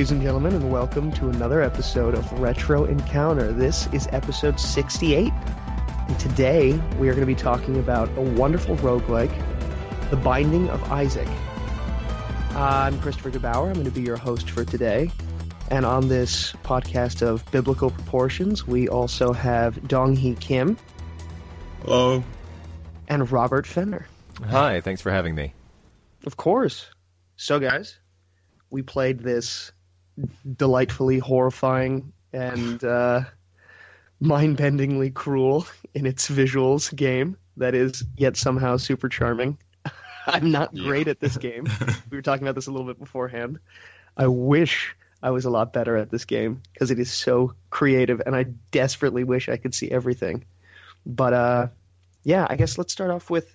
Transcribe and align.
Hello, 0.00 0.06
ladies 0.06 0.12
and 0.12 0.22
gentlemen, 0.22 0.54
and 0.54 0.72
welcome 0.72 1.12
to 1.12 1.28
another 1.28 1.60
episode 1.60 2.14
of 2.14 2.32
Retro 2.40 2.86
Encounter. 2.86 3.52
This 3.52 3.86
is 3.92 4.08
episode 4.12 4.58
68, 4.58 5.30
and 5.30 6.18
today 6.18 6.72
we 6.98 7.10
are 7.10 7.12
going 7.12 7.20
to 7.20 7.26
be 7.26 7.34
talking 7.34 7.78
about 7.78 8.08
a 8.16 8.22
wonderful 8.22 8.76
roguelike, 8.78 9.30
The 10.08 10.16
Binding 10.16 10.70
of 10.70 10.82
Isaac. 10.90 11.28
I'm 12.54 12.98
Christopher 13.02 13.30
DeBauer. 13.30 13.66
I'm 13.66 13.74
going 13.74 13.84
to 13.84 13.90
be 13.90 14.00
your 14.00 14.16
host 14.16 14.48
for 14.48 14.64
today. 14.64 15.10
And 15.70 15.84
on 15.84 16.08
this 16.08 16.52
podcast 16.64 17.20
of 17.20 17.44
biblical 17.50 17.90
proportions, 17.90 18.66
we 18.66 18.88
also 18.88 19.34
have 19.34 19.86
Dong 19.86 20.16
Hee 20.16 20.34
Kim 20.34 20.78
Hello. 21.82 22.24
and 23.08 23.30
Robert 23.30 23.66
Fenner. 23.66 24.06
Hi, 24.46 24.80
thanks 24.80 25.02
for 25.02 25.10
having 25.10 25.34
me. 25.34 25.52
Of 26.24 26.38
course. 26.38 26.86
So, 27.36 27.60
guys, 27.60 27.98
we 28.70 28.80
played 28.80 29.20
this 29.20 29.72
delightfully 30.56 31.18
horrifying 31.18 32.12
and 32.32 32.82
uh, 32.84 33.22
mind-bendingly 34.20 35.12
cruel 35.14 35.66
in 35.94 36.06
its 36.06 36.28
visuals 36.28 36.94
game 36.94 37.36
that 37.56 37.74
is 37.74 38.04
yet 38.16 38.36
somehow 38.36 38.76
super 38.76 39.08
charming. 39.08 39.58
I'm 40.26 40.50
not 40.50 40.70
Yeah. 40.72 40.82
great 40.84 41.08
at 41.08 41.20
this 41.20 41.36
game. 41.36 41.66
we 42.10 42.16
were 42.16 42.22
talking 42.22 42.46
about 42.46 42.54
this 42.54 42.66
a 42.66 42.70
little 42.70 42.86
bit 42.86 42.98
beforehand. 42.98 43.58
I 44.16 44.26
wish 44.26 44.94
I 45.22 45.30
was 45.30 45.44
a 45.44 45.50
lot 45.50 45.72
better 45.72 45.96
at 45.96 46.10
this 46.10 46.24
game 46.24 46.62
because 46.72 46.90
it 46.90 46.98
is 46.98 47.10
so 47.10 47.54
creative, 47.70 48.20
and 48.24 48.34
I 48.36 48.44
desperately 48.70 49.24
wish 49.24 49.48
I 49.48 49.56
could 49.56 49.74
see 49.74 49.90
everything. 49.90 50.44
But 51.06 51.32
uh, 51.32 51.68
yeah, 52.24 52.46
I 52.48 52.56
guess 52.56 52.78
let's 52.78 52.92
start 52.92 53.10
off 53.10 53.30
with 53.30 53.54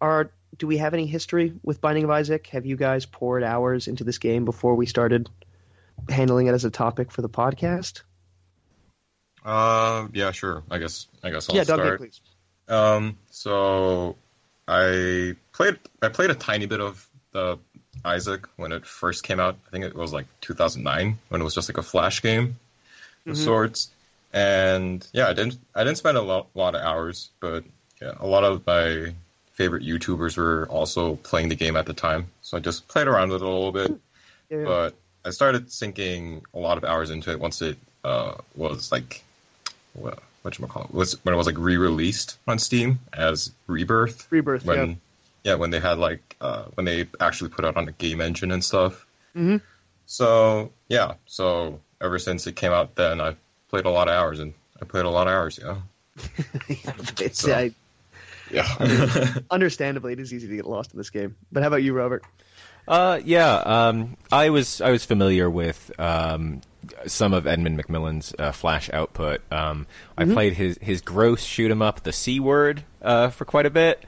our. 0.00 0.30
Do 0.56 0.68
we 0.68 0.76
have 0.78 0.94
any 0.94 1.06
history 1.06 1.52
with 1.64 1.80
Binding 1.80 2.04
of 2.04 2.10
Isaac? 2.10 2.46
Have 2.48 2.64
you 2.64 2.76
guys 2.76 3.06
poured 3.06 3.42
hours 3.42 3.88
into 3.88 4.04
this 4.04 4.18
game 4.18 4.44
before 4.44 4.76
we 4.76 4.86
started 4.86 5.28
handling 6.08 6.46
it 6.46 6.52
as 6.54 6.64
a 6.64 6.70
topic 6.70 7.10
for 7.10 7.22
the 7.22 7.28
podcast? 7.28 8.02
Uh, 9.44 10.08
yeah, 10.12 10.30
sure. 10.30 10.62
I 10.70 10.78
guess 10.78 11.06
I 11.22 11.30
guess 11.30 11.48
I'll 11.50 11.56
yeah, 11.56 11.64
start. 11.64 11.98
please. 12.00 12.20
Um, 12.68 13.18
so 13.30 14.16
I 14.66 15.36
played 15.52 15.78
I 16.00 16.08
played 16.08 16.30
a 16.30 16.34
tiny 16.34 16.66
bit 16.66 16.80
of 16.80 17.06
the 17.32 17.58
Isaac 18.04 18.48
when 18.56 18.72
it 18.72 18.86
first 18.86 19.22
came 19.22 19.40
out. 19.40 19.56
I 19.66 19.70
think 19.70 19.84
it 19.84 19.94
was 19.94 20.12
like 20.12 20.26
2009 20.40 21.18
when 21.28 21.40
it 21.40 21.44
was 21.44 21.54
just 21.54 21.68
like 21.68 21.78
a 21.78 21.82
flash 21.82 22.22
game 22.22 22.56
of 23.26 23.34
Mhm. 23.34 23.44
sorts. 23.44 23.90
And 24.32 25.06
yeah, 25.12 25.28
I 25.28 25.34
didn't 25.34 25.58
I 25.74 25.84
didn't 25.84 25.98
spend 25.98 26.16
a 26.16 26.22
lot, 26.22 26.48
lot 26.54 26.74
of 26.74 26.80
hours, 26.80 27.30
but 27.40 27.64
yeah, 28.00 28.12
a 28.18 28.26
lot 28.26 28.44
of 28.44 28.66
my 28.66 29.14
favorite 29.52 29.84
YouTubers 29.84 30.36
were 30.36 30.66
also 30.68 31.16
playing 31.16 31.48
the 31.50 31.54
game 31.54 31.76
at 31.76 31.86
the 31.86 31.92
time. 31.92 32.28
So 32.42 32.56
I 32.56 32.60
just 32.60 32.88
played 32.88 33.06
around 33.08 33.30
with 33.30 33.42
it 33.42 33.46
a 33.46 33.48
little 33.48 33.72
bit. 33.72 33.90
Yeah, 34.50 34.58
yeah. 34.58 34.64
but 34.64 34.94
I 35.24 35.30
started 35.30 35.72
sinking 35.72 36.42
a 36.54 36.58
lot 36.58 36.76
of 36.78 36.84
hours 36.84 37.10
into 37.10 37.30
it 37.30 37.40
once 37.40 37.62
it 37.62 37.78
uh, 38.04 38.34
was 38.54 38.92
like 38.92 39.22
what 39.94 40.18
what 40.42 40.68
call 40.68 40.84
it 40.84 40.92
was 40.94 41.24
when 41.24 41.34
it 41.34 41.38
was 41.38 41.46
like 41.46 41.56
re-released 41.58 42.36
on 42.46 42.58
Steam 42.58 42.98
as 43.12 43.50
Rebirth. 43.66 44.26
Rebirth, 44.30 44.64
When 44.66 44.90
yeah. 44.90 44.94
yeah, 45.52 45.54
when 45.54 45.70
they 45.70 45.80
had 45.80 45.98
like 45.98 46.36
uh, 46.40 46.64
when 46.74 46.84
they 46.84 47.06
actually 47.20 47.50
put 47.50 47.64
out 47.64 47.76
on 47.76 47.88
a 47.88 47.92
game 47.92 48.20
engine 48.20 48.50
and 48.50 48.62
stuff. 48.62 49.06
Mhm. 49.34 49.60
So 50.06 50.70
yeah, 50.88 51.14
so 51.26 51.80
ever 52.00 52.18
since 52.18 52.46
it 52.46 52.56
came 52.56 52.72
out, 52.72 52.94
then 52.94 53.20
I 53.20 53.36
played 53.70 53.86
a 53.86 53.90
lot 53.90 54.08
of 54.08 54.14
hours 54.14 54.40
and 54.40 54.52
I 54.82 54.84
played 54.84 55.06
a 55.06 55.10
lot 55.10 55.26
of 55.26 55.32
hours. 55.32 55.58
Yeah, 55.62 55.76
So- 57.32 57.54
I, 57.54 57.72
yeah. 58.50 59.34
understandably, 59.50 60.12
it 60.12 60.20
is 60.20 60.32
easy 60.34 60.46
to 60.48 60.56
get 60.56 60.66
lost 60.66 60.92
in 60.92 60.98
this 60.98 61.08
game. 61.08 61.34
But 61.50 61.62
how 61.62 61.68
about 61.68 61.82
you, 61.82 61.94
Robert? 61.94 62.22
Uh, 62.86 63.20
yeah, 63.24 63.54
um, 63.56 64.16
I 64.30 64.50
was 64.50 64.80
I 64.80 64.90
was 64.90 65.04
familiar 65.04 65.48
with 65.48 65.90
um, 65.98 66.60
some 67.06 67.32
of 67.32 67.46
Edmund 67.46 67.82
McMillen's 67.82 68.34
uh, 68.38 68.52
Flash 68.52 68.90
output. 68.92 69.40
Um, 69.50 69.86
I 70.18 70.24
played 70.26 70.52
his 70.52 70.78
his 70.82 71.00
gross 71.00 71.42
shoot 71.42 71.70
'em 71.70 71.80
up, 71.82 72.02
the 72.02 72.12
C 72.12 72.40
word, 72.40 72.84
uh, 73.00 73.30
for 73.30 73.44
quite 73.44 73.66
a 73.66 73.70
bit. 73.70 74.04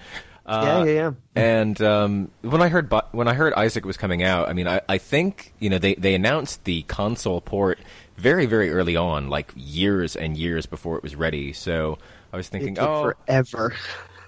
yeah, 0.47 0.54
Uh, 0.54 0.84
yeah, 0.84 0.92
yeah. 0.92 1.12
And 1.34 1.81
um, 1.81 2.31
when 2.42 2.60
I 2.62 2.69
heard 2.69 2.92
when 3.12 3.28
I 3.28 3.34
heard 3.34 3.54
Isaac 3.54 3.84
was 3.86 3.97
coming 3.97 4.22
out, 4.22 4.48
I 4.48 4.53
mean, 4.53 4.69
I, 4.69 4.81
I 4.88 4.98
think 4.98 5.54
you 5.59 5.70
know 5.70 5.78
they, 5.78 5.94
they 5.94 6.15
announced 6.15 6.65
the 6.65 6.82
console 6.82 7.41
port 7.41 7.78
very 8.19 8.47
very 8.47 8.70
early 8.70 8.97
on, 8.97 9.28
like 9.31 9.53
years 9.56 10.16
and 10.16 10.36
years 10.36 10.66
before 10.66 10.97
it 10.98 11.03
was 11.03 11.16
ready. 11.16 11.53
So 11.54 11.98
I 12.32 12.36
was 12.36 12.48
thinking, 12.48 12.78
oh, 12.78 13.15
forever. 13.26 13.75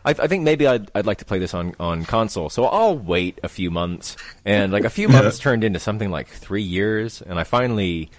I, 0.04 0.10
I 0.10 0.26
think 0.26 0.44
maybe 0.44 0.66
I'd, 0.66 0.90
I'd 0.94 1.06
like 1.06 1.18
to 1.18 1.24
play 1.24 1.38
this 1.38 1.54
on, 1.54 1.74
on 1.80 2.04
console, 2.04 2.48
so 2.50 2.64
I'll 2.64 2.98
wait 2.98 3.38
a 3.42 3.48
few 3.48 3.70
months. 3.70 4.16
And 4.44 4.72
like 4.72 4.84
a 4.84 4.90
few 4.90 5.08
months 5.10 5.38
turned 5.38 5.64
into 5.64 5.78
something 5.80 6.10
like 6.10 6.28
three 6.28 6.62
years, 6.62 7.22
and 7.22 7.38
I 7.38 7.44
finally 7.44 8.10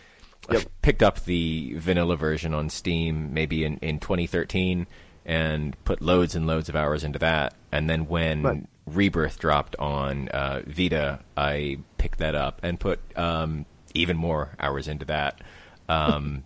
Yep. 0.51 0.63
picked 0.81 1.03
up 1.03 1.25
the 1.25 1.75
vanilla 1.78 2.16
version 2.16 2.56
on 2.56 2.72
Steam 2.72 3.35
maybe 3.35 3.63
in, 3.63 3.78
in 3.79 4.00
2013 4.00 4.88
and 5.23 5.75
put 5.84 6.01
loads 6.01 6.34
and 6.35 6.47
loads 6.47 6.69
of 6.69 6.75
hours 6.75 7.03
into 7.03 7.19
that. 7.19 7.53
And 7.72 7.88
then 7.88 8.07
when 8.07 8.41
Right. 8.41 8.63
Rebirth 8.88 9.38
dropped 9.38 9.75
on 9.78 10.28
uh, 10.29 10.63
Vita, 10.66 11.19
I 11.38 11.78
picked 12.00 12.18
that 12.18 12.34
up 12.34 12.62
and 12.63 12.79
put 12.79 13.00
um, 13.16 13.68
even 13.94 14.18
more 14.18 14.50
hours 14.59 14.88
into 14.88 15.06
that. 15.06 15.39
Um, 15.88 16.44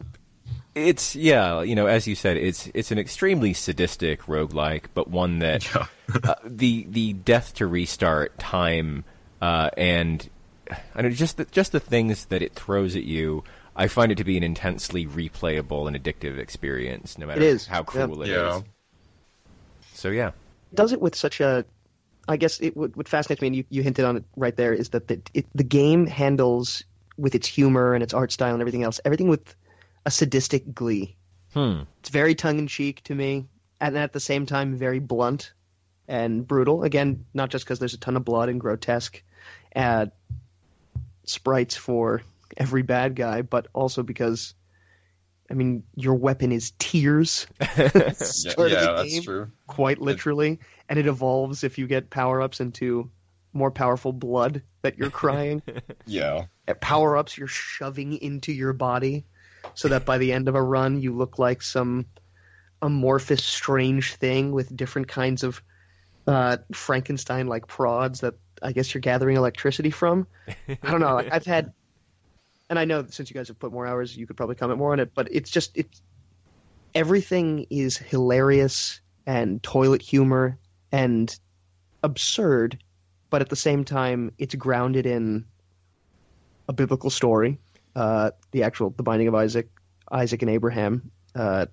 it's 0.76 1.16
yeah, 1.16 1.62
you 1.62 1.76
know, 1.76 1.88
as 1.88 2.08
you 2.08 2.16
said, 2.16 2.38
it's 2.38 2.70
it's 2.74 2.92
an 2.92 2.98
extremely 3.00 3.54
sadistic 3.54 4.24
roguelike, 4.24 4.86
but 4.94 5.10
one 5.10 5.40
that 5.40 5.64
Yeah. 5.76 5.86
uh, 6.24 6.36
the 6.46 6.86
the 6.90 7.14
death 7.14 7.54
to 7.56 7.68
restart 7.68 8.38
time 8.40 9.06
uh, 9.42 9.70
and 9.78 10.30
I 10.96 11.02
know 11.02 11.10
just 11.10 11.38
the, 11.38 11.46
just 11.46 11.72
the 11.74 11.80
things 11.80 12.26
that 12.26 12.42
it 12.42 12.54
throws 12.54 12.96
at 12.96 13.04
you. 13.04 13.44
I 13.76 13.88
find 13.88 14.12
it 14.12 14.20
to 14.20 14.24
be 14.24 14.38
an 14.38 14.44
intensely 14.44 15.06
replayable 15.06 15.88
and 15.88 15.98
addictive 16.02 16.38
experience, 16.38 17.18
no 17.18 17.26
matter 17.26 17.42
It 17.42 17.48
is, 17.48 17.66
how 17.66 17.80
yeah. 17.80 17.84
cruel 17.84 18.22
it 18.22 18.30
is. 18.30 18.36
Yeah. 18.36 18.62
So 19.94 20.10
yeah, 20.10 20.32
does 20.74 20.92
it 20.94 21.02
with 21.02 21.16
such 21.16 21.40
a 21.42 21.66
I 22.28 22.38
guess 22.38 22.60
it 22.62 22.76
what, 22.78 22.96
what 22.96 23.08
fascinates 23.08 23.42
me, 23.42 23.48
and 23.48 23.56
you, 23.56 23.66
you 23.70 23.84
hinted 23.84 24.06
on 24.06 24.18
it 24.18 24.24
right 24.38 24.56
there, 24.56 24.74
is 24.74 24.90
that 24.90 25.08
the, 25.08 25.22
it, 25.34 25.46
the 25.54 25.64
game 25.64 26.08
handles 26.08 26.84
with 27.18 27.36
its 27.36 27.48
humor 27.48 27.94
and 27.94 28.02
its 28.02 28.14
art 28.14 28.32
style 28.32 28.54
and 28.54 28.62
everything 28.62 28.84
else, 28.84 29.00
everything 29.04 29.28
with 29.28 29.56
a 30.06 30.12
sadistic 30.12 30.74
glee. 30.74 31.16
hmm. 31.54 31.82
It's 32.00 32.10
very 32.10 32.36
tongue 32.36 32.60
in 32.60 32.68
cheek 32.68 33.04
to 33.06 33.16
me, 33.16 33.48
and 33.80 33.98
at 33.98 34.14
the 34.14 34.20
same 34.20 34.46
time 34.46 34.76
very 34.76 35.00
blunt 35.00 35.54
and 36.08 36.48
brutal. 36.48 36.84
Again, 36.84 37.26
not 37.34 37.50
just 37.50 37.66
because 37.66 37.80
there's 37.80 37.94
a 37.94 38.00
ton 38.00 38.18
of 38.18 38.26
blood 38.26 38.50
and 38.50 38.60
grotesque 38.60 39.22
uh, 39.76 40.08
sprites 41.24 41.76
for 41.76 42.22
every 42.58 42.82
bad 42.82 43.16
guy, 43.16 43.42
but 43.42 43.68
also 43.74 44.04
because, 44.04 44.54
I 45.50 45.54
mean, 45.54 45.84
your 45.96 46.16
weapon 46.16 46.52
is 46.52 46.72
tears. 46.80 47.48
yeah, 47.60 47.68
yeah, 47.78 48.46
that's 48.58 49.14
game, 49.14 49.24
true. 49.24 49.52
quite 49.68 50.00
literally, 50.00 50.60
and 50.90 51.00
it 51.00 51.08
evolves 51.08 51.64
if 51.64 51.78
you 51.78 51.88
get 51.88 52.10
power 52.10 52.42
ups 52.42 52.60
into 52.60 53.10
more 53.54 53.72
powerful 53.72 54.12
blood 54.12 54.64
that 54.82 54.98
you're 54.98 55.10
crying. 55.12 55.62
Yeah. 56.06 56.46
power 56.82 57.16
ups 57.16 57.38
you're 57.38 57.48
shoving 57.48 58.18
into 58.18 58.52
your 58.52 58.74
body, 58.74 59.26
so 59.76 59.88
that 59.90 60.06
by 60.06 60.18
the 60.18 60.34
end 60.34 60.48
of 60.48 60.56
a 60.56 60.62
run 60.62 61.02
you 61.02 61.16
look 61.16 61.40
like 61.40 61.62
some 61.62 62.06
amorphous, 62.82 63.44
strange 63.44 64.16
thing 64.16 64.52
with 64.52 64.76
different 64.76 65.08
kinds 65.08 65.44
of 65.44 65.62
uh, 66.28 66.58
Frankenstein 66.74 67.48
like 67.48 67.68
prods 67.68 68.22
that 68.22 68.36
I 68.62 68.72
guess 68.72 68.94
you're 68.94 69.02
gathering 69.02 69.38
electricity 69.38 69.90
from. 69.90 70.28
I 70.48 70.92
don't 70.92 71.02
know. 71.02 71.18
I've 71.18 71.46
had, 71.46 71.74
and 72.70 72.80
I 72.80 72.86
know 72.86 73.06
since 73.10 73.30
you 73.30 73.34
guys 73.34 73.50
have 73.50 73.60
put 73.60 73.72
more 73.72 73.86
hours, 73.86 74.16
you 74.16 74.26
could 74.26 74.38
probably 74.38 74.56
comment 74.56 74.80
more 74.80 74.94
on 74.94 75.00
it. 75.00 75.12
But 75.14 75.30
it's 75.32 75.50
just 75.50 75.72
it's 75.76 76.02
everything 76.96 77.68
is 77.70 77.98
hilarious 77.98 79.02
and 79.26 79.62
toilet 79.64 80.02
humor 80.02 80.58
and 80.92 81.38
absurd, 82.04 82.78
but 83.30 83.42
at 83.42 83.50
the 83.50 83.56
same 83.56 83.84
time, 83.84 84.32
it's 84.38 84.56
grounded 84.56 85.06
in 85.06 85.46
a 86.68 86.74
biblical 86.74 87.10
story, 87.10 87.60
uh, 87.96 88.32
the 88.52 88.64
actual 88.64 88.92
the 88.92 89.04
Binding 89.04 89.28
of 89.28 89.36
Isaac, 89.36 89.70
Isaac 90.12 90.42
and 90.42 90.52
Abraham. 90.52 91.12
Uh, 91.36 91.66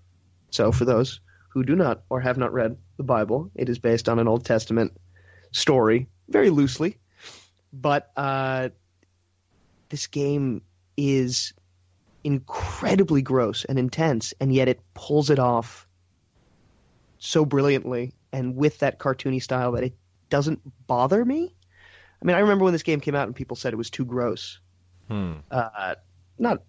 so 0.50 0.72
for 0.72 0.84
those 0.84 1.20
who 1.48 1.64
do 1.64 1.74
not 1.74 2.02
or 2.10 2.20
have 2.20 2.38
not 2.38 2.52
read 2.52 2.76
the 2.96 3.02
Bible, 3.02 3.50
it 3.54 3.68
is 3.68 3.78
based 3.78 4.08
on 4.08 4.18
an 4.18 4.28
Old 4.28 4.44
Testament 4.44 4.92
story, 5.52 6.06
very 6.28 6.50
loosely, 6.50 6.96
but 7.72 8.10
uh, 8.16 8.68
this 9.88 10.06
game 10.06 10.62
is 10.96 11.52
incredibly 12.24 13.22
gross 13.22 13.64
and 13.64 13.78
intense, 13.78 14.34
and 14.40 14.54
yet 14.54 14.68
it 14.68 14.80
pulls 14.94 15.30
it 15.30 15.38
off 15.38 15.86
so 17.18 17.44
brilliantly 17.44 18.14
and 18.32 18.56
with 18.56 18.78
that 18.78 18.98
cartoony 18.98 19.42
style 19.42 19.72
that 19.72 19.84
it 19.84 19.94
doesn't 20.30 20.60
bother 20.86 21.24
me. 21.24 21.54
I 22.22 22.24
mean, 22.24 22.36
I 22.36 22.40
remember 22.40 22.64
when 22.64 22.72
this 22.72 22.82
game 22.82 23.00
came 23.00 23.14
out 23.14 23.26
and 23.26 23.34
people 23.34 23.56
said 23.56 23.72
it 23.72 23.76
was 23.76 23.90
too 23.90 24.04
gross. 24.04 24.58
Hmm. 25.08 25.34
Uh, 25.50 25.94
not 26.40 26.64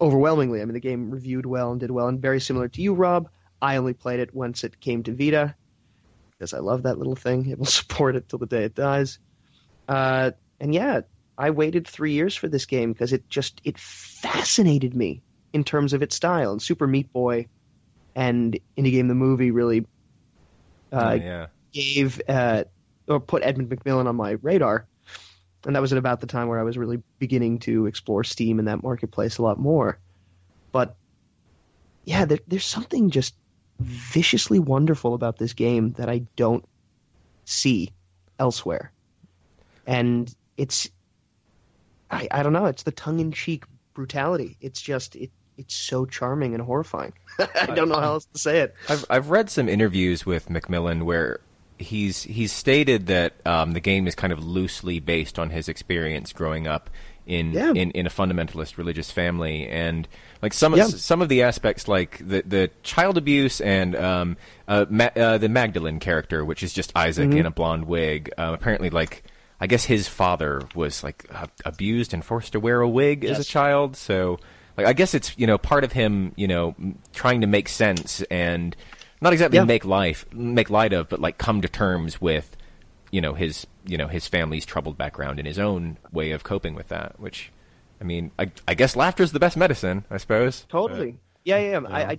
overwhelmingly. 0.00 0.62
I 0.62 0.66
mean, 0.66 0.74
the 0.74 0.80
game 0.80 1.10
reviewed 1.10 1.46
well 1.46 1.72
and 1.72 1.80
did 1.80 1.92
well, 1.92 2.08
and 2.08 2.20
very 2.22 2.40
similar 2.40 2.68
to 2.68 2.82
you, 2.82 2.94
Rob. 2.94 3.30
I 3.62 3.76
only 3.76 3.94
played 3.94 4.20
it 4.20 4.34
once 4.34 4.64
it 4.64 4.80
came 4.80 5.02
to 5.04 5.14
Vita 5.16 5.56
because 6.38 6.54
I 6.54 6.60
love 6.60 6.84
that 6.84 6.98
little 6.98 7.16
thing. 7.16 7.46
It 7.50 7.58
will 7.58 7.66
support 7.66 8.16
it 8.16 8.28
till 8.28 8.38
the 8.40 8.46
day 8.46 8.64
it 8.64 8.74
dies. 8.74 9.20
Uh, 9.88 10.32
and 10.60 10.74
yeah, 10.74 11.02
I 11.38 11.50
waited 11.50 11.86
three 11.88 12.12
years 12.12 12.36
for 12.36 12.48
this 12.48 12.66
game 12.66 12.92
because 12.92 13.12
it 13.12 13.28
just 13.30 13.60
it 13.64 13.78
fascinated 13.78 14.94
me 14.94 15.22
in 15.54 15.64
terms 15.64 15.92
of 15.94 16.02
its 16.02 16.16
style. 16.16 16.52
And 16.52 16.62
Super 16.62 16.86
Meat 16.88 17.12
Boy 17.12 17.48
and 18.16 18.58
Indie 18.78 18.92
Game 18.92 19.08
the 19.08 19.14
movie 19.16 19.52
really 19.52 19.86
uh, 20.92 21.00
Oh, 21.00 21.12
yeah. 21.14 21.46
gave 21.72 22.20
uh, 22.28 22.64
or 23.08 23.20
put 23.20 23.42
Edmund 23.42 23.70
McMillen 23.70 24.06
on 24.06 24.16
my 24.16 24.32
radar. 24.42 24.88
And 25.66 25.74
that 25.74 25.80
was 25.80 25.92
at 25.92 25.98
about 25.98 26.20
the 26.20 26.26
time 26.26 26.48
where 26.48 26.58
I 26.58 26.62
was 26.62 26.76
really 26.76 27.02
beginning 27.18 27.58
to 27.60 27.86
explore 27.86 28.24
Steam 28.24 28.58
in 28.58 28.66
that 28.66 28.82
marketplace 28.82 29.38
a 29.38 29.42
lot 29.42 29.58
more. 29.58 29.98
But 30.72 30.96
yeah, 32.04 32.24
there, 32.24 32.38
there's 32.46 32.66
something 32.66 33.10
just 33.10 33.34
viciously 33.80 34.58
wonderful 34.58 35.14
about 35.14 35.38
this 35.38 35.52
game 35.52 35.92
that 35.92 36.08
I 36.08 36.22
don't 36.36 36.64
see 37.44 37.92
elsewhere. 38.38 38.92
And 39.86 40.34
it's, 40.56 40.88
I, 42.10 42.28
I 42.30 42.42
don't 42.42 42.52
know, 42.52 42.66
it's 42.66 42.82
the 42.82 42.92
tongue 42.92 43.20
in 43.20 43.32
cheek 43.32 43.64
brutality. 43.94 44.56
It's 44.60 44.80
just, 44.80 45.16
it, 45.16 45.30
it's 45.56 45.74
so 45.74 46.04
charming 46.04 46.54
and 46.54 46.62
horrifying. 46.62 47.12
I 47.38 47.66
don't 47.66 47.88
know 47.88 48.00
how 48.00 48.14
else 48.14 48.26
to 48.26 48.38
say 48.38 48.60
it. 48.60 48.74
I've 48.88 49.04
I've 49.08 49.30
read 49.30 49.50
some 49.50 49.68
interviews 49.68 50.26
with 50.26 50.48
McMillen 50.48 51.04
where 51.04 51.40
he's 51.78 52.22
he's 52.22 52.52
stated 52.52 53.06
that 53.08 53.34
um, 53.46 53.72
the 53.72 53.80
game 53.80 54.06
is 54.06 54.14
kind 54.14 54.32
of 54.32 54.44
loosely 54.44 55.00
based 55.00 55.38
on 55.38 55.50
his 55.50 55.68
experience 55.68 56.32
growing 56.32 56.66
up 56.66 56.90
in 57.26 57.52
Yeah. 57.52 57.70
in, 57.70 57.90
in 57.92 58.06
a 58.06 58.10
fundamentalist 58.10 58.76
religious 58.76 59.10
family, 59.10 59.66
and 59.66 60.06
like 60.42 60.52
some 60.52 60.74
Yeah. 60.76 60.84
of 60.86 61.00
some 61.00 61.22
of 61.22 61.28
the 61.28 61.42
aspects, 61.42 61.88
like 61.88 62.18
the 62.18 62.42
the 62.46 62.70
child 62.82 63.16
abuse 63.18 63.60
and 63.60 63.96
um, 63.96 64.36
uh, 64.68 64.86
Ma- 64.90 65.10
uh, 65.16 65.38
the 65.38 65.48
Magdalene 65.48 66.00
character, 66.00 66.44
which 66.44 66.62
is 66.62 66.72
just 66.72 66.92
Isaac 66.94 67.28
Mm-hmm. 67.30 67.38
in 67.38 67.46
a 67.46 67.50
blonde 67.50 67.86
wig. 67.86 68.30
Um, 68.38 68.54
apparently, 68.54 68.90
like 68.90 69.24
I 69.60 69.66
guess 69.66 69.84
his 69.84 70.06
father 70.08 70.60
was 70.74 71.02
like 71.02 71.26
uh, 71.32 71.46
abused 71.64 72.12
and 72.12 72.24
forced 72.24 72.52
to 72.52 72.60
wear 72.60 72.80
a 72.80 72.88
wig 72.88 73.24
as 73.24 73.38
a 73.38 73.44
child, 73.44 73.96
so. 73.96 74.38
Like 74.76 74.88
I 74.88 74.92
guess 74.92 75.14
it's 75.14 75.38
you 75.38 75.46
know 75.46 75.56
part 75.56 75.84
of 75.84 75.92
him 75.92 76.32
you 76.34 76.48
know 76.48 76.74
trying 77.12 77.42
to 77.42 77.46
make 77.46 77.68
sense 77.68 78.22
and 78.28 78.74
not 79.24 79.32
exactly 79.32 79.58
Yeah. 79.58 79.64
make 79.64 79.84
life 79.84 80.26
make 80.32 80.70
light 80.70 80.92
of, 80.92 81.08
but 81.08 81.20
like 81.20 81.38
come 81.38 81.60
to 81.62 81.68
terms 81.68 82.20
with 82.20 82.56
you 83.10 83.20
know 83.20 83.34
his 83.34 83.66
you 83.84 83.96
know 83.96 84.06
his 84.06 84.28
family's 84.28 84.64
troubled 84.64 84.96
background 84.96 85.38
and 85.38 85.48
his 85.48 85.58
own 85.58 85.96
way 86.12 86.30
of 86.30 86.44
coping 86.44 86.74
with 86.74 86.88
that. 86.88 87.18
Which 87.18 87.50
I 88.00 88.04
mean, 88.04 88.30
I, 88.38 88.50
I 88.68 88.74
guess 88.74 88.96
laughter 88.96 89.22
is 89.22 89.32
the 89.32 89.40
best 89.40 89.56
medicine, 89.56 90.04
I 90.10 90.18
suppose. 90.18 90.66
Totally. 90.68 91.18
Yeah, 91.44 91.58
yeah. 91.58 91.80
yeah. 91.80 91.88
I, 91.88 92.10
I, 92.12 92.18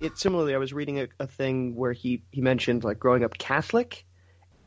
it 0.00 0.18
similarly. 0.18 0.54
I 0.54 0.58
was 0.58 0.72
reading 0.72 1.00
a, 1.00 1.08
a 1.18 1.26
thing 1.26 1.74
where 1.76 1.92
he 1.92 2.22
he 2.30 2.40
mentioned 2.40 2.84
like 2.84 2.98
growing 2.98 3.24
up 3.24 3.36
Catholic, 3.36 4.06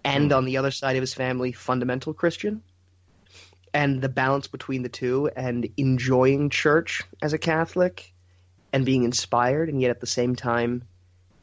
and 0.04 0.32
mm. 0.32 0.38
on 0.38 0.46
the 0.46 0.58
other 0.58 0.72
side 0.72 0.96
of 0.98 1.02
his 1.02 1.14
family, 1.14 1.52
fundamental 1.52 2.14
Christian, 2.14 2.62
and 3.74 4.02
the 4.02 4.10
balance 4.10 4.48
between 4.48 4.84
the 4.84 4.90
two, 4.90 5.30
and 5.36 5.68
enjoying 5.78 6.50
church 6.50 7.02
as 7.22 7.34
a 7.34 7.38
Catholic, 7.38 8.14
and 8.74 8.86
being 8.86 9.04
inspired, 9.04 9.70
and 9.70 9.82
yet 9.82 9.90
at 9.90 10.00
the 10.00 10.08
same 10.08 10.36
time, 10.36 10.84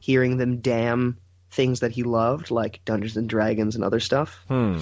hearing 0.09 0.39
them 0.39 0.61
damn 0.61 1.19
things 1.51 1.81
that 1.81 1.93
he 1.93 2.03
loved, 2.03 2.51
like 2.51 2.81
Dungeons 2.87 3.19
and 3.19 3.29
Dragons 3.29 3.75
and 3.75 3.85
other 3.85 4.01
stuff. 4.01 4.43
Hmm. 4.49 4.79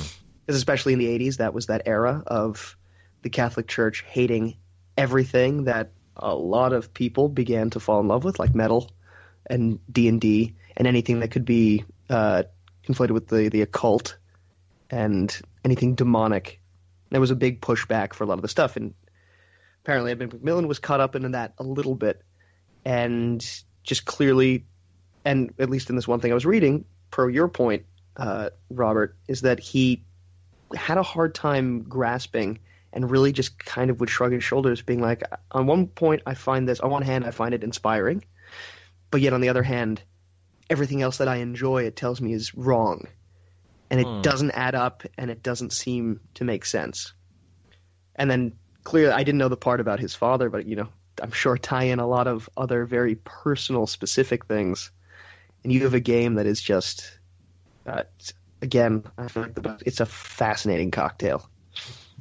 Because 0.47 0.57
especially 0.57 0.93
in 0.93 1.01
the 1.01 1.19
'80s, 1.19 1.39
that 1.39 1.53
was 1.53 1.67
that 1.67 1.83
era 1.87 2.23
of 2.29 2.77
the 3.23 3.29
Catholic 3.29 3.67
Church 3.67 4.05
hating 4.07 4.57
everything 4.97 5.65
that 5.65 5.91
a 6.17 6.33
lot 6.33 6.73
of 6.73 6.95
people 6.95 7.29
began 7.29 7.71
to 7.71 7.81
fall 7.81 7.99
in 7.99 8.07
love 8.07 8.23
with, 8.23 8.39
like 8.39 8.55
metal 8.55 8.93
and 9.51 9.81
D 9.93 10.07
and 10.07 10.21
D, 10.21 10.55
and 10.77 10.87
anything 10.87 11.19
that 11.19 11.33
could 11.33 11.45
be 11.45 11.85
uh, 12.09 12.45
conflated 12.87 13.11
with 13.11 13.27
the 13.27 13.49
the 13.49 13.63
occult 13.63 14.17
and 14.91 15.37
anything 15.65 15.97
demonic. 15.97 16.61
There 17.11 17.21
was 17.21 17.33
a 17.33 17.37
big 17.37 17.61
pushback 17.61 18.15
for 18.15 18.23
a 18.23 18.29
lot 18.29 18.39
of 18.39 18.43
the 18.43 18.49
stuff, 18.49 18.77
and 18.77 18.95
apparently 19.83 20.13
Edmund 20.13 20.35
McMillen 20.35 20.69
was 20.69 20.79
caught 20.79 21.01
up 21.01 21.17
into 21.17 21.31
that 21.31 21.55
a 21.59 21.65
little 21.65 21.97
bit, 21.97 22.23
and 22.85 23.45
just 23.83 24.05
clearly, 24.05 24.67
and 25.27 25.53
at 25.59 25.69
least 25.69 25.91
in 25.91 25.97
this 25.97 26.09
one 26.09 26.21
thing 26.21 26.31
I 26.31 26.35
was 26.35 26.47
reading, 26.47 26.87
per 27.11 27.29
your 27.29 27.49
point, 27.49 27.85
uh, 28.17 28.51
Robert, 28.71 29.19
is 29.29 29.43
that 29.43 29.61
he 29.61 30.05
had 30.75 30.99
a 30.99 31.03
hard 31.03 31.35
time 31.35 31.83
grasping 31.83 32.61
and 32.93 33.11
really 33.11 33.33
just 33.33 33.59
kind 33.59 33.91
of 33.91 34.01
would 34.01 34.09
shrug 34.09 34.33
his 34.33 34.45
shoulders, 34.45 34.81
being 34.81 35.01
like, 35.01 35.23
on 35.51 35.67
one 35.67 35.89
point, 35.89 36.23
I 36.27 36.35
find 36.35 36.69
this, 36.69 36.81
on 36.81 36.91
one 36.91 37.03
hand, 37.03 37.27
I 37.27 37.33
find 37.33 37.55
it 37.55 37.65
inspiring, 37.65 38.25
but 39.11 39.21
yet 39.21 39.33
on 39.35 39.41
the 39.41 39.51
other 39.51 39.65
hand, 39.65 40.03
everything 40.71 41.03
else 41.03 41.19
that 41.19 41.29
I 41.29 41.37
enjoy, 41.37 41.83
it 41.85 41.97
tells 41.97 42.21
me 42.21 42.33
is 42.33 42.55
wrong. 42.55 43.09
And 43.91 44.01
it 44.01 44.07
Hmm. 44.07 44.23
doesn't 44.23 44.53
add 44.53 44.75
up 44.75 45.03
and 45.19 45.31
it 45.31 45.43
doesn't 45.43 45.73
seem 45.73 46.21
to 46.35 46.45
make 46.45 46.65
sense. 46.65 47.13
And 48.15 48.31
then 48.31 48.53
clearly, 48.85 49.13
I 49.13 49.25
didn't 49.25 49.39
know 49.39 49.49
the 49.49 49.57
part 49.57 49.81
about 49.81 50.01
his 50.01 50.15
father, 50.15 50.51
but, 50.51 50.67
you 50.67 50.77
know, 50.77 50.89
I'm 51.23 51.33
sure 51.33 51.59
tie 51.59 51.85
in 51.85 51.99
a 51.99 52.07
lot 52.07 52.27
of 52.27 52.49
other 52.57 52.85
very 52.87 53.17
personal, 53.17 53.87
specific 53.87 54.47
things. 54.47 54.91
And 55.67 55.73
you 55.73 55.83
have 55.83 55.95
a 55.95 56.01
game 56.01 56.35
that 56.35 56.47
is 56.47 56.63
just, 56.63 57.19
uh, 57.89 58.05
again, 58.63 59.03
I 59.19 59.27
feel 59.27 59.43
like 59.43 59.55
the 59.57 59.63
best. 59.63 59.83
It's 59.85 59.99
a 59.99 60.07
fascinating 60.07 60.93
cocktail. 60.93 61.51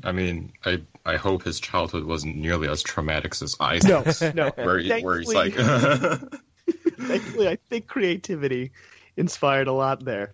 I 0.03 0.13
mean, 0.13 0.51
I 0.65 0.81
I 1.05 1.17
hope 1.17 1.43
his 1.43 1.59
childhood 1.59 2.05
wasn't 2.05 2.37
nearly 2.37 2.67
as 2.67 2.81
traumatic 2.81 3.33
as 3.43 3.55
Isaac's. 3.59 4.23
no. 4.33 4.49
Where, 4.55 4.79
he, 4.79 4.99
where 5.03 5.19
he's 5.19 5.31
like, 5.31 5.53
Thankfully- 5.53 6.39
Thankfully, 6.97 7.47
I 7.49 7.57
think 7.69 7.85
creativity 7.85 8.71
inspired 9.15 9.67
a 9.67 9.73
lot 9.73 10.03
there. 10.03 10.33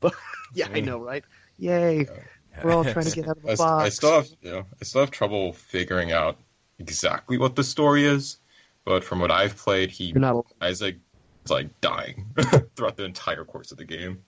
But 0.00 0.14
yeah, 0.52 0.66
I 0.74 0.80
know, 0.80 0.98
right? 0.98 1.22
Yay! 1.56 2.08
We're 2.64 2.72
all 2.72 2.82
trying 2.82 3.04
to 3.04 3.12
get 3.14 3.28
out 3.28 3.36
of 3.36 3.44
I, 3.44 3.46
the 3.46 3.52
s- 3.52 3.58
box. 3.58 3.84
I 3.84 3.88
still 3.90 4.12
have, 4.16 4.28
you 4.42 4.50
know, 4.50 4.66
I 4.80 4.84
still 4.84 5.02
have 5.02 5.12
trouble 5.12 5.52
figuring 5.52 6.10
out 6.10 6.36
exactly 6.80 7.38
what 7.38 7.54
the 7.54 7.62
story 7.62 8.06
is. 8.06 8.38
But 8.84 9.04
from 9.04 9.20
what 9.20 9.30
I've 9.30 9.56
played, 9.56 9.92
he 9.92 10.06
You're 10.06 10.18
not. 10.18 10.34
al- 10.34 10.46
Isaac 10.60 10.96
is 11.44 11.50
like 11.50 11.80
dying 11.80 12.26
throughout 12.76 12.96
the 12.96 13.04
entire 13.04 13.44
course 13.44 13.72
of 13.72 13.78
the 13.78 13.84
game. 13.84 14.22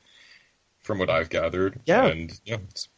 From 0.81 0.99
what 0.99 1.09
I've 1.11 1.29
gathered, 1.29 1.81
Yeah. 1.87 2.07
and 2.07 2.33
yeah, 2.45 2.57
it's, 2.69 2.89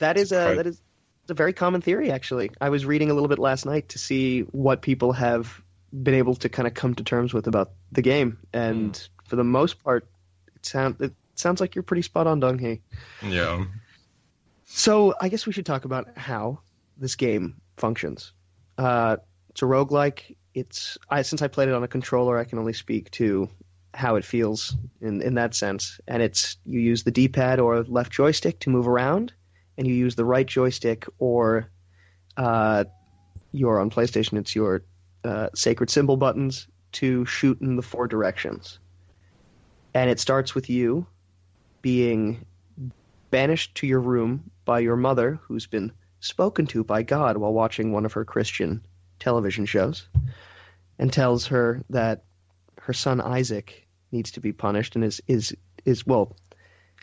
That 0.00 0.18
is 0.18 0.32
a 0.32 0.54
that 0.56 0.66
is 0.66 0.82
a 1.30 1.34
very 1.34 1.54
common 1.54 1.80
theory. 1.80 2.10
Actually, 2.10 2.50
I 2.60 2.68
was 2.68 2.84
reading 2.84 3.10
a 3.10 3.14
little 3.14 3.28
bit 3.28 3.38
last 3.38 3.64
night 3.64 3.88
to 3.90 3.98
see 3.98 4.42
what 4.52 4.82
people 4.82 5.12
have 5.14 5.62
been 6.02 6.12
able 6.12 6.34
to 6.34 6.50
kind 6.50 6.66
of 6.68 6.74
come 6.74 6.94
to 6.94 7.02
terms 7.02 7.32
with 7.32 7.46
about 7.46 7.70
the 7.90 8.02
game, 8.02 8.36
and 8.52 9.08
for 9.24 9.36
the 9.36 9.44
most 9.44 9.82
part, 9.82 10.06
it 10.56 10.66
sound 10.66 10.96
it 11.00 11.14
sounds 11.36 11.58
like 11.58 11.74
you're 11.74 11.82
pretty 11.82 12.02
spot 12.02 12.26
on, 12.26 12.38
Dong 12.38 12.58
Hee. 12.58 12.82
yeah. 13.26 13.64
So 14.66 15.14
I 15.18 15.28
guess 15.30 15.46
we 15.46 15.52
should 15.54 15.64
talk 15.66 15.86
about 15.86 16.18
how 16.18 16.60
this 16.98 17.14
game 17.14 17.56
functions. 17.78 18.32
Uh, 18.76 19.16
it's 19.50 19.62
a 19.62 19.64
roguelike. 19.64 20.36
It's 20.56 20.96
I 21.10 21.20
since 21.20 21.42
I 21.42 21.48
played 21.48 21.68
it 21.68 21.74
on 21.74 21.84
a 21.84 21.88
controller, 21.88 22.38
I 22.38 22.44
can 22.44 22.58
only 22.58 22.72
speak 22.72 23.10
to 23.12 23.50
how 23.92 24.16
it 24.16 24.24
feels 24.24 24.74
in 25.02 25.20
in 25.20 25.34
that 25.34 25.54
sense. 25.54 26.00
And 26.08 26.22
it's 26.22 26.56
you 26.64 26.80
use 26.80 27.04
the 27.04 27.10
D-pad 27.10 27.60
or 27.60 27.84
left 27.84 28.10
joystick 28.10 28.58
to 28.60 28.70
move 28.70 28.88
around, 28.88 29.34
and 29.76 29.86
you 29.86 29.94
use 29.94 30.14
the 30.14 30.24
right 30.24 30.46
joystick 30.46 31.04
or 31.18 31.70
uh, 32.38 32.84
your 33.52 33.80
on 33.80 33.90
PlayStation. 33.90 34.38
It's 34.38 34.56
your 34.56 34.82
uh, 35.24 35.50
sacred 35.54 35.90
symbol 35.90 36.16
buttons 36.16 36.66
to 36.92 37.26
shoot 37.26 37.60
in 37.60 37.76
the 37.76 37.82
four 37.82 38.08
directions. 38.08 38.78
And 39.92 40.08
it 40.08 40.18
starts 40.18 40.54
with 40.54 40.70
you 40.70 41.06
being 41.82 42.46
banished 43.30 43.74
to 43.74 43.86
your 43.86 44.00
room 44.00 44.50
by 44.64 44.78
your 44.78 44.96
mother, 44.96 45.38
who's 45.42 45.66
been 45.66 45.92
spoken 46.20 46.66
to 46.68 46.82
by 46.82 47.02
God 47.02 47.36
while 47.36 47.52
watching 47.52 47.92
one 47.92 48.06
of 48.06 48.14
her 48.14 48.24
Christian 48.24 48.86
television 49.18 49.66
shows, 49.66 50.08
and 50.98 51.12
tells 51.12 51.46
her 51.46 51.82
that 51.90 52.24
her 52.80 52.92
son 52.92 53.20
Isaac 53.20 53.86
needs 54.12 54.30
to 54.32 54.40
be 54.40 54.52
punished 54.52 54.94
and 54.94 55.04
is 55.04 55.20
is 55.26 55.54
is 55.84 56.06
well 56.06 56.36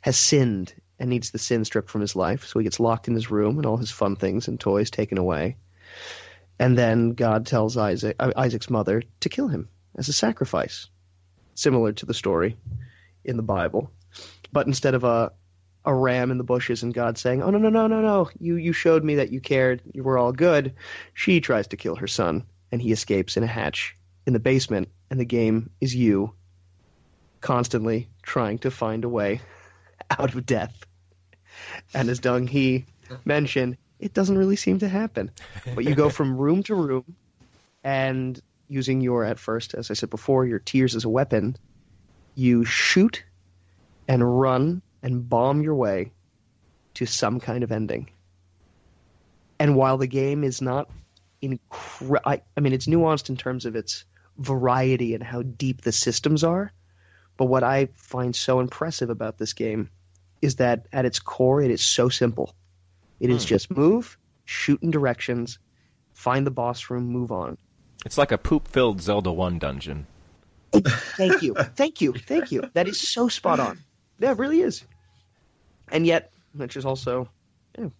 has 0.02 0.18
sinned 0.18 0.74
and 1.00 1.10
needs 1.10 1.32
the 1.32 1.40
sin 1.40 1.66
stripped 1.66 1.90
from 1.90 2.02
his 2.02 2.16
life. 2.16 2.46
So 2.46 2.60
he 2.60 2.64
gets 2.64 2.80
locked 2.80 3.08
in 3.08 3.14
his 3.14 3.32
room 3.32 3.58
and 3.58 3.66
all 3.66 3.78
his 3.78 3.92
fun 3.92 4.16
things 4.16 4.48
and 4.48 4.60
toys 4.60 4.90
taken 4.90 5.18
away. 5.18 5.58
And 6.60 6.78
then 6.78 7.12
God 7.12 7.46
tells 7.46 7.78
Isaac 7.78 8.16
Isaac's 8.20 8.70
mother 8.70 9.04
to 9.22 9.30
kill 9.30 9.48
him 9.48 9.70
as 9.96 10.08
a 10.08 10.14
sacrifice, 10.14 10.88
similar 11.56 11.94
to 11.94 12.06
the 12.06 12.14
story 12.14 12.58
in 13.24 13.38
the 13.38 13.44
Bible. 13.44 13.92
But 14.52 14.68
instead 14.68 14.94
of 14.94 15.04
a 15.04 15.32
a 15.86 15.94
ram 15.94 16.32
in 16.32 16.38
the 16.38 16.44
bushes 16.44 16.84
and 16.84 16.94
God 16.94 17.18
saying, 17.18 17.42
"Oh 17.42 17.50
no 17.50 17.58
no 17.58 17.70
no 17.70 17.88
no 17.88 18.02
no, 18.02 18.30
you 18.40 18.56
you 18.56 18.74
showed 18.74 19.04
me 19.04 19.16
that 19.16 19.32
you 19.32 19.42
cared, 19.42 19.82
you 19.94 20.04
were 20.04 20.18
all 20.18 20.32
good." 20.32 20.74
She 21.14 21.42
tries 21.42 21.68
to 21.68 21.78
kill 21.78 21.96
her 21.96 22.08
son, 22.08 22.44
and 22.72 22.82
he 22.82 22.92
escapes 22.92 23.38
in 23.38 23.44
a 23.44 23.48
hatch 23.48 23.96
in 24.26 24.34
the 24.34 24.40
basement, 24.40 24.90
and 25.10 25.20
the 25.20 25.26
game 25.26 25.70
is 25.82 25.94
you 25.94 26.34
constantly 27.42 28.10
trying 28.22 28.60
to 28.60 28.72
find 28.72 29.04
a 29.04 29.10
way 29.10 29.42
out 30.10 30.34
of 30.34 30.46
death. 30.46 30.86
And 31.94 32.10
as 32.10 32.20
Dong 32.20 32.48
Hee 32.48 32.86
mentioned, 33.26 33.78
it 34.00 34.14
doesn't 34.14 34.38
really 34.38 34.56
seem 34.56 34.80
to 34.80 34.88
happen. 34.88 35.32
But 35.76 35.84
you 35.84 35.96
go 35.96 36.10
from 36.18 36.38
room 36.38 36.64
to 36.64 36.76
room, 36.76 37.16
and 37.84 38.40
using 38.68 39.02
your 39.02 39.24
at 39.24 39.40
first, 39.40 39.74
as 39.74 39.92
I 39.92 39.94
said 39.94 40.10
before, 40.10 40.46
your 40.46 40.60
tears 40.60 40.96
as 40.96 41.04
a 41.04 41.10
weapon, 41.10 41.58
you 42.36 42.66
shoot 42.66 43.24
and 44.08 44.40
run 44.40 44.82
and 45.04 45.30
bomb 45.30 45.62
your 45.62 45.76
way 45.76 46.12
to 46.96 47.06
some 47.06 47.40
kind 47.40 47.64
of 47.64 47.72
ending. 47.72 48.10
And 49.60 49.76
while 49.76 49.98
the 49.98 50.08
game 50.08 50.44
is 50.44 50.62
not 50.62 50.90
incre- 51.42 52.20
I, 52.26 52.42
I 52.58 52.60
mean, 52.62 52.74
it's 52.74 52.88
nuanced 52.88 53.30
in 53.30 53.38
terms 53.38 53.66
of 53.66 53.76
its 53.76 54.06
variety 54.38 55.14
and 55.14 55.24
how 55.24 55.44
deep 55.44 55.82
the 55.82 55.92
systems 55.92 56.44
are. 56.44 56.72
But 57.38 57.46
what 57.46 57.64
I 57.64 57.90
find 57.96 58.36
so 58.36 58.60
impressive 58.60 59.10
about 59.10 59.38
this 59.38 59.54
game 59.54 59.90
is 60.42 60.56
that 60.56 60.88
at 60.92 61.06
its 61.06 61.20
core, 61.20 61.62
it 61.62 61.72
is 61.72 61.82
so 61.84 62.10
simple. 62.10 62.56
It 63.20 63.30
is 63.30 63.44
Hmm. 63.44 63.48
just 63.48 63.72
move, 63.72 64.18
shoot 64.46 64.82
in 64.82 64.92
directions, 64.92 65.60
find 66.14 66.46
the 66.46 66.52
boss 66.52 66.90
room, 66.90 67.06
move 67.06 67.32
on. 67.32 67.58
It's 68.06 68.18
like 68.18 68.32
a 68.32 68.38
poop-filled 68.38 69.02
Zelda 69.02 69.32
One 69.32 69.60
dungeon. 69.60 70.08
Thank 70.74 71.42
you, 71.42 71.54
thank 71.76 72.02
you, 72.02 72.14
thank 72.14 72.52
you. 72.52 72.70
That 72.74 72.88
is 72.88 73.00
so 73.00 73.28
spot 73.30 73.60
on. 73.60 73.80
That 74.20 74.38
really 74.38 74.62
is. 74.62 74.84
And 75.94 76.06
yet, 76.06 76.34
which 76.54 76.76
is 76.76 76.86
also 76.86 77.30
you 77.78 77.86
know, 77.86 77.92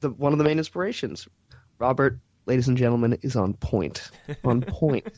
the 0.00 0.10
one 0.10 0.32
of 0.32 0.38
the 0.38 0.44
main 0.44 0.58
inspirations. 0.58 1.26
Robert, 1.78 2.20
ladies 2.46 2.68
and 2.68 2.76
gentlemen, 2.76 3.18
is 3.22 3.34
on 3.34 3.54
point. 3.54 4.10
On 4.44 4.60
point. 4.60 5.08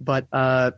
but 0.00 0.28
uh, 0.30 0.72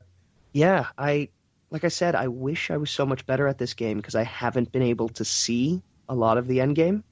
yeah, 0.52 0.86
I 0.96 1.28
like 1.70 1.84
I 1.84 1.88
said, 1.88 2.14
I 2.14 2.28
wish 2.28 2.70
I 2.70 2.76
was 2.76 2.90
so 2.90 3.04
much 3.04 3.26
better 3.26 3.46
at 3.48 3.58
this 3.58 3.74
game 3.74 3.98
because 3.98 4.14
I 4.14 4.22
haven't 4.22 4.72
been 4.72 4.82
able 4.82 5.08
to 5.10 5.24
see 5.24 5.82
a 6.08 6.14
lot 6.14 6.38
of 6.38 6.46
the 6.46 6.60
end 6.60 6.76
game. 6.76 7.02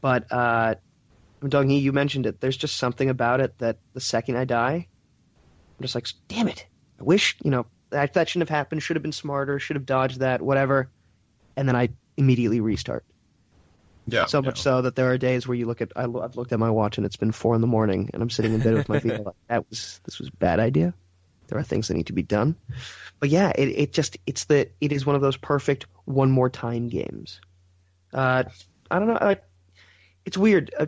But 0.00 0.32
uh, 0.32 0.76
Dong 1.46 1.70
you 1.70 1.92
mentioned 1.92 2.26
it. 2.26 2.40
There's 2.40 2.56
just 2.56 2.76
something 2.76 3.10
about 3.10 3.40
it 3.40 3.58
that 3.58 3.78
the 3.94 4.00
second 4.00 4.36
I 4.36 4.44
die, 4.44 4.86
I'm 5.78 5.82
just 5.82 5.94
like, 5.94 6.06
damn 6.28 6.48
it. 6.48 6.66
I 7.00 7.02
wish, 7.02 7.36
you 7.42 7.50
know, 7.50 7.66
that, 7.90 8.14
that 8.14 8.28
shouldn't 8.28 8.48
have 8.48 8.56
happened, 8.56 8.82
should 8.82 8.96
have 8.96 9.02
been 9.02 9.12
smarter, 9.12 9.58
should 9.58 9.76
have 9.76 9.86
dodged 9.86 10.20
that, 10.20 10.40
whatever. 10.40 10.90
And 11.56 11.68
then 11.68 11.76
I 11.76 11.90
immediately 12.18 12.60
restart. 12.60 13.04
Yeah. 14.06 14.26
So 14.26 14.40
much 14.40 14.60
so 14.60 14.82
that 14.82 14.96
there 14.96 15.10
are 15.10 15.18
days 15.18 15.46
where 15.46 15.54
you 15.54 15.66
look 15.66 15.82
at, 15.82 15.92
I, 15.94 16.04
I've 16.04 16.36
looked 16.36 16.52
at 16.52 16.58
my 16.58 16.70
watch 16.70 16.96
and 16.96 17.06
it's 17.06 17.16
been 17.16 17.32
four 17.32 17.54
in 17.54 17.60
the 17.60 17.66
morning 17.66 18.10
and 18.12 18.22
I'm 18.22 18.30
sitting 18.30 18.54
in 18.54 18.60
bed 18.60 18.74
with 18.74 18.88
my 18.88 19.00
feet 19.00 19.20
like, 19.24 19.34
that 19.48 19.68
was, 19.68 20.00
this 20.04 20.18
was 20.18 20.28
a 20.28 20.32
bad 20.32 20.60
idea. 20.60 20.94
There 21.48 21.58
are 21.58 21.62
things 21.62 21.88
that 21.88 21.94
need 21.94 22.06
to 22.06 22.14
be 22.14 22.22
done. 22.22 22.56
But 23.20 23.28
yeah, 23.28 23.52
it, 23.54 23.68
it 23.68 23.92
just, 23.92 24.16
it's 24.26 24.44
the, 24.44 24.70
it 24.80 24.92
is 24.92 25.04
one 25.04 25.14
of 25.14 25.22
those 25.22 25.36
perfect 25.36 25.86
one 26.04 26.30
more 26.30 26.48
time 26.48 26.88
games. 26.88 27.40
Uh, 28.12 28.44
I 28.90 28.98
don't 28.98 29.08
know. 29.08 29.18
I, 29.20 29.36
it's 30.24 30.38
weird. 30.38 30.72
Uh, 30.78 30.86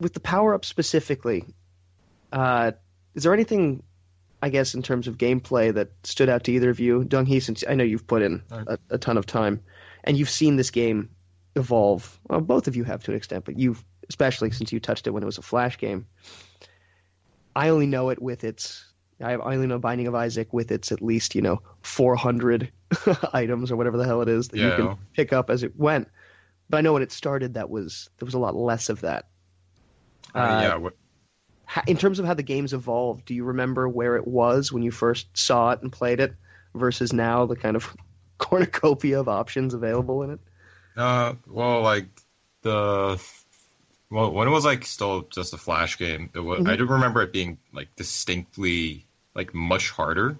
with 0.00 0.14
the 0.14 0.20
power 0.20 0.54
up 0.54 0.64
specifically, 0.64 1.44
uh, 2.32 2.72
is 3.14 3.22
there 3.22 3.34
anything, 3.34 3.82
I 4.42 4.48
guess, 4.48 4.74
in 4.74 4.82
terms 4.82 5.06
of 5.06 5.18
gameplay 5.18 5.74
that 5.74 5.90
stood 6.02 6.28
out 6.28 6.44
to 6.44 6.52
either 6.52 6.70
of 6.70 6.80
you? 6.80 7.06
Hee, 7.26 7.40
since 7.40 7.64
I 7.68 7.74
know 7.74 7.84
you've 7.84 8.06
put 8.06 8.22
in 8.22 8.42
a, 8.50 8.78
a 8.90 8.98
ton 8.98 9.18
of 9.18 9.26
time 9.26 9.60
and 10.04 10.16
you've 10.16 10.30
seen 10.30 10.56
this 10.56 10.70
game 10.70 11.10
evolve. 11.56 12.18
Well, 12.28 12.40
both 12.40 12.68
of 12.68 12.76
you 12.76 12.84
have 12.84 13.02
to 13.04 13.10
an 13.10 13.16
extent, 13.16 13.44
but 13.44 13.58
you've, 13.58 13.84
especially 14.08 14.50
since 14.50 14.72
you 14.72 14.80
touched 14.80 15.06
it 15.06 15.10
when 15.10 15.22
it 15.22 15.26
was 15.26 15.38
a 15.38 15.42
Flash 15.42 15.78
game. 15.78 16.06
I 17.56 17.70
only 17.70 17.86
know 17.86 18.10
it 18.10 18.22
with 18.22 18.44
its. 18.44 18.84
I 19.20 19.34
only 19.34 19.66
know 19.66 19.80
Binding 19.80 20.06
of 20.06 20.14
Isaac 20.14 20.52
with 20.52 20.70
its 20.70 20.92
at 20.92 21.02
least 21.02 21.34
you 21.34 21.42
know 21.42 21.60
400 21.82 22.70
items 23.32 23.72
or 23.72 23.76
whatever 23.76 23.96
the 23.96 24.04
hell 24.04 24.22
it 24.22 24.28
is 24.28 24.48
that 24.48 24.58
you 24.58 24.70
can 24.70 24.96
pick 25.14 25.32
up 25.32 25.50
as 25.50 25.64
it 25.64 25.76
went. 25.76 26.08
But 26.70 26.78
I 26.78 26.80
know 26.82 26.92
when 26.92 27.02
it 27.02 27.10
started, 27.10 27.54
that 27.54 27.68
was 27.68 28.10
there 28.18 28.26
was 28.26 28.34
a 28.34 28.38
lot 28.38 28.54
less 28.54 28.88
of 28.88 29.00
that. 29.00 29.26
Uh, 30.34 30.60
yeah. 30.62 30.76
What, 30.76 30.94
in 31.86 31.96
terms 31.96 32.18
of 32.18 32.26
how 32.26 32.34
the 32.34 32.42
game's 32.42 32.72
evolved, 32.72 33.24
do 33.24 33.34
you 33.34 33.44
remember 33.44 33.88
where 33.88 34.16
it 34.16 34.26
was 34.26 34.72
when 34.72 34.82
you 34.82 34.90
first 34.90 35.36
saw 35.36 35.70
it 35.70 35.82
and 35.82 35.92
played 35.92 36.20
it 36.20 36.34
versus 36.74 37.12
now 37.12 37.46
the 37.46 37.56
kind 37.56 37.76
of 37.76 37.94
cornucopia 38.38 39.20
of 39.20 39.28
options 39.28 39.74
available 39.74 40.22
in 40.22 40.30
it? 40.30 40.40
Uh, 40.96 41.34
well, 41.46 41.82
like 41.82 42.06
the 42.62 43.22
well, 44.10 44.32
when 44.32 44.48
it 44.48 44.50
was 44.50 44.64
like 44.64 44.84
still 44.84 45.22
just 45.30 45.54
a 45.54 45.58
flash 45.58 45.98
game, 45.98 46.30
it 46.34 46.40
was. 46.40 46.62
I 46.66 46.74
Mhm. 46.74 46.78
do 46.78 46.86
remember 46.86 47.22
it 47.22 47.32
being 47.32 47.58
like 47.72 47.94
distinctly 47.96 49.04
like 49.34 49.54
much 49.54 49.90
harder. 49.90 50.36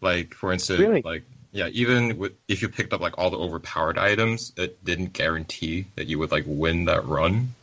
Like 0.00 0.34
for 0.34 0.52
instance, 0.52 0.80
Really? 0.80 1.04
like 1.04 1.24
yeah, 1.52 1.68
even 1.68 2.18
with 2.18 2.32
if 2.48 2.62
you 2.62 2.68
picked 2.68 2.92
up 2.92 3.00
like 3.00 3.18
all 3.18 3.30
the 3.30 3.38
overpowered 3.38 3.98
items, 3.98 4.52
it 4.56 4.82
didn't 4.84 5.12
guarantee 5.12 5.86
that 5.96 6.06
you 6.06 6.18
would 6.18 6.30
like 6.32 6.44
win 6.46 6.86
that 6.86 7.06
run. 7.06 7.54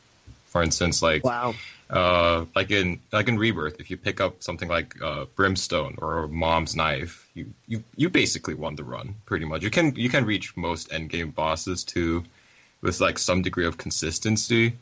For 0.48 0.64
instance, 0.64 1.02
like 1.02 1.24
Wow. 1.24 1.54
Uh, 1.90 2.46
like 2.56 2.70
in 2.72 3.00
like 3.12 3.28
in 3.28 3.38
Rebirth, 3.38 3.80
if 3.80 3.90
you 3.90 3.98
pick 3.98 4.22
up 4.22 4.44
something 4.44 4.70
like 4.70 5.02
uh, 5.02 5.26
Brimstone 5.36 5.96
or 5.98 6.28
Mom's 6.28 6.76
Knife, 6.76 7.28
you, 7.34 7.52
you 7.68 7.84
you 7.96 8.10
basically 8.10 8.54
won 8.54 8.76
the 8.76 8.84
run 8.84 9.16
pretty 9.26 9.46
much. 9.46 9.64
You 9.64 9.72
can 9.72 9.96
you 9.96 10.10
can 10.10 10.26
reach 10.26 10.56
most 10.56 10.90
endgame 10.90 11.34
bosses 11.34 11.84
too, 11.84 12.24
with 12.82 13.02
like 13.02 13.18
some 13.18 13.42
degree 13.42 13.66
of 13.66 13.78
consistency. 13.78 14.74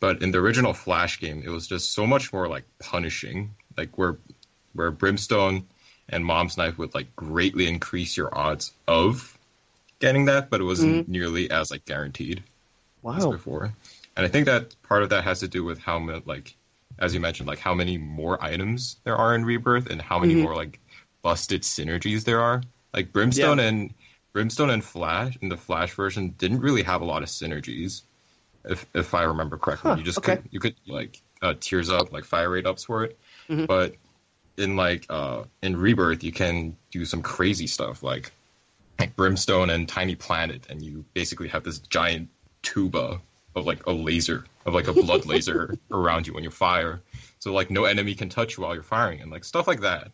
But 0.00 0.22
in 0.22 0.32
the 0.32 0.38
original 0.38 0.72
Flash 0.72 1.20
game, 1.20 1.42
it 1.44 1.50
was 1.50 1.66
just 1.66 1.92
so 1.92 2.06
much 2.06 2.32
more 2.32 2.48
like 2.48 2.64
punishing, 2.78 3.54
like 3.76 3.96
where 3.98 4.16
where 4.72 4.90
Brimstone 4.90 5.66
and 6.08 6.24
Mom's 6.24 6.56
Knife 6.56 6.78
would 6.78 6.94
like 6.94 7.14
greatly 7.14 7.68
increase 7.68 8.16
your 8.16 8.36
odds 8.36 8.72
of 8.88 9.36
getting 10.00 10.26
that, 10.26 10.50
but 10.50 10.60
it 10.60 10.64
wasn't 10.64 11.08
nearly 11.08 11.50
as 11.50 11.70
like 11.70 11.84
guaranteed 11.84 12.42
as 13.18 13.26
before. 13.32 13.72
And 14.16 14.24
I 14.24 14.28
think 14.28 14.46
that 14.46 14.74
part 14.82 15.02
of 15.02 15.08
that 15.10 15.24
has 15.24 15.40
to 15.40 15.48
do 15.48 15.64
with 15.64 15.78
how 15.78 15.98
many, 15.98 16.22
like, 16.24 16.56
as 16.98 17.12
you 17.14 17.20
mentioned, 17.20 17.48
like 17.48 17.58
how 17.58 17.74
many 17.74 17.98
more 17.98 18.42
items 18.42 18.96
there 19.04 19.16
are 19.16 19.34
in 19.34 19.44
Rebirth 19.44 19.90
and 19.90 20.00
how 20.00 20.18
many 20.18 20.34
Mhm. 20.34 20.42
more 20.42 20.54
like 20.54 20.78
busted 21.22 21.62
synergies 21.62 22.24
there 22.24 22.40
are. 22.40 22.62
Like 22.92 23.12
Brimstone 23.12 23.58
Yeah. 23.58 23.64
and 23.68 23.94
Brimstone 24.32 24.70
and 24.70 24.84
Flash 24.84 25.36
in 25.40 25.48
the 25.48 25.56
Flash 25.56 25.92
version 25.94 26.30
didn't 26.38 26.60
really 26.60 26.82
have 26.82 27.00
a 27.00 27.04
lot 27.04 27.22
of 27.22 27.28
synergies, 27.28 28.02
if 28.64 28.86
if 28.94 29.14
I 29.14 29.24
remember 29.24 29.56
correctly. 29.58 29.90
Huh, 29.90 29.96
you 29.96 30.04
just 30.04 30.18
okay. 30.18 30.36
could 30.36 30.48
you 30.52 30.60
could 30.60 30.76
like 30.86 31.20
uh, 31.42 31.54
tears 31.60 31.90
up 31.90 32.12
like 32.12 32.24
fire 32.24 32.50
rate 32.50 32.66
ups 32.66 32.84
for 32.84 33.04
it, 33.04 33.18
Mhm. 33.48 33.66
but 33.66 33.94
in 34.56 34.76
like 34.76 35.06
uh 35.10 35.42
in 35.62 35.76
Rebirth 35.76 36.22
you 36.22 36.30
can 36.30 36.76
do 36.92 37.04
some 37.04 37.22
crazy 37.22 37.66
stuff 37.66 38.02
like 38.04 38.32
like 39.00 39.16
Brimstone 39.16 39.70
and 39.70 39.88
Tiny 39.88 40.14
Planet, 40.14 40.66
and 40.70 40.80
you 40.82 41.04
basically 41.14 41.48
have 41.48 41.64
this 41.64 41.78
giant 41.80 42.28
tuba 42.62 43.20
of 43.54 43.66
like 43.66 43.86
a 43.86 43.92
laser, 43.92 44.44
of 44.66 44.74
like 44.74 44.88
a 44.88 44.92
blood 44.92 45.26
laser 45.32 45.74
around 45.90 46.26
you 46.26 46.34
when 46.34 46.44
you 46.44 46.50
fire. 46.50 47.00
So 47.38 47.52
like 47.52 47.70
no 47.70 47.84
enemy 47.84 48.14
can 48.14 48.28
touch 48.28 48.56
you 48.56 48.62
while 48.64 48.74
you're 48.74 48.82
firing, 48.82 49.20
and 49.20 49.30
like 49.30 49.44
stuff 49.44 49.66
like 49.66 49.80
that. 49.80 50.12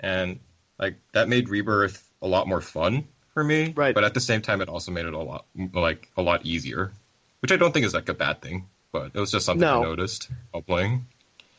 And 0.00 0.40
like 0.78 0.96
that 1.12 1.28
made 1.28 1.48
Rebirth 1.48 2.02
a 2.22 2.26
lot 2.28 2.46
more 2.48 2.60
fun 2.60 3.04
for 3.32 3.42
me. 3.42 3.72
Right. 3.76 3.94
But 3.94 4.04
at 4.04 4.14
the 4.14 4.20
same 4.20 4.42
time, 4.42 4.60
it 4.60 4.68
also 4.68 4.92
made 4.92 5.06
it 5.06 5.14
a 5.14 5.18
lot 5.18 5.46
like 5.72 6.10
a 6.16 6.22
lot 6.22 6.44
easier, 6.44 6.92
which 7.40 7.52
I 7.52 7.56
don't 7.56 7.72
think 7.72 7.86
is 7.86 7.94
like 7.94 8.08
a 8.08 8.14
bad 8.14 8.42
thing. 8.42 8.66
But 8.92 9.12
it 9.14 9.20
was 9.20 9.30
just 9.30 9.46
something 9.46 9.60
No. 9.60 9.80
I 9.80 9.84
noticed 9.84 10.30
while 10.50 10.62
playing. 10.62 11.06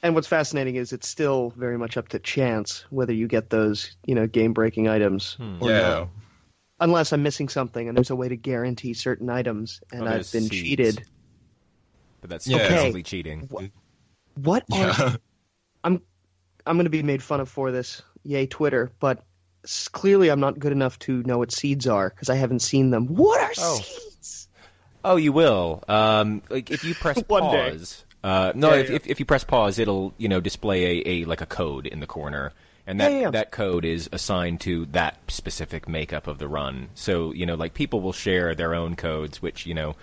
And 0.04 0.14
what's 0.14 0.28
fascinating 0.28 0.76
is 0.76 0.94
it's 0.94 1.08
still 1.08 1.52
very 1.58 1.78
much 1.78 1.98
up 1.98 2.10
to 2.10 2.20
chance 2.20 2.86
whether 2.92 3.12
you 3.14 3.28
get 3.28 3.50
those, 3.50 3.96
you 4.06 4.14
know, 4.14 4.28
game-breaking 4.28 4.88
items 4.88 5.34
Hmm. 5.34 5.58
or 5.60 5.70
yeah. 5.72 5.80
not. 5.82 6.10
Unless 6.80 7.12
I'm 7.14 7.24
missing 7.24 7.50
something 7.50 7.88
and 7.88 7.98
there's 7.98 8.12
a 8.12 8.16
way 8.16 8.30
to 8.30 8.36
guarantee 8.36 8.94
certain 8.94 9.30
items 9.32 9.82
and 9.92 10.04
Oh, 10.04 10.06
I've 10.06 10.32
been 10.32 10.44
seeds. 10.44 10.50
cheated. 10.52 11.06
But 12.22 12.30
that's 12.30 12.48
Yeah. 12.48 12.68
technically 12.68 13.04
cheating. 13.04 13.50
What 14.36 14.64
on 14.72 14.80
Yeah. 14.80 15.16
I'm 15.84 16.76
going 16.76 16.84
to 16.86 16.90
be 16.90 17.04
made 17.04 17.24
fun 17.24 17.40
of 17.40 17.48
for 17.50 17.72
this. 17.72 18.02
Yay, 18.24 18.46
Twitter. 18.46 18.92
But 19.00 19.24
clearly, 19.94 20.30
I'm 20.30 20.40
not 20.42 20.60
good 20.60 20.72
enough 20.74 21.00
to 21.00 21.24
know 21.24 21.38
what 21.38 21.52
seeds 21.52 21.88
are 21.88 22.10
because 22.10 22.30
I 22.30 22.36
haven't 22.36 22.60
seen 22.60 22.90
them. 22.90 23.08
What 23.08 23.40
are 23.42 23.52
Oh. 23.58 23.80
seeds? 23.82 24.48
Oh, 25.06 25.16
you 25.16 25.32
will. 25.32 25.84
Um, 25.88 26.42
like 26.50 26.70
if 26.72 26.84
you 26.84 26.94
press 26.94 27.24
One 27.28 27.52
day. 27.52 27.70
pause. 27.72 28.04
Uh, 28.24 28.52
no, 28.56 28.74
Yeah, 28.74 28.80
if, 28.82 28.90
yeah. 28.90 28.96
If, 28.98 29.08
if 29.08 29.20
you 29.20 29.26
press 29.26 29.44
pause, 29.46 29.80
it'll 29.80 30.14
you 30.18 30.28
know 30.28 30.42
display 30.42 31.00
a, 31.00 31.04
a 31.08 31.26
like 31.26 31.40
a 31.40 31.46
code 31.46 31.88
in 31.88 32.02
the 32.02 32.08
corner, 32.08 32.52
and 32.86 33.00
that 33.00 33.12
Yeah, 33.12 33.18
yeah, 33.18 33.24
yeah. 33.26 33.32
that 33.32 33.52
code 33.52 33.86
is 33.86 34.10
assigned 34.12 34.60
to 34.62 34.88
that 34.88 35.18
specific 35.30 35.88
makeup 35.88 36.28
of 36.28 36.38
the 36.40 36.48
run. 36.50 36.90
So 36.96 37.32
you 37.32 37.46
know, 37.46 37.56
like 37.56 37.74
people 37.74 38.02
will 38.02 38.12
share 38.12 38.54
their 38.56 38.76
own 38.76 38.96
codes, 38.98 39.42
which 39.42 39.66
you 39.66 39.74
know 39.74 39.96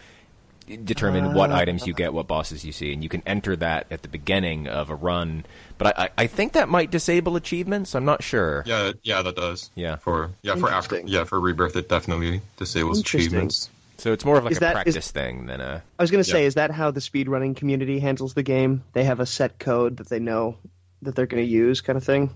determine 0.66 1.34
what 1.34 1.50
Ah. 1.50 1.56
items 1.56 1.86
you 1.86 1.94
get, 1.94 2.12
what 2.12 2.26
bosses 2.26 2.64
you 2.64 2.72
see, 2.72 2.92
and 2.92 3.02
you 3.02 3.08
can 3.08 3.22
enter 3.26 3.56
that 3.56 3.86
at 3.90 4.02
the 4.02 4.08
beginning 4.08 4.68
of 4.68 4.90
a 4.90 4.94
run. 4.94 5.44
But 5.78 5.98
I, 5.98 6.04
I, 6.04 6.08
I 6.18 6.26
think 6.26 6.52
that 6.54 6.68
might 6.68 6.90
disable 6.90 7.36
achievements. 7.36 7.94
I'm 7.94 8.04
not 8.04 8.22
sure. 8.22 8.62
Yeah, 8.66 8.92
yeah, 9.02 9.22
that 9.22 9.36
does. 9.36 9.70
Yeah. 9.74 9.96
For 9.96 10.30
yeah, 10.42 10.54
for 10.56 10.70
after 10.70 11.00
yeah, 11.04 11.24
for 11.24 11.40
rebirth 11.40 11.76
it 11.76 11.88
definitely 11.88 12.40
disables 12.56 13.00
achievements. 13.00 13.70
So 13.98 14.12
it's 14.12 14.24
more 14.24 14.36
of 14.38 14.44
like 14.44 14.52
Is 14.52 14.56
a 14.58 14.60
that- 14.60 14.86
is- 14.88 14.94
practice 14.94 15.10
thing 15.12 15.46
than 15.46 15.60
a. 15.60 15.82
I 15.98 16.02
was 16.02 16.10
going 16.10 16.22
to 16.22 16.28
say, 16.28 16.42
Yeah. 16.42 16.46
is 16.48 16.54
that 16.54 16.70
how 16.72 16.90
the 16.90 17.00
speedrunning 17.00 17.54
community 17.56 18.00
handles 18.00 18.34
the 18.34 18.42
game? 18.42 18.82
They 18.92 19.04
have 19.04 19.20
a 19.20 19.26
set 19.26 19.58
code 19.58 19.98
that 19.98 20.08
they 20.08 20.18
know 20.18 20.56
that 21.02 21.14
they're 21.14 21.26
going 21.26 21.44
to 21.44 21.48
use, 21.48 21.80
kind 21.80 21.96
of 21.96 22.02
thing. 22.04 22.34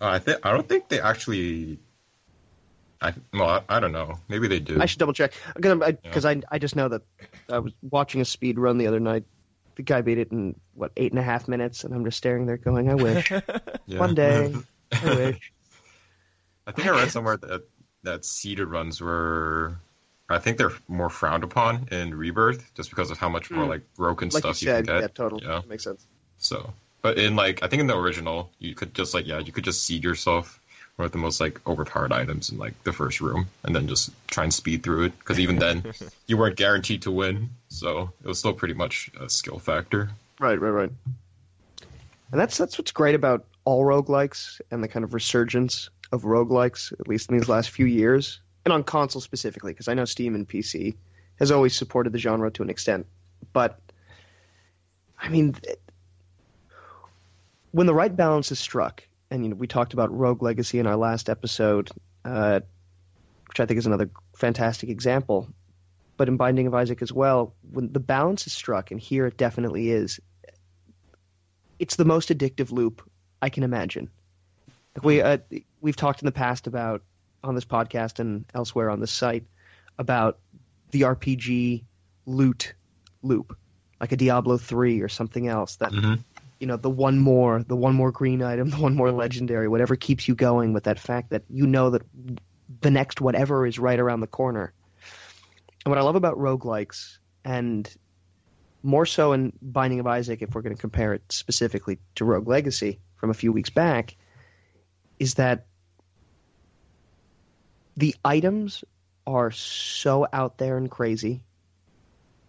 Uh, 0.00 0.06
I 0.06 0.18
think 0.20 0.38
I 0.44 0.52
don't 0.52 0.68
think 0.68 0.88
they 0.88 1.00
actually. 1.00 1.78
I 3.02 3.14
well, 3.32 3.48
I, 3.48 3.76
I 3.76 3.80
don't 3.80 3.92
know. 3.92 4.18
Maybe 4.28 4.48
they 4.48 4.60
do. 4.60 4.80
I 4.80 4.86
should 4.86 4.98
double 4.98 5.12
check 5.12 5.32
because 5.56 5.80
I, 5.82 5.92
'cause 5.92 6.24
I, 6.24 6.40
I 6.50 6.58
just 6.58 6.76
know 6.76 6.88
that 6.88 7.02
I 7.50 7.58
was 7.58 7.72
watching 7.82 8.20
a 8.20 8.24
speed 8.24 8.58
run 8.58 8.78
the 8.78 8.86
other 8.86 9.00
night. 9.00 9.24
The 9.76 9.82
guy 9.82 10.02
beat 10.02 10.18
it 10.18 10.32
in 10.32 10.54
what 10.74 10.92
eight 10.96 11.12
and 11.12 11.18
a 11.18 11.22
half 11.22 11.48
minutes, 11.48 11.84
and 11.84 11.94
I'm 11.94 12.04
just 12.04 12.18
staring 12.18 12.46
there, 12.46 12.58
going, 12.58 12.90
"I 12.90 12.94
wish 12.94 13.30
Yeah. 13.86 13.98
one 13.98 14.14
day, 14.14 14.54
I 14.92 15.14
wish." 15.14 15.52
I 16.66 16.72
think 16.72 16.88
I 16.88 16.90
read 16.90 17.10
somewhere 17.10 17.36
that 17.38 17.62
that 18.02 18.24
seeded 18.24 18.68
runs 18.68 19.00
were 19.00 19.76
I 20.28 20.38
think 20.38 20.58
they're 20.58 20.72
more 20.88 21.10
frowned 21.10 21.42
upon 21.42 21.88
in 21.90 22.14
Rebirth, 22.14 22.72
just 22.74 22.90
because 22.90 23.10
of 23.10 23.18
how 23.18 23.28
much 23.28 23.50
more 23.50 23.64
Mm. 23.64 23.68
like 23.70 23.94
broken 23.96 24.30
Like 24.30 24.42
stuff 24.42 24.62
you 24.62 24.68
said, 24.68 24.86
can 24.86 24.94
yeah, 24.94 25.00
get. 25.02 25.14
totally. 25.14 25.44
Yeah. 25.44 25.62
Makes 25.68 25.84
sense. 25.84 26.06
So, 26.38 26.72
but 27.02 27.18
in 27.18 27.34
like 27.34 27.62
I 27.62 27.68
think 27.68 27.80
in 27.80 27.86
the 27.88 27.96
original, 27.98 28.50
you 28.58 28.74
could 28.74 28.94
just 28.94 29.12
like 29.14 29.26
yeah, 29.26 29.38
you 29.40 29.52
could 29.52 29.64
just 29.64 29.84
seed 29.84 30.04
yourself 30.04 30.59
with 31.00 31.12
the 31.12 31.18
most 31.18 31.40
like 31.40 31.66
overpowered 31.66 32.12
items 32.12 32.50
in 32.50 32.58
like 32.58 32.82
the 32.84 32.92
first 32.92 33.20
room, 33.20 33.48
and 33.64 33.74
then 33.74 33.88
just 33.88 34.10
try 34.28 34.44
and 34.44 34.52
speed 34.52 34.82
through 34.82 35.04
it. 35.04 35.18
Because 35.18 35.38
even 35.40 35.58
then, 35.58 35.84
you 36.26 36.36
weren't 36.36 36.56
guaranteed 36.56 37.02
to 37.02 37.10
win, 37.10 37.50
so 37.68 38.10
it 38.22 38.28
was 38.28 38.38
still 38.38 38.52
pretty 38.52 38.74
much 38.74 39.10
a 39.20 39.28
skill 39.28 39.58
factor. 39.58 40.10
Right, 40.38 40.60
right, 40.60 40.70
right. 40.70 40.92
And 42.32 42.40
that's 42.40 42.56
that's 42.56 42.78
what's 42.78 42.92
great 42.92 43.14
about 43.14 43.44
all 43.64 43.84
roguelikes 43.84 44.60
and 44.70 44.82
the 44.82 44.88
kind 44.88 45.04
of 45.04 45.14
resurgence 45.14 45.90
of 46.12 46.22
roguelikes, 46.22 46.92
at 46.98 47.08
least 47.08 47.30
in 47.30 47.38
these 47.38 47.48
last 47.48 47.70
few 47.70 47.86
years, 47.86 48.40
and 48.64 48.72
on 48.72 48.84
console 48.84 49.20
specifically, 49.20 49.72
because 49.72 49.88
I 49.88 49.94
know 49.94 50.04
Steam 50.04 50.34
and 50.34 50.48
PC 50.48 50.94
has 51.38 51.50
always 51.50 51.74
supported 51.74 52.12
the 52.12 52.18
genre 52.18 52.50
to 52.50 52.62
an 52.62 52.70
extent. 52.70 53.06
But 53.52 53.80
I 55.18 55.28
mean, 55.28 55.54
th- 55.54 55.78
when 57.72 57.86
the 57.86 57.94
right 57.94 58.14
balance 58.14 58.50
is 58.50 58.58
struck, 58.58 59.02
and 59.30 59.44
you 59.44 59.50
know, 59.50 59.56
we 59.56 59.66
talked 59.66 59.92
about 59.92 60.16
Rogue 60.16 60.42
Legacy 60.42 60.78
in 60.78 60.86
our 60.86 60.96
last 60.96 61.28
episode, 61.28 61.90
uh, 62.24 62.60
which 63.48 63.60
I 63.60 63.66
think 63.66 63.78
is 63.78 63.86
another 63.86 64.10
fantastic 64.36 64.88
example. 64.88 65.48
But 66.16 66.28
in 66.28 66.36
Binding 66.36 66.66
of 66.66 66.74
Isaac 66.74 67.00
as 67.02 67.12
well, 67.12 67.54
when 67.70 67.92
the 67.92 68.00
balance 68.00 68.46
is 68.46 68.52
struck, 68.52 68.90
and 68.90 69.00
here 69.00 69.26
it 69.26 69.36
definitely 69.36 69.90
is, 69.90 70.20
it's 71.78 71.96
the 71.96 72.04
most 72.04 72.28
addictive 72.28 72.72
loop 72.72 73.08
I 73.40 73.48
can 73.48 73.62
imagine. 73.62 74.10
Like 74.96 75.04
we 75.04 75.22
uh, 75.22 75.38
we've 75.80 75.96
talked 75.96 76.20
in 76.20 76.26
the 76.26 76.32
past 76.32 76.66
about 76.66 77.02
on 77.42 77.54
this 77.54 77.64
podcast 77.64 78.18
and 78.18 78.44
elsewhere 78.54 78.90
on 78.90 79.00
this 79.00 79.12
site 79.12 79.44
about 79.98 80.38
the 80.90 81.02
RPG 81.02 81.84
loot 82.26 82.74
loop, 83.22 83.56
like 84.00 84.12
a 84.12 84.16
Diablo 84.16 84.58
three 84.58 85.00
or 85.00 85.08
something 85.08 85.46
else. 85.48 85.76
That 85.76 85.92
Mhm. 85.92 86.18
You 86.60 86.66
know, 86.66 86.76
the 86.76 86.90
one 86.90 87.18
more, 87.18 87.62
the 87.62 87.74
one 87.74 87.94
more 87.94 88.12
green 88.12 88.42
item, 88.42 88.70
the 88.70 88.76
one 88.76 88.94
more 88.94 89.10
legendary, 89.10 89.66
whatever 89.66 89.96
keeps 89.96 90.28
you 90.28 90.34
going 90.34 90.72
with 90.72 90.84
that 90.84 91.00
fact 91.00 91.30
that 91.30 91.42
you 91.48 91.66
know 91.66 91.90
that 91.90 92.02
the 92.82 92.90
next 92.90 93.20
whatever 93.20 93.66
is 93.66 93.78
right 93.78 93.98
around 93.98 94.20
the 94.20 94.26
corner. 94.26 94.72
And 95.84 95.90
what 95.90 95.98
I 95.98 96.02
love 96.02 96.16
about 96.16 96.36
roguelikes, 96.36 97.18
and 97.44 97.92
more 98.82 99.06
so 99.06 99.32
in 99.32 99.52
Binding 99.60 99.98
of 99.98 100.06
Isaac, 100.06 100.42
if 100.42 100.54
we're 100.54 100.62
going 100.62 100.76
to 100.76 100.80
compare 100.80 101.14
it 101.14 101.22
specifically 101.30 101.98
to 102.16 102.24
Rogue 102.24 102.46
Legacy 102.46 103.00
from 103.16 103.30
a 103.30 103.34
few 103.34 103.52
weeks 103.52 103.70
back, 103.70 104.16
is 105.18 105.34
that 105.34 105.66
the 107.96 108.14
items 108.24 108.84
are 109.26 109.50
so 109.50 110.26
out 110.32 110.58
there 110.58 110.76
and 110.76 110.90
crazy. 110.90 111.42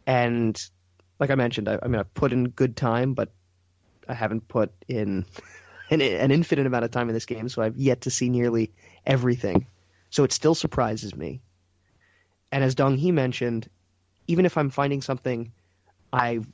And 0.06 0.62
like 1.20 1.30
I 1.30 1.36
mentioned, 1.36 1.70
I, 1.70 1.80
I 1.82 1.88
mean, 1.88 2.00
I've 2.00 2.14
put 2.14 2.34
in 2.34 2.50
good 2.50 2.76
time, 2.76 3.14
but 3.14 3.32
I 4.08 4.14
haven't 4.14 4.48
put 4.48 4.72
in 4.88 5.26
an, 5.90 6.02
an 6.02 6.32
infinite 6.32 6.66
amount 6.66 6.86
of 6.86 6.92
time 6.92 7.10
in 7.10 7.14
this 7.14 7.26
game, 7.26 7.50
so 7.50 7.62
I've 7.62 7.78
yet 7.78 8.02
to 8.02 8.10
see 8.10 8.30
nearly 8.30 8.72
everything. 9.06 9.66
So 10.10 10.24
it 10.24 10.32
still 10.32 10.56
surprises 10.56 11.16
me. 11.16 11.42
And 12.52 12.64
as 12.64 12.76
Dong 12.76 12.98
Hee 12.98 13.12
mentioned, 13.12 13.70
even 14.28 14.46
if 14.46 14.58
I'm 14.58 14.70
finding 14.70 15.02
something 15.02 15.52
I've 16.12 16.48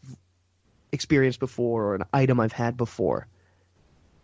experienced 0.91 1.39
before 1.39 1.86
or 1.86 1.95
an 1.95 2.03
item 2.13 2.39
I've 2.39 2.51
had 2.51 2.77
before, 2.77 3.27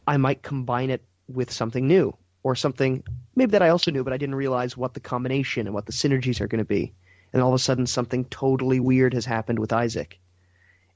I 0.08 0.18
might 0.18 0.44
combine 0.44 0.90
it 0.90 1.04
with 1.28 1.52
something 1.52 1.88
new 1.88 2.16
or 2.44 2.56
something 2.56 3.04
maybe 3.36 3.52
that 3.52 3.62
I 3.62 3.70
also 3.70 3.92
knew, 3.92 4.04
but 4.04 4.14
I 4.14 4.18
didn't 4.18 4.36
realize 4.36 4.78
what 4.78 4.94
the 4.94 5.00
combination 5.00 5.66
and 5.66 5.74
what 5.74 5.86
the 5.86 5.92
synergies 5.92 6.42
are 6.42 6.48
going 6.48 6.60
to 6.60 6.66
be. 6.66 6.94
And 7.32 7.42
all 7.42 7.50
of 7.50 7.56
a 7.56 7.60
sudden, 7.60 7.88
something 7.88 8.26
totally 8.26 8.80
weird 8.80 9.14
has 9.14 9.26
happened 9.26 9.58
with 9.60 9.74
Isaac. 9.74 10.20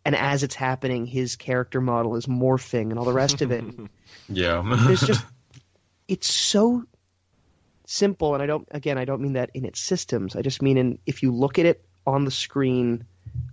And 0.07 0.15
as 0.15 0.41
it's 0.41 0.55
happening, 0.55 1.05
his 1.05 1.35
character 1.35 1.81
model 1.81 2.15
is 2.15 2.27
morphing 2.27 2.91
and 2.91 2.97
all 2.97 3.03
the 3.03 3.11
rest 3.11 3.41
of 3.41 3.51
it. 3.51 3.63
Yeah. 4.29 4.63
There's 4.85 5.01
just, 5.01 5.25
it's 6.07 6.33
so 6.33 6.83
simple. 7.85 8.33
And 8.33 8.41
I 8.41 8.45
don't, 8.45 8.65
again, 8.71 8.97
I 8.97 9.03
don't 9.03 9.21
mean 9.21 9.33
that 9.33 9.51
in 9.53 9.65
its 9.65 9.81
systems. 9.81 10.35
I 10.35 10.41
just 10.41 10.61
mean 10.61 10.77
in 10.77 10.99
if 11.05 11.23
you 11.23 11.33
look 11.33 11.59
at 11.59 11.65
it 11.65 11.85
on 12.05 12.23
the 12.23 12.31
screen, 12.31 13.05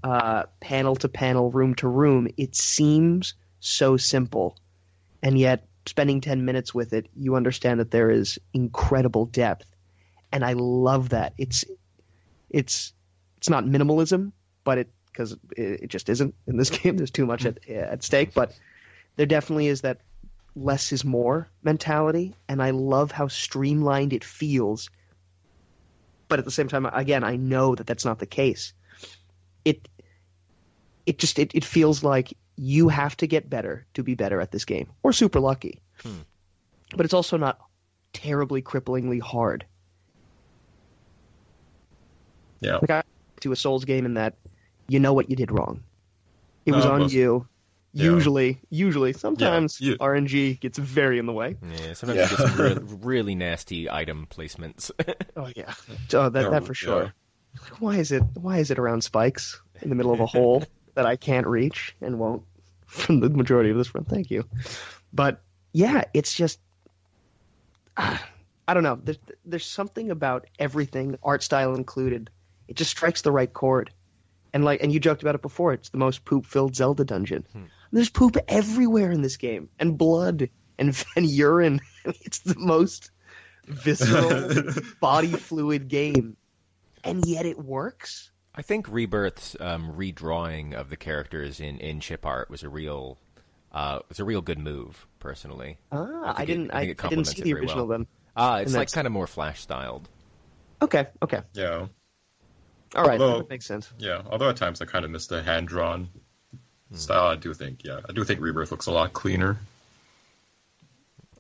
uh, 0.04 0.44
panel 0.60 0.94
to 0.96 1.08
panel, 1.08 1.50
room 1.50 1.74
to 1.76 1.88
room, 1.88 2.28
it 2.36 2.54
seems 2.54 3.34
so 3.58 3.96
simple. 3.96 4.56
And 5.24 5.36
yet, 5.36 5.66
spending 5.86 6.20
10 6.20 6.44
minutes 6.44 6.72
with 6.72 6.92
it, 6.92 7.08
you 7.16 7.34
understand 7.34 7.80
that 7.80 7.90
there 7.90 8.10
is 8.10 8.38
incredible 8.52 9.26
depth. 9.26 9.66
And 10.32 10.44
I 10.44 10.52
love 10.52 11.08
that. 11.08 11.34
It's, 11.36 11.64
it's, 12.48 12.92
it's 13.38 13.50
not 13.50 13.64
minimalism, 13.64 14.30
but 14.62 14.78
it, 14.78 14.90
because 15.14 15.33
it, 15.57 15.85
it 15.85 15.87
just 15.88 16.09
isn't 16.09 16.35
in 16.46 16.57
this 16.57 16.70
game. 16.79 16.96
There's 16.96 17.11
too 17.11 17.27
much 17.27 17.46
at, 17.46 17.66
at 17.68 18.03
stake, 18.03 18.35
but 18.35 18.53
there 19.16 19.27
definitely 19.27 19.68
is 19.68 19.83
that 19.83 20.00
less 20.57 20.92
is 20.92 21.05
more 21.05 21.48
mentality. 21.62 22.35
And 22.48 22.62
I 22.62 22.70
love 22.70 23.11
how 23.12 23.29
streamlined 23.29 24.12
it 24.12 24.24
feels. 24.24 24.90
But 26.29 26.38
at 26.40 26.44
the 26.44 26.50
same 26.50 26.68
time, 26.68 26.87
again, 26.87 27.22
I 27.24 27.37
know 27.37 27.74
that 27.74 27.87
that's 27.87 28.05
not 28.05 28.18
the 28.18 28.27
case. 28.27 28.72
It, 29.64 29.88
it 31.07 31.18
just, 31.18 31.38
it, 31.38 31.55
it 31.55 31.64
feels 31.64 32.03
like 32.03 32.37
you 32.57 32.88
have 32.88 33.16
to 33.18 33.27
get 33.27 33.48
better 33.48 33.87
to 33.94 34.03
be 34.03 34.14
better 34.14 34.40
at 34.40 34.50
this 34.50 34.64
game, 34.64 34.88
or 35.03 35.12
super 35.12 35.40
lucky. 35.40 35.81
Hmm. 36.03 36.20
But 36.96 37.05
it's 37.05 37.14
also 37.14 37.37
not 37.37 37.59
terribly 38.12 38.62
cripplingly 38.62 39.20
hard. 39.20 39.64
yeah. 42.64 42.79
Like 42.81 42.90
I 42.90 43.03
to 43.40 43.53
a 43.53 43.57
Souls 43.57 43.85
game 43.85 44.07
in 44.07 44.14
that 44.14 44.37
you 44.88 45.00
know 45.00 45.12
what 45.12 45.30
you 45.30 45.36
did 45.36 45.50
wrong. 45.50 45.82
It 46.66 46.72
was 46.72 46.84
Uh, 46.86 46.92
on 46.92 47.00
most- 47.00 47.12
you. 47.12 47.46
yeah. 47.92 48.04
Usually, 48.04 48.60
usually, 48.70 49.12
sometimes 49.12 49.80
you- 49.80 49.96
RNG 49.98 50.58
gets 50.60 50.78
very 50.78 51.18
in 51.18 51.26
the 51.26 51.32
way. 51.32 51.56
Yeah, 51.62 51.92
sometimes 51.94 52.18
Yeah. 52.18 52.30
you 52.30 52.36
get 52.36 52.48
some 52.48 52.60
re- 52.90 52.96
really 53.02 53.34
nasty 53.34 53.90
item 53.90 54.26
placements. 54.30 54.90
Oh 55.36 55.50
yeah, 55.56 55.74
oh 56.14 56.28
that 56.28 56.50
that 56.50 56.64
for 56.64 56.72
yeah. 56.72 56.74
sure. 56.74 57.14
Why 57.78 57.96
is 57.96 58.10
it 58.12 58.22
Why 58.34 58.58
is 58.58 58.70
it 58.70 58.78
around 58.78 59.02
spikes 59.04 59.60
in 59.82 59.88
the 59.88 59.94
middle 59.94 60.12
of 60.12 60.20
a 60.20 60.26
hole 60.26 60.64
that 60.94 61.06
I 61.06 61.16
can't 61.16 61.46
reach 61.46 61.94
and 62.00 62.18
won't 62.18 62.42
from 62.86 63.20
the 63.20 63.28
majority 63.30 63.70
of 63.70 63.76
this 63.76 63.94
run? 63.94 64.04
Thank 64.04 64.30
you, 64.30 64.44
but 65.12 65.40
yeah, 65.72 66.04
it's 66.14 66.32
just 66.34 66.58
ah, 67.96 68.22
I 68.68 68.74
don't 68.74 68.82
know. 68.82 68.98
There's 69.02 69.18
there's 69.44 69.66
something 69.66 70.10
about 70.10 70.46
everything, 70.58 71.18
art 71.22 71.42
style 71.42 71.74
included. 71.74 72.30
It 72.68 72.76
just 72.76 72.90
strikes 72.90 73.22
the 73.22 73.30
right 73.32 73.52
chord. 73.52 73.90
And 74.54 74.64
like, 74.64 74.82
and 74.82 74.90
you 74.92 75.00
joked 75.00 75.20
about 75.20 75.34
it 75.34 75.42
before. 75.42 75.72
It's 75.74 75.90
the 75.90 75.98
most 75.98 76.24
poop-filled 76.24 76.74
Zelda 76.76 77.04
dungeon. 77.04 77.44
There's 77.92 78.08
poop 78.08 78.36
everywhere 78.48 79.10
in 79.10 79.20
this 79.20 79.36
game, 79.36 79.68
and 79.78 79.98
blood, 79.98 80.48
and, 80.78 81.04
and 81.16 81.26
urine. 81.26 81.80
It's 82.06 82.38
the 82.40 82.54
most 82.58 83.10
visceral 83.66 84.72
body 85.00 85.28
fluid 85.32 85.88
game, 85.88 86.36
and 87.02 87.26
yet 87.26 87.46
it 87.46 87.58
works. 87.58 88.30
I 88.54 88.62
think 88.62 88.86
Rebirth's 88.88 89.56
um, 89.58 89.92
redrawing 89.96 90.74
of 90.74 90.88
the 90.90 90.96
characters 90.96 91.60
in, 91.60 91.78
in 91.78 92.00
chip 92.00 92.24
art 92.26 92.50
was 92.50 92.62
a 92.62 92.68
real 92.68 93.18
uh, 93.72 94.00
was 94.08 94.20
a 94.20 94.24
real 94.24 94.40
good 94.42 94.58
move, 94.58 95.06
personally. 95.18 95.78
Ah, 95.90 96.34
I, 96.36 96.44
think 96.44 96.48
it- 96.50 96.52
didn't. 96.52 96.70
I 96.72 96.78
I, 96.78 96.80
I 96.82 97.08
didn't 97.08 97.24
see 97.24 97.42
the 97.42 97.54
original 97.54 97.86
well. 97.86 97.98
then. 97.98 98.06
Uh, 98.36 98.58
it's 98.62 98.72
And 98.72 98.78
like 98.78 98.92
kind 98.92 99.06
of 99.06 99.12
more 99.12 99.26
flash 99.26 99.60
styled. 99.62 100.08
Okay, 100.82 101.06
okay, 101.22 101.40
Yeah. 101.54 101.86
All 102.94 103.04
right, 103.04 103.20
Although- 103.20 103.38
that 103.38 103.50
makes 103.50 103.66
sense. 103.66 103.92
Yeah. 103.98 104.22
Although 104.30 104.50
at 104.50 104.57
times 104.57 104.80
I 104.80 104.85
kind 104.85 105.04
of 105.04 105.11
miss 105.11 105.26
the 105.26 105.42
hand 105.42 105.68
drawn 105.68 106.09
style, 106.92 107.26
I 107.26 107.37
do 107.37 107.52
think, 107.54 107.85
yeah, 107.85 108.00
I 108.09 108.12
do 108.12 108.24
think 108.24 108.40
Rebirth 108.40 108.70
looks 108.70 108.87
a 108.87 108.92
lot 108.92 109.12
cleaner. 109.12 109.59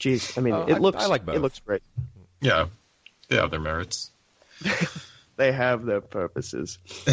Jeez, 0.00 0.36
I 0.36 0.40
mean, 0.40 0.54
Uh, 0.54 0.64
it 0.66 0.74
I- 0.74 0.78
looks. 0.78 1.02
I 1.02 1.06
like 1.06 1.24
both. 1.24 1.36
It 1.36 1.40
looks 1.40 1.60
great. 1.60 1.82
Yeah. 2.40 2.66
They 3.28 3.36
have 3.36 3.50
their 3.50 3.60
merits. 3.60 4.10
They 5.36 5.50
have 5.50 5.84
their 5.84 6.00
purposes. 6.00 6.78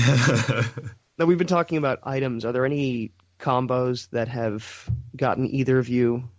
Now 1.17 1.25
we've 1.25 1.37
been 1.37 1.47
talking 1.47 1.77
about 1.77 1.99
items. 2.03 2.45
Are 2.45 2.51
there 2.51 2.65
any 2.65 3.11
combos 3.39 4.09
that 4.11 4.27
have 4.27 4.89
gotten 5.15 5.47
either 5.53 5.77
of 5.79 5.87
you 5.89 6.29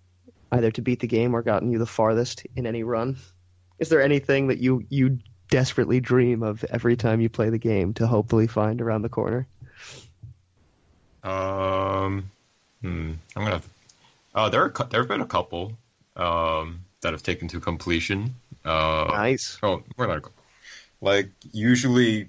either 0.51 0.71
to 0.73 0.83
beat 0.83 1.01
the 1.01 1.07
game 1.07 1.35
or 1.35 1.43
gotten 1.43 1.71
you 1.71 1.79
the 1.79 1.87
farthest 1.87 2.47
in 2.57 2.67
any 2.67 2.83
run? 2.85 3.17
Is 3.79 3.89
there 3.91 4.03
anything 4.03 4.49
that 4.49 4.59
you 4.59 4.85
you 4.89 5.19
desperately 5.53 6.01
dream 6.01 6.43
of 6.43 6.65
every 6.71 6.97
time 6.97 7.21
you 7.21 7.29
play 7.29 7.51
the 7.51 7.59
game 7.59 7.93
to 7.95 8.07
hopefully 8.07 8.47
find 8.47 8.81
around 8.81 9.03
the 9.03 9.11
corner? 9.11 9.47
Um, 11.23 12.31
hmm, 12.81 13.13
I'm 13.37 13.45
gonna. 13.45 13.63
Uh, 14.35 14.49
there 14.49 14.63
are 14.63 14.71
there 14.91 15.03
have 15.03 15.09
been 15.09 15.21
a 15.21 15.27
couple 15.27 15.75
um, 16.17 16.81
that 17.03 17.13
have 17.13 17.23
taken 17.23 17.49
to 17.49 17.61
completion. 17.61 18.35
Uh, 18.65 19.05
Nice. 19.13 19.59
Oh, 19.63 19.83
we're 19.97 20.07
not 20.07 20.25
like 21.01 21.29
usually. 21.53 22.29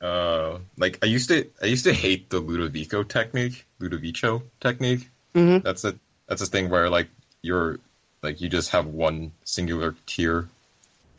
Uh, 0.00 0.58
like 0.76 0.98
I 1.02 1.06
used 1.06 1.28
to 1.30 1.48
I 1.62 1.66
used 1.66 1.84
to 1.84 1.92
hate 1.92 2.28
the 2.28 2.42
Ludovico 2.42 3.08
technique, 3.08 3.64
Ludovico 3.80 4.42
technique. 4.60 5.08
Mhm. 5.34 5.62
That's 5.62 5.84
a 5.84 5.94
that's 6.28 6.42
a 6.42 6.46
thing 6.46 6.68
where 6.68 6.90
like 6.90 7.08
you're 7.42 7.78
like 8.22 8.40
you 8.40 8.48
just 8.48 8.70
have 8.70 8.86
one 8.86 9.32
singular 9.44 9.94
tear 10.06 10.48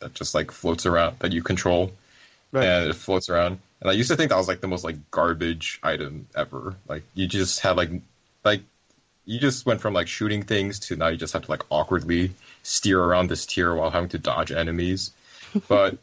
that 0.00 0.14
just 0.14 0.34
like 0.34 0.50
floats 0.50 0.86
around 0.86 1.18
that 1.20 1.32
you 1.32 1.42
control, 1.42 1.92
Right. 2.52 2.64
and 2.64 2.90
it 2.90 2.94
floats 2.96 3.28
around. 3.28 3.58
And 3.80 3.90
I 3.90 3.92
used 3.92 4.10
to 4.10 4.16
think 4.16 4.30
that 4.30 4.36
was 4.36 4.48
like 4.48 4.60
the 4.60 4.68
most 4.68 4.84
like 4.84 5.10
garbage 5.10 5.78
item 5.82 6.26
ever. 6.34 6.74
Like 6.88 7.02
you 7.14 7.26
just 7.26 7.60
had 7.60 7.76
like 7.76 7.90
like 8.44 8.62
you 9.24 9.38
just 9.38 9.66
went 9.66 9.80
from 9.80 9.94
like 9.94 10.08
shooting 10.08 10.42
things 10.42 10.78
to 10.80 10.96
now 10.96 11.08
you 11.08 11.16
just 11.16 11.32
have 11.34 11.42
to 11.42 11.50
like 11.50 11.64
awkwardly 11.70 12.32
steer 12.62 13.00
around 13.02 13.28
this 13.28 13.44
tear 13.46 13.74
while 13.74 13.90
having 13.90 14.08
to 14.10 14.18
dodge 14.18 14.50
enemies. 14.52 15.12
But 15.68 15.98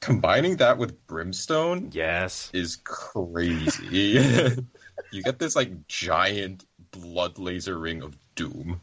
combining 0.00 0.56
that 0.56 0.78
with 0.78 1.06
brimstone 1.06 1.90
Yes. 1.92 2.50
is 2.52 2.76
crazy. 2.84 3.86
you 5.10 5.22
get 5.22 5.38
this 5.38 5.56
like 5.56 5.86
giant 5.88 6.64
blood 6.90 7.38
laser 7.38 7.78
ring 7.78 8.02
of 8.02 8.16
doom. 8.34 8.80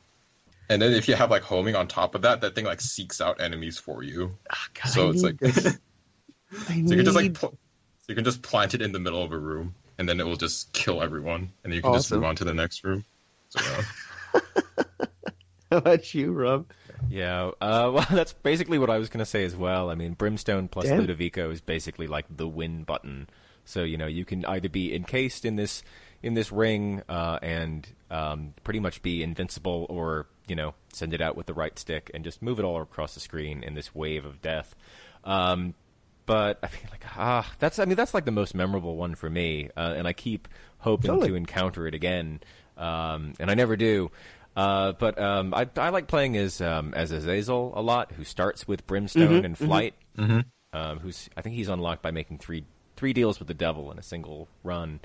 And 0.71 0.81
then 0.81 0.93
if 0.93 1.09
you 1.09 1.15
have 1.15 1.29
like 1.29 1.41
homing 1.41 1.75
on 1.75 1.89
top 1.89 2.15
of 2.15 2.21
that, 2.21 2.39
that 2.39 2.55
thing 2.55 2.63
like 2.63 2.79
seeks 2.79 3.19
out 3.19 3.41
enemies 3.41 3.77
for 3.77 4.03
you. 4.03 4.37
Ah, 4.49 4.67
God, 4.73 4.89
So 4.89 5.07
I 5.07 5.09
it's 5.11 5.21
like 5.21 5.37
this. 5.37 5.65
I 6.69 6.83
So 6.85 6.91
you 6.91 6.95
can 6.95 7.03
just 7.03 7.15
like 7.17 7.33
pl- 7.33 7.49
so 7.49 8.05
you 8.07 8.15
can 8.15 8.23
just 8.23 8.41
plant 8.41 8.73
it 8.73 8.81
in 8.81 8.93
the 8.93 8.99
middle 8.99 9.21
of 9.21 9.33
a 9.33 9.37
room, 9.37 9.75
and 9.97 10.07
then 10.07 10.21
it 10.21 10.25
will 10.25 10.37
just 10.37 10.71
kill 10.71 11.03
everyone, 11.03 11.51
and 11.65 11.71
then 11.71 11.73
you 11.73 11.81
can 11.81 11.93
just 11.93 12.09
move 12.09 12.23
on 12.23 12.37
to 12.37 12.45
the 12.45 12.53
next 12.53 12.85
room. 12.85 13.03
So 13.49 13.59
yeah. 13.61 14.41
How 15.71 15.77
about 15.77 16.13
you, 16.13 16.31
Rob? 16.31 16.71
Yeah, 17.09 17.51
uh, 17.59 17.91
well, 17.93 18.07
that's 18.09 18.31
basically 18.31 18.79
what 18.79 18.89
I 18.89 18.97
was 18.97 19.09
going 19.09 19.19
to 19.19 19.29
say 19.29 19.43
as 19.43 19.57
well. 19.57 19.89
I 19.89 19.95
mean, 19.95 20.13
Brimstone 20.13 20.69
plus 20.69 20.85
Damn. 20.85 21.01
Ludovico 21.05 21.51
is 21.51 21.59
basically 21.59 22.07
like 22.07 22.25
the 22.29 22.47
win 22.47 22.83
button. 22.83 23.27
So 23.65 23.83
you 23.83 23.97
know, 23.97 24.07
you 24.07 24.23
can 24.23 24.45
either 24.45 24.69
be 24.69 24.95
encased 24.95 25.43
in 25.43 25.57
this 25.57 25.83
in 26.23 26.33
this 26.33 26.49
ring 26.49 27.01
uh, 27.09 27.39
and 27.41 27.89
um, 28.09 28.53
pretty 28.63 28.79
much 28.79 29.01
be 29.01 29.21
invincible, 29.21 29.85
or 29.89 30.27
you 30.51 30.55
know, 30.57 30.73
send 30.91 31.13
it 31.13 31.21
out 31.21 31.37
with 31.37 31.45
the 31.45 31.53
right 31.53 31.79
stick 31.79 32.11
and 32.13 32.25
just 32.25 32.41
move 32.41 32.59
it 32.59 32.65
all 32.65 32.81
across 32.81 33.13
the 33.13 33.21
screen 33.21 33.63
in 33.63 33.73
this 33.73 33.95
wave 33.95 34.25
of 34.25 34.41
death. 34.41 34.75
Um, 35.23 35.75
but 36.25 36.59
I 36.61 36.67
feel 36.67 36.89
like 36.91 37.05
ah, 37.15 37.49
that's 37.57 37.79
I 37.79 37.85
mean 37.85 37.95
that's 37.95 38.13
like 38.13 38.25
the 38.25 38.31
most 38.31 38.53
memorable 38.53 38.97
one 38.97 39.15
for 39.15 39.29
me, 39.29 39.69
uh, 39.77 39.93
and 39.95 40.05
I 40.05 40.11
keep 40.11 40.49
hoping 40.79 41.07
Totally. 41.07 41.29
to 41.29 41.35
encounter 41.35 41.87
it 41.87 41.95
again, 41.95 42.41
um, 42.75 43.33
and 43.39 43.49
I 43.49 43.53
never 43.53 43.77
do. 43.77 44.11
Uh, 44.57 44.91
but 44.91 45.17
um, 45.17 45.53
I, 45.53 45.69
I 45.77 45.87
like 45.87 46.07
playing 46.07 46.35
as 46.35 46.59
um, 46.59 46.93
as 46.95 47.11
Azazel 47.13 47.71
a 47.73 47.81
lot, 47.81 48.11
who 48.11 48.25
starts 48.25 48.67
with 48.67 48.85
Brimstone 48.87 49.45
and 49.45 49.57
Flight. 49.57 49.93
Um, 50.73 50.99
who's 50.99 51.29
I 51.37 51.41
think 51.41 51.55
he's 51.55 51.69
unlocked 51.69 52.01
by 52.01 52.11
making 52.11 52.39
three 52.39 52.65
three 52.97 53.13
deals 53.13 53.39
with 53.39 53.47
the 53.47 53.53
devil 53.53 53.89
in 53.89 53.97
a 53.97 54.03
single 54.03 54.49
run. 54.65 54.99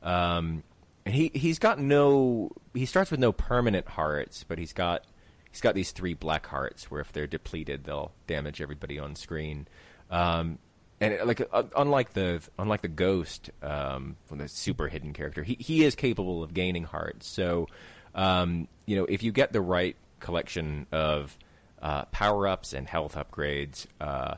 Um, 0.00 0.62
he 1.06 1.30
he's 1.34 1.58
got 1.58 1.78
no 1.78 2.50
he 2.74 2.86
starts 2.86 3.10
with 3.10 3.20
no 3.20 3.32
permanent 3.32 3.88
hearts, 3.88 4.44
but 4.44 4.58
he's 4.58 4.72
got 4.72 5.04
he's 5.50 5.60
got 5.60 5.74
these 5.74 5.90
three 5.92 6.14
black 6.14 6.46
hearts 6.46 6.90
where 6.90 7.00
if 7.00 7.12
they're 7.12 7.26
depleted, 7.26 7.84
they'll 7.84 8.12
damage 8.26 8.60
everybody 8.60 8.98
on 8.98 9.14
screen. 9.16 9.66
Um, 10.10 10.58
and 11.00 11.12
it- 11.14 11.26
like 11.26 11.40
uh, 11.52 11.64
unlike 11.76 12.12
the 12.12 12.40
unlike 12.58 12.82
the 12.82 12.88
ghost, 12.88 13.50
um, 13.62 14.16
the 14.30 14.48
super 14.48 14.88
hidden 14.88 15.12
character, 15.12 15.42
he 15.42 15.56
he 15.58 15.84
is 15.84 15.94
capable 15.94 16.42
of 16.42 16.54
gaining 16.54 16.84
hearts. 16.84 17.26
So, 17.26 17.66
um, 18.14 18.68
you 18.86 18.96
know, 18.96 19.04
if 19.06 19.22
you 19.22 19.32
get 19.32 19.52
the 19.52 19.60
right 19.60 19.96
collection 20.20 20.86
of 20.92 21.36
uh, 21.80 22.04
power 22.06 22.46
ups 22.46 22.72
and 22.72 22.88
health 22.88 23.16
upgrades, 23.16 23.86
uh, 24.00 24.36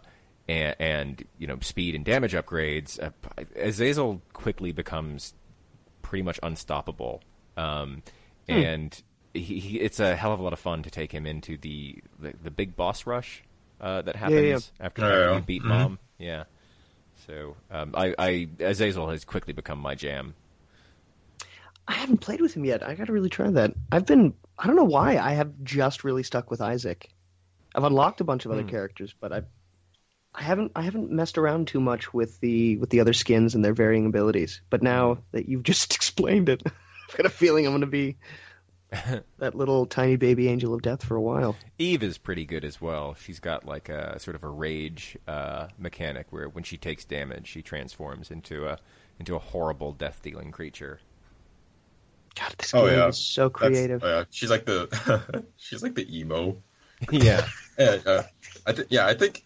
and, 0.48 0.77
and 0.79 1.24
you 1.38 1.46
know 1.46 1.59
speed 1.61 1.94
and 1.94 2.05
damage 2.05 2.33
upgrades, 2.33 2.98
uh, 3.03 3.11
Azazel 3.57 4.22
quickly 4.33 4.72
becomes 4.72 5.35
pretty 6.05 6.23
much 6.23 6.38
unstoppable. 6.43 7.21
Um, 7.57 8.03
and 8.47 9.01
he, 9.33 9.59
he, 9.59 9.81
it's 9.81 9.99
a 9.99 10.14
hell 10.14 10.33
of 10.33 10.38
a 10.38 10.43
lot 10.45 10.53
of 10.53 10.61
fun 10.61 10.85
to 10.85 10.90
take 10.90 11.11
him 11.11 11.27
into 11.27 11.57
the 11.59 11.99
the, 12.21 12.35
the 12.45 12.51
big 12.53 12.77
boss 12.77 13.07
rush 13.07 13.43
uh, 13.81 14.03
that 14.03 14.14
happens 14.14 14.71
yeah. 14.79 14.87
after, 14.87 15.05
Oh, 15.05 15.31
yeah. 15.31 15.35
you 15.37 15.43
beat 15.43 15.62
Mhm. 15.62 15.67
Mom. 15.67 15.99
Yeah. 16.19 16.45
So 17.27 17.57
um, 17.71 17.93
I, 17.97 18.14
I 18.19 18.49
Azazel 18.61 19.09
has 19.11 19.25
quickly 19.25 19.53
become 19.53 19.79
my 19.79 19.95
jam. 19.95 20.35
I 21.88 21.95
haven't 21.95 22.19
played 22.19 22.40
with 22.40 22.55
him 22.55 22.64
yet. 22.64 22.83
I 22.87 22.95
got 22.95 23.07
to 23.09 23.12
really 23.12 23.29
try 23.29 23.51
that. 23.51 23.75
I've 23.93 24.07
been 24.07 24.35
I 24.59 24.67
don't 24.67 24.77
know 24.77 24.85
why 24.85 25.17
I 25.19 25.33
have 25.33 25.53
just 25.64 26.05
really 26.05 26.23
stuck 26.23 26.51
with 26.51 26.61
Isaac. 26.61 27.11
I've 27.75 27.85
unlocked 27.85 28.21
a 28.21 28.25
bunch 28.25 28.45
of 28.47 28.53
other 28.53 28.62
Hmm. 28.62 28.69
characters, 28.69 29.14
but 29.19 29.33
I 29.33 29.43
I 30.35 30.42
haven't 30.42 30.73
I 30.75 30.83
haven't 30.83 31.11
messed 31.11 31.38
around 31.38 31.68
too 31.68 31.81
much 31.81 32.12
with 32.12 32.40
the 32.40 32.77
with 32.79 32.90
the 32.90 33.01
other 33.01 33.12
skins 33.12 33.55
and 33.55 33.64
their 33.64 33.75
varying 33.75 34.07
abilities. 34.07 34.61
But 34.70 34.83
now 34.83 35.18
that 35.33 35.49
you've 35.49 35.62
just 35.73 35.94
explained 35.94 36.49
it, 36.49 36.62
I've 36.66 37.16
got 37.16 37.27
a 37.27 37.31
feeling 37.31 37.66
I'm 37.66 37.73
going 37.73 37.83
to 37.83 37.87
be 37.87 38.16
that 39.38 39.55
little 39.55 39.87
tiny 39.87 40.16
baby 40.16 40.49
angel 40.49 40.75
of 40.75 40.83
death 40.83 41.05
for 41.05 41.16
a 41.16 41.20
while. 41.20 41.57
Eve 41.79 42.03
is 42.03 42.18
pretty 42.18 42.44
good 42.44 42.64
as 42.64 42.81
well. 42.81 43.14
She's 43.14 43.40
got 43.40 43.64
like 43.64 43.88
a 43.88 44.18
sort 44.18 44.35
of 44.37 44.42
a 44.44 44.49
rage 44.49 45.16
uh, 45.27 45.68
mechanic 45.79 46.27
where 46.31 46.49
when 46.49 46.64
she 46.64 46.77
takes 46.77 47.05
damage, 47.05 47.49
she 47.49 47.62
transforms 47.62 48.31
into 48.31 48.66
a 48.66 48.79
into 49.18 49.35
a 49.37 49.38
horrible 49.38 49.92
death 49.92 50.20
dealing 50.23 50.51
creature. 50.51 51.01
God, 52.35 52.55
this 52.59 52.75
Oh 52.75 52.87
game 52.87 52.99
yeah, 52.99 53.09
is 53.09 53.18
so 53.18 53.49
creative. 53.51 54.03
oh, 54.05 54.09
yeah, 54.09 54.25
she's 54.31 54.51
like 54.51 54.64
the 54.64 55.44
she's 55.57 55.83
like 55.83 55.94
the 55.94 56.18
emo. 56.18 56.57
yeah. 57.11 57.47
Yeah, 57.79 57.99
uh, 58.07 58.23
I 58.66 58.73
th- 58.73 58.88
yeah, 58.90 59.07
I 59.07 59.14
think 59.14 59.44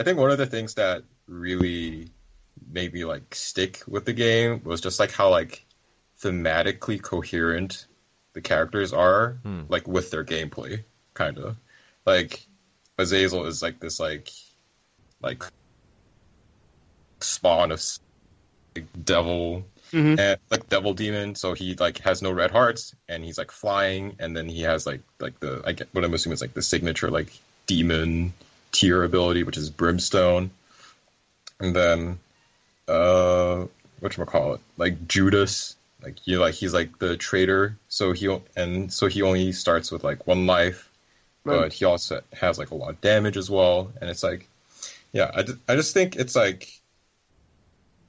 I 0.00 0.02
think 0.02 0.16
one 0.18 0.30
of 0.30 0.38
the 0.38 0.46
things 0.46 0.74
that 0.76 1.02
really 1.28 2.08
made 2.72 2.94
me 2.94 3.04
like 3.04 3.34
stick 3.34 3.82
with 3.86 4.06
the 4.06 4.14
game 4.14 4.62
was 4.64 4.80
just 4.80 4.98
like 4.98 5.12
how 5.12 5.28
like 5.28 5.66
thematically 6.22 7.00
coherent 7.02 7.86
the 8.32 8.40
characters 8.40 8.94
are, 8.94 9.38
Hmm. 9.42 9.62
like 9.68 9.86
with 9.86 10.10
their 10.10 10.24
gameplay, 10.24 10.84
kind 11.12 11.36
of. 11.36 11.56
Like 12.06 12.46
Azazel 12.96 13.44
is 13.44 13.62
like 13.62 13.78
this 13.78 14.00
like 14.00 14.30
like 15.20 15.42
spawn 17.20 17.70
of 17.70 17.82
like, 18.74 18.86
devil 19.04 19.66
Mhm. 19.92 20.18
and 20.18 20.40
like 20.50 20.66
devil 20.70 20.94
demon 20.94 21.34
so 21.34 21.52
he 21.52 21.74
like 21.74 21.98
has 21.98 22.22
no 22.22 22.30
red 22.30 22.50
hearts 22.52 22.94
and 23.06 23.22
he's 23.22 23.36
like 23.36 23.50
flying 23.50 24.16
and 24.18 24.34
then 24.34 24.48
he 24.48 24.62
has 24.62 24.86
like 24.86 25.02
like 25.18 25.38
the 25.40 25.60
i 25.66 25.72
get 25.72 25.88
what 25.92 26.04
i'm 26.04 26.14
assuming 26.14 26.34
is 26.34 26.40
like 26.40 26.54
the 26.54 26.62
signature 26.62 27.10
like 27.10 27.38
demon 27.66 28.32
tear 28.72 29.04
ability 29.04 29.42
which 29.42 29.56
is 29.56 29.70
brimstone. 29.70 30.50
And 31.60 31.74
then 31.76 32.18
uh 32.88 33.66
what 34.00 34.14
call 34.26 34.54
it 34.54 34.60
like 34.76 35.08
judas. 35.08 35.76
Like 36.02 36.26
you 36.26 36.38
like 36.40 36.54
he's 36.54 36.74
like 36.74 36.98
the 36.98 37.16
traitor. 37.16 37.76
So 37.88 38.12
he 38.12 38.38
and 38.56 38.92
so 38.92 39.06
he 39.08 39.22
only 39.22 39.52
starts 39.52 39.92
with 39.92 40.04
like 40.04 40.26
one 40.26 40.46
life 40.46 40.88
Right. 41.44 41.52
but 41.52 41.72
he 41.72 41.84
also 41.84 42.22
has 42.34 42.58
like 42.58 42.70
a 42.70 42.74
lot 42.74 42.90
of 42.90 43.00
damage 43.00 43.36
as 43.36 43.50
well. 43.50 43.92
And 44.00 44.10
it's 44.10 44.22
like 44.22 44.48
yeah 45.12 45.30
i, 45.34 45.44
I 45.72 45.76
just 45.76 45.94
think 45.94 46.16
it's 46.16 46.36
like 46.36 46.68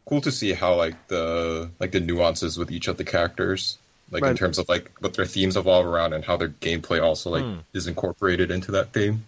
cool 0.06 0.21
to 0.21 0.32
see 0.32 0.54
how 0.54 0.76
like 0.76 1.08
the 1.08 1.69
like 1.80 1.91
the 1.91 2.00
nuances 2.00 2.58
with 2.58 2.71
each 2.71 2.88
of 2.88 2.97
the 2.97 3.04
characters 3.04 3.78
like 4.12 4.26
in 4.26 4.36
terms 4.36 4.58
of 4.58 4.67
like 4.67 4.91
what 5.00 5.13
their 5.13 5.26
themes 5.26 5.56
evolve 5.58 5.86
around 5.86 6.13
and 6.13 6.26
how 6.26 6.36
their 6.38 6.50
gameplay 6.50 7.02
also 7.02 7.30
like 7.30 7.45
Hmm. 7.45 7.60
is 7.74 7.88
incorporated 7.88 8.52
into 8.52 8.71
that 8.71 8.91
theme 8.93 9.24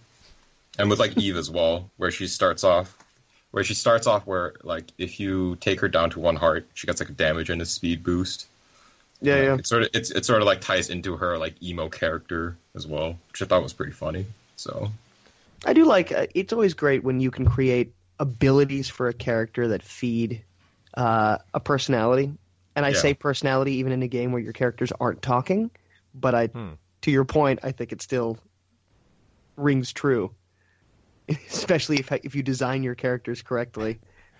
and 0.77 0.89
with 0.89 0.99
like 0.99 1.17
eve 1.17 1.35
as 1.37 1.49
well 1.49 1.89
where 1.97 2.11
she 2.11 2.27
starts 2.27 2.63
off 2.63 2.97
where 3.51 3.63
she 3.63 3.73
starts 3.73 4.07
off 4.07 4.25
where 4.25 4.53
like 4.63 4.85
if 4.97 5.19
you 5.19 5.55
take 5.57 5.79
her 5.79 5.87
down 5.89 6.09
to 6.09 6.19
one 6.19 6.35
heart 6.35 6.67
she 6.73 6.87
gets 6.87 6.99
like 7.01 7.09
a 7.09 7.13
damage 7.13 7.49
and 7.49 7.61
a 7.61 7.65
speed 7.65 8.03
boost 8.03 8.47
yeah, 9.21 9.35
Like, 9.35 9.43
yeah. 9.43 9.55
It 9.55 9.67
sort 9.67 9.83
of 9.83 9.89
it's 9.93 10.11
it 10.11 10.25
sort 10.25 10.41
of 10.41 10.45
like 10.47 10.61
ties 10.61 10.89
into 10.89 11.15
her 11.17 11.37
like 11.37 11.61
emo 11.63 11.89
character 11.89 12.57
as 12.75 12.85
well, 12.85 13.17
which 13.31 13.41
I 13.41 13.45
thought 13.45 13.63
was 13.63 13.73
pretty 13.73 13.93
funny. 13.93 14.25
So 14.57 14.91
I 15.65 15.73
do 15.73 15.85
like. 15.85 16.11
Uh, 16.11 16.27
it's 16.35 16.53
always 16.53 16.73
great 16.73 17.03
when 17.03 17.19
you 17.19 17.31
can 17.31 17.45
create 17.45 17.93
abilities 18.19 18.89
for 18.89 19.07
a 19.07 19.13
character 19.13 19.69
that 19.69 19.83
feed 19.83 20.43
uh, 20.95 21.37
a 21.53 21.59
personality. 21.59 22.33
And 22.75 22.85
I 22.85 22.91
Yeah. 22.91 22.93
say 22.93 23.13
personality 23.13 23.75
even 23.75 23.91
in 23.91 24.03
a 24.03 24.07
game 24.07 24.31
where 24.31 24.41
your 24.41 24.53
characters 24.53 24.91
aren't 24.99 25.21
talking. 25.21 25.71
But 26.13 26.35
I, 26.35 26.49
Hmm. 26.53 26.73
to 27.03 27.11
your 27.11 27.25
point, 27.25 27.59
I 27.63 27.71
think 27.71 27.91
it 27.91 28.01
still 28.01 28.37
rings 29.57 29.93
true. 29.93 30.35
Especially 31.29 31.97
if 31.97 32.11
if 32.11 32.35
you 32.35 32.43
design 32.43 32.83
your 32.83 32.95
characters 32.95 33.41
correctly, 33.41 33.99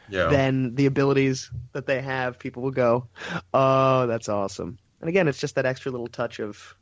yeah, 0.10 0.28
then 0.28 0.76
the 0.76 0.86
abilities 0.86 1.50
that 1.72 1.86
they 1.86 2.02
have, 2.02 2.40
people 2.40 2.64
will 2.64 2.72
go, 2.72 3.08
"Oh, 3.54 4.08
that's 4.08 4.30
awesome." 4.30 4.78
And 5.00 5.10
again, 5.10 5.28
it's 5.28 5.40
just 5.40 5.56
that 5.56 5.66
extra 5.66 5.92
little 5.92 6.08
touch 6.08 6.40
of 6.40 6.76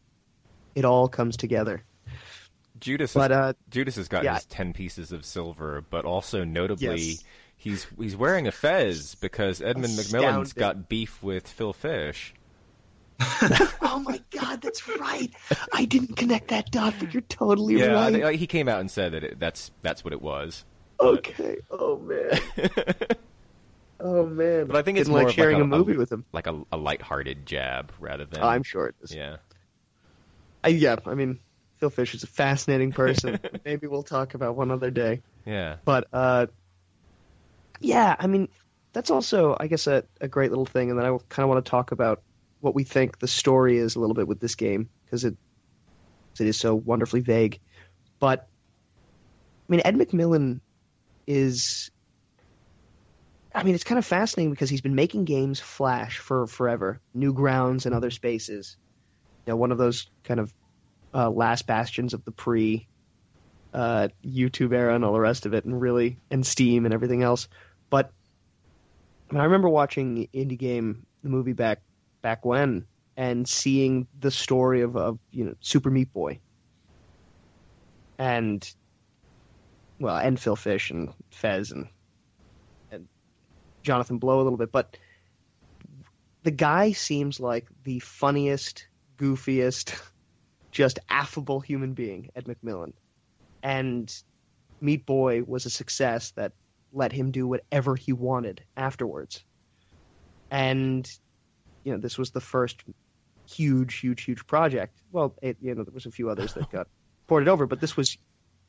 it 0.75 0.85
all 0.85 1.07
comes 1.07 1.37
together. 1.37 1.83
Judas 2.79 3.13
But 3.13 3.31
has, 3.31 3.39
uh, 3.39 3.53
Judas 3.69 3.95
has 3.95 4.07
got 4.07 4.23
yeah. 4.23 4.35
his 4.35 4.45
ten 4.45 4.73
pieces 4.73 5.11
of 5.11 5.23
silver, 5.23 5.83
but 5.89 6.03
also 6.05 6.43
notably 6.43 6.99
Yes. 6.99 7.23
he's 7.55 7.87
he's 7.97 8.15
wearing 8.15 8.47
a 8.47 8.51
fez 8.51 9.15
because 9.15 9.61
Edmund 9.61 9.93
McMillen's 9.93 10.53
got 10.53 10.89
beef 10.89 11.21
with 11.21 11.47
Phil 11.47 11.73
Fish. 11.73 12.33
oh 13.81 14.03
my 14.05 14.19
god, 14.31 14.61
that's 14.61 14.87
right. 14.87 15.31
I 15.73 15.85
didn't 15.85 16.15
connect 16.15 16.47
that 16.49 16.71
dot, 16.71 16.93
but 16.99 17.13
you're 17.13 17.21
totally 17.21 17.79
Yeah, 17.79 17.87
right. 17.93 18.23
like, 18.23 18.39
he 18.39 18.47
came 18.47 18.67
out 18.67 18.79
and 18.79 18.89
said 18.89 19.13
that 19.13 19.23
it, 19.23 19.39
that's 19.39 19.71
that's 19.81 20.03
what 20.03 20.13
it 20.13 20.21
was. 20.21 20.65
Okay. 20.99 21.57
Oh 21.69 21.97
man. 21.99 22.39
oh 23.99 24.25
man. 24.25 24.67
But 24.67 24.75
I 24.75 24.81
think 24.81 24.97
it's 24.97 25.07
Didn't 25.07 25.19
more 25.19 25.27
like 25.27 25.35
sharing 25.35 25.57
like 25.57 25.63
a, 25.63 25.67
movie 25.67 25.97
with 25.97 26.11
him. 26.11 26.25
like 26.31 26.47
a, 26.47 26.61
a 26.71 26.77
lighthearted 26.77 27.45
jab 27.45 27.91
rather 27.99 28.25
than. 28.25 28.43
I'm 28.43 28.63
sure 28.63 28.87
it 28.87 28.95
is. 29.01 29.13
Yeah. 29.13 29.37
I, 30.63 30.69
yeah. 30.69 30.97
I 31.05 31.15
mean, 31.15 31.39
Phil 31.77 31.89
Fish 31.89 32.13
is 32.13 32.23
a 32.23 32.27
fascinating 32.27 32.91
person. 32.91 33.39
Maybe 33.65 33.87
we'll 33.87 34.03
talk 34.03 34.35
about 34.35 34.55
one 34.55 34.71
other 34.71 34.91
day. 34.91 35.21
Yeah. 35.45 35.77
But 35.83 36.07
uh, 36.13 36.47
yeah, 37.79 38.15
I 38.19 38.27
mean, 38.27 38.47
that's 38.93 39.09
also, 39.09 39.57
I 39.59 39.67
guess, 39.67 39.87
a, 39.87 40.03
a 40.19 40.27
great 40.27 40.51
little 40.51 40.65
thing. 40.65 40.91
And 40.91 40.99
then 40.99 41.05
I 41.05 41.17
kind 41.29 41.43
of 41.43 41.49
want 41.49 41.65
to 41.65 41.69
talk 41.69 41.91
about 41.91 42.21
what 42.61 42.75
we 42.75 42.83
think 42.83 43.19
the 43.19 43.27
story 43.27 43.77
is 43.77 43.95
a 43.95 43.99
little 43.99 44.13
bit 44.13 44.27
with 44.27 44.39
this 44.39 44.55
game 44.55 44.89
because 45.05 45.25
it 45.25 45.35
it 46.39 46.47
is 46.47 46.57
so 46.57 46.73
wonderfully 46.73 47.19
vague. 47.19 47.59
But 48.19 48.47
I 49.67 49.71
mean, 49.71 49.81
Ed 49.83 49.95
McMillen 49.95 50.61
is. 51.27 51.91
I 53.53 53.63
mean, 53.63 53.75
it's 53.75 53.83
kind 53.83 53.99
of 53.99 54.05
fascinating 54.05 54.51
because 54.51 54.69
he's 54.69 54.79
been 54.79 54.95
making 54.95 55.25
games 55.25 55.59
flash 55.59 56.19
for 56.19 56.47
forever, 56.47 57.01
Newgrounds 57.15 57.85
and 57.85 57.93
other 57.93 58.09
spaces. 58.09 58.77
You 59.45 59.51
know, 59.51 59.57
one 59.57 59.73
of 59.73 59.77
those 59.77 60.09
kind 60.23 60.39
of 60.39 60.53
uh, 61.13 61.29
last 61.29 61.67
bastions 61.67 62.13
of 62.13 62.23
the 62.23 62.31
pre 62.31 62.87
uh, 63.73 64.07
YouTube 64.25 64.73
era 64.73 64.95
and 64.95 65.03
all 65.03 65.13
the 65.13 65.19
rest 65.19 65.45
of 65.45 65.53
it, 65.53 65.65
and 65.65 65.79
really 65.79 66.17
and 66.29 66.45
Steam 66.45 66.85
and 66.85 66.93
everything 66.93 67.23
else. 67.23 67.49
But 67.89 68.11
I, 69.29 69.33
mean, 69.33 69.41
I 69.41 69.45
remember 69.45 69.67
watching 69.67 70.29
Indie 70.33 70.57
Game, 70.57 71.05
the 71.23 71.29
movie 71.29 71.53
back 71.53 71.81
back 72.21 72.45
when, 72.45 72.85
and 73.17 73.47
seeing 73.47 74.07
the 74.19 74.31
story 74.31 74.81
of, 74.81 74.95
of 74.95 75.19
you 75.31 75.45
know 75.45 75.55
Super 75.59 75.89
Meat 75.89 76.11
Boy, 76.13 76.39
and 78.17 78.73
well, 79.99 80.17
and 80.17 80.39
Phil 80.39 80.55
Fish 80.55 80.91
and 80.91 81.13
Fez 81.29 81.71
and 81.71 81.87
and 82.91 83.07
Jonathan 83.83 84.17
Blow 84.17 84.41
a 84.41 84.43
little 84.43 84.57
bit, 84.57 84.71
but 84.71 84.97
the 86.43 86.51
guy 86.51 86.91
seems 86.91 87.39
like 87.39 87.67
the 87.83 87.99
funniest, 87.99 88.87
goofiest, 89.17 89.99
just 90.71 90.99
affable 91.09 91.59
human 91.59 91.93
being, 91.93 92.29
Ed 92.35 92.45
McMillen, 92.45 92.93
and 93.61 94.23
Meat 94.79 95.05
Boy 95.05 95.43
was 95.43 95.65
a 95.65 95.69
success 95.69 96.31
that 96.31 96.53
let 96.93 97.11
him 97.11 97.31
do 97.31 97.47
whatever 97.47 97.95
he 97.95 98.11
wanted 98.13 98.63
afterwards. 98.75 99.43
And 100.49 101.09
you 101.83 101.91
know, 101.91 101.97
this 101.97 102.17
was 102.17 102.31
the 102.31 102.41
first 102.41 102.83
huge, 103.49 103.99
huge, 103.99 104.23
huge 104.23 104.45
project. 104.47 105.01
Well, 105.11 105.35
it, 105.41 105.57
you 105.61 105.75
know, 105.75 105.83
there 105.83 105.93
was 105.93 106.05
a 106.05 106.11
few 106.11 106.29
others 106.29 106.53
that 106.53 106.69
got 106.71 106.87
ported 107.27 107.47
over, 107.47 107.65
but 107.65 107.79
this 107.79 107.97
was. 107.97 108.17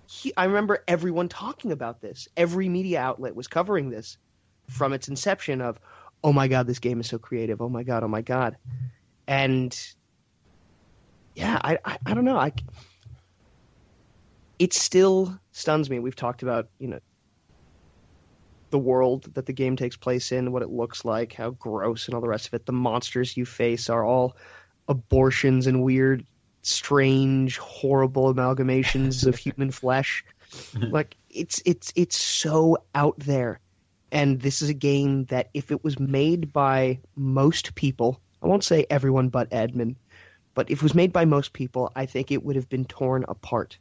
He, 0.08 0.32
I 0.36 0.44
remember 0.44 0.84
everyone 0.88 1.28
talking 1.28 1.72
about 1.72 2.00
this. 2.00 2.28
Every 2.36 2.68
media 2.68 3.00
outlet 3.00 3.34
was 3.34 3.48
covering 3.48 3.88
this 3.90 4.18
from 4.68 4.92
its 4.92 5.08
inception. 5.08 5.60
Of, 5.60 5.78
oh 6.24 6.32
my 6.32 6.48
god, 6.48 6.66
this 6.66 6.78
game 6.78 7.00
is 7.00 7.06
so 7.08 7.18
creative. 7.18 7.60
Oh 7.62 7.68
my 7.68 7.82
god, 7.82 8.02
oh 8.02 8.08
my 8.08 8.22
god, 8.22 8.56
and 9.26 9.78
yeah, 11.34 11.58
I, 11.62 11.78
I, 11.84 11.98
I 12.04 12.14
don't 12.14 12.24
know. 12.24 12.36
I 12.36 12.52
it 14.58 14.72
still 14.72 15.38
stuns 15.52 15.90
me. 15.90 15.98
We've 15.98 16.16
talked 16.16 16.42
about 16.42 16.68
you 16.78 16.88
know 16.88 17.00
the 18.72 18.78
world 18.78 19.32
that 19.34 19.46
the 19.46 19.52
game 19.52 19.76
takes 19.76 19.96
place 19.96 20.32
in, 20.32 20.50
what 20.50 20.62
it 20.62 20.70
looks 20.70 21.04
like, 21.04 21.32
how 21.32 21.50
gross 21.50 22.06
and 22.06 22.14
all 22.14 22.20
the 22.20 22.28
rest 22.28 22.48
of 22.48 22.54
it. 22.54 22.66
The 22.66 22.72
monsters 22.72 23.36
you 23.36 23.44
face 23.46 23.88
are 23.88 24.04
all 24.04 24.36
abortions 24.88 25.68
and 25.68 25.84
weird, 25.84 26.26
strange, 26.62 27.58
horrible 27.58 28.34
amalgamations 28.34 29.24
of 29.26 29.36
human 29.46 29.70
flesh. 29.70 30.24
Like 30.76 31.16
it's 31.30 31.62
it's 31.64 31.94
it's 31.96 32.20
so 32.20 32.76
out 32.94 33.18
there. 33.18 33.58
And 34.10 34.38
this 34.38 34.60
is 34.60 34.68
a 34.68 34.74
game 34.74 35.24
that 35.26 35.48
if 35.54 35.70
it 35.70 35.82
was 35.82 35.98
made 35.98 36.52
by 36.52 37.00
most 37.16 37.74
people, 37.74 38.20
I 38.42 38.48
won't 38.48 38.62
say 38.62 38.84
everyone 38.90 39.30
but 39.30 39.48
Edmund, 39.50 39.96
but 40.52 40.70
if 40.70 40.80
it 40.80 40.82
was 40.82 40.94
made 40.94 41.10
by 41.10 41.24
most 41.24 41.54
people, 41.54 41.90
I 41.96 42.04
think 42.04 42.30
it 42.30 42.44
would 42.44 42.56
have 42.56 42.68
been 42.68 42.84
torn 42.84 43.24
apart. 43.28 43.78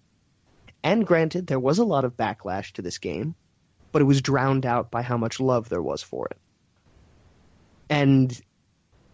And 0.82 1.06
granted, 1.06 1.48
there 1.48 1.60
was 1.60 1.78
a 1.78 1.84
lot 1.84 2.06
of 2.06 2.16
backlash 2.16 2.72
to 2.74 2.82
this 2.82 3.00
game 3.00 3.36
but 3.92 4.02
it 4.02 4.06
was 4.06 4.22
drowned 4.22 4.66
out 4.66 4.92
by 4.92 5.02
how 5.02 5.18
much 5.18 5.40
love 5.40 5.70
there 5.70 5.82
was 5.82 6.02
for 6.02 6.28
it. 6.28 6.38
And 7.90 8.40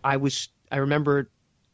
I 0.03 0.17
was, 0.17 0.49
I 0.71 0.77
remember, 0.77 1.29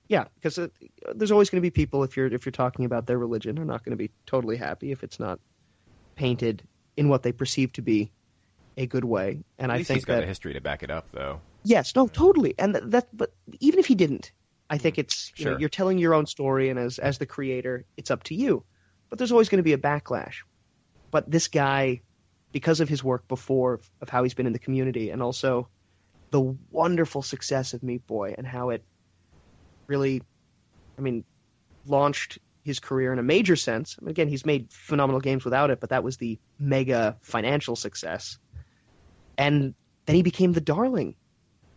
yeah, 0.07 0.25
because 0.35 0.57
it, 0.57 0.71
uh, 1.07 1.13
there's 1.15 1.31
always 1.31 1.49
going 1.49 1.57
to 1.57 1.65
be 1.65 1.69
people 1.69 2.03
if 2.03 2.15
you're 2.15 2.27
if 2.27 2.45
you're 2.45 2.51
talking 2.51 2.85
about 2.85 3.07
their 3.07 3.17
religion 3.17 3.59
are 3.59 3.65
not 3.65 3.83
going 3.83 3.91
to 3.91 3.97
be 3.97 4.11
totally 4.25 4.57
happy 4.57 4.91
if 4.91 5.03
it's 5.03 5.19
not 5.19 5.39
painted 6.15 6.63
in 6.95 7.09
what 7.09 7.23
they 7.23 7.31
perceive 7.31 7.73
to 7.73 7.81
be 7.81 8.11
a 8.77 8.85
good 8.85 9.05
way. 9.05 9.43
And 9.57 9.71
At 9.71 9.79
I 9.79 9.83
think 9.83 9.97
he's 9.97 10.05
got 10.05 10.15
that 10.15 10.23
a 10.23 10.27
history 10.27 10.53
to 10.53 10.61
back 10.61 10.83
it 10.83 10.91
up, 10.91 11.07
though. 11.11 11.41
Yes, 11.63 11.95
no, 11.95 12.07
totally. 12.07 12.55
And 12.57 12.75
that, 12.75 12.91
that 12.91 13.07
but 13.13 13.33
even 13.59 13.79
if 13.79 13.85
he 13.85 13.95
didn't, 13.95 14.31
I 14.69 14.77
think 14.77 14.95
mm-hmm. 14.95 15.01
it's 15.01 15.31
you 15.37 15.45
know, 15.45 15.57
you're 15.57 15.69
telling 15.69 15.97
your 15.97 16.13
own 16.13 16.25
story, 16.25 16.69
and 16.69 16.79
as 16.79 16.99
as 16.99 17.17
the 17.17 17.25
creator, 17.25 17.85
it's 17.97 18.11
up 18.11 18.23
to 18.23 18.35
you. 18.35 18.63
But 19.09 19.19
there's 19.19 19.31
always 19.31 19.49
going 19.49 19.59
to 19.59 19.63
be 19.63 19.73
a 19.73 19.77
backlash. 19.77 20.37
But 21.11 21.29
this 21.29 21.47
guy, 21.47 22.01
because 22.53 22.79
of 22.79 22.87
his 22.87 23.03
work 23.03 23.27
before, 23.27 23.81
of 23.99 24.07
how 24.07 24.23
he's 24.23 24.33
been 24.33 24.47
in 24.47 24.53
the 24.53 24.59
community, 24.59 25.09
and 25.09 25.21
also 25.21 25.67
the 26.31 26.55
wonderful 26.71 27.21
success 27.21 27.73
of 27.73 27.83
Meat 27.83 28.07
Boy 28.07 28.33
and 28.37 28.47
how 28.47 28.69
it 28.69 28.83
really, 29.87 30.21
I 30.97 31.01
mean, 31.01 31.25
launched 31.85 32.39
his 32.63 32.79
career 32.79 33.11
in 33.11 33.19
a 33.19 33.23
major 33.23 33.55
sense. 33.55 33.97
I 33.99 34.05
mean, 34.05 34.11
again, 34.11 34.29
he's 34.29 34.45
made 34.45 34.71
phenomenal 34.71 35.19
games 35.19 35.43
without 35.43 35.69
it, 35.69 35.79
but 35.81 35.89
that 35.89 36.03
was 36.03 36.17
the 36.17 36.39
mega 36.57 37.17
financial 37.21 37.75
success. 37.75 38.37
And 39.37 39.73
then 40.05 40.15
he 40.15 40.21
became 40.21 40.53
the 40.53 40.61
darling 40.61 41.15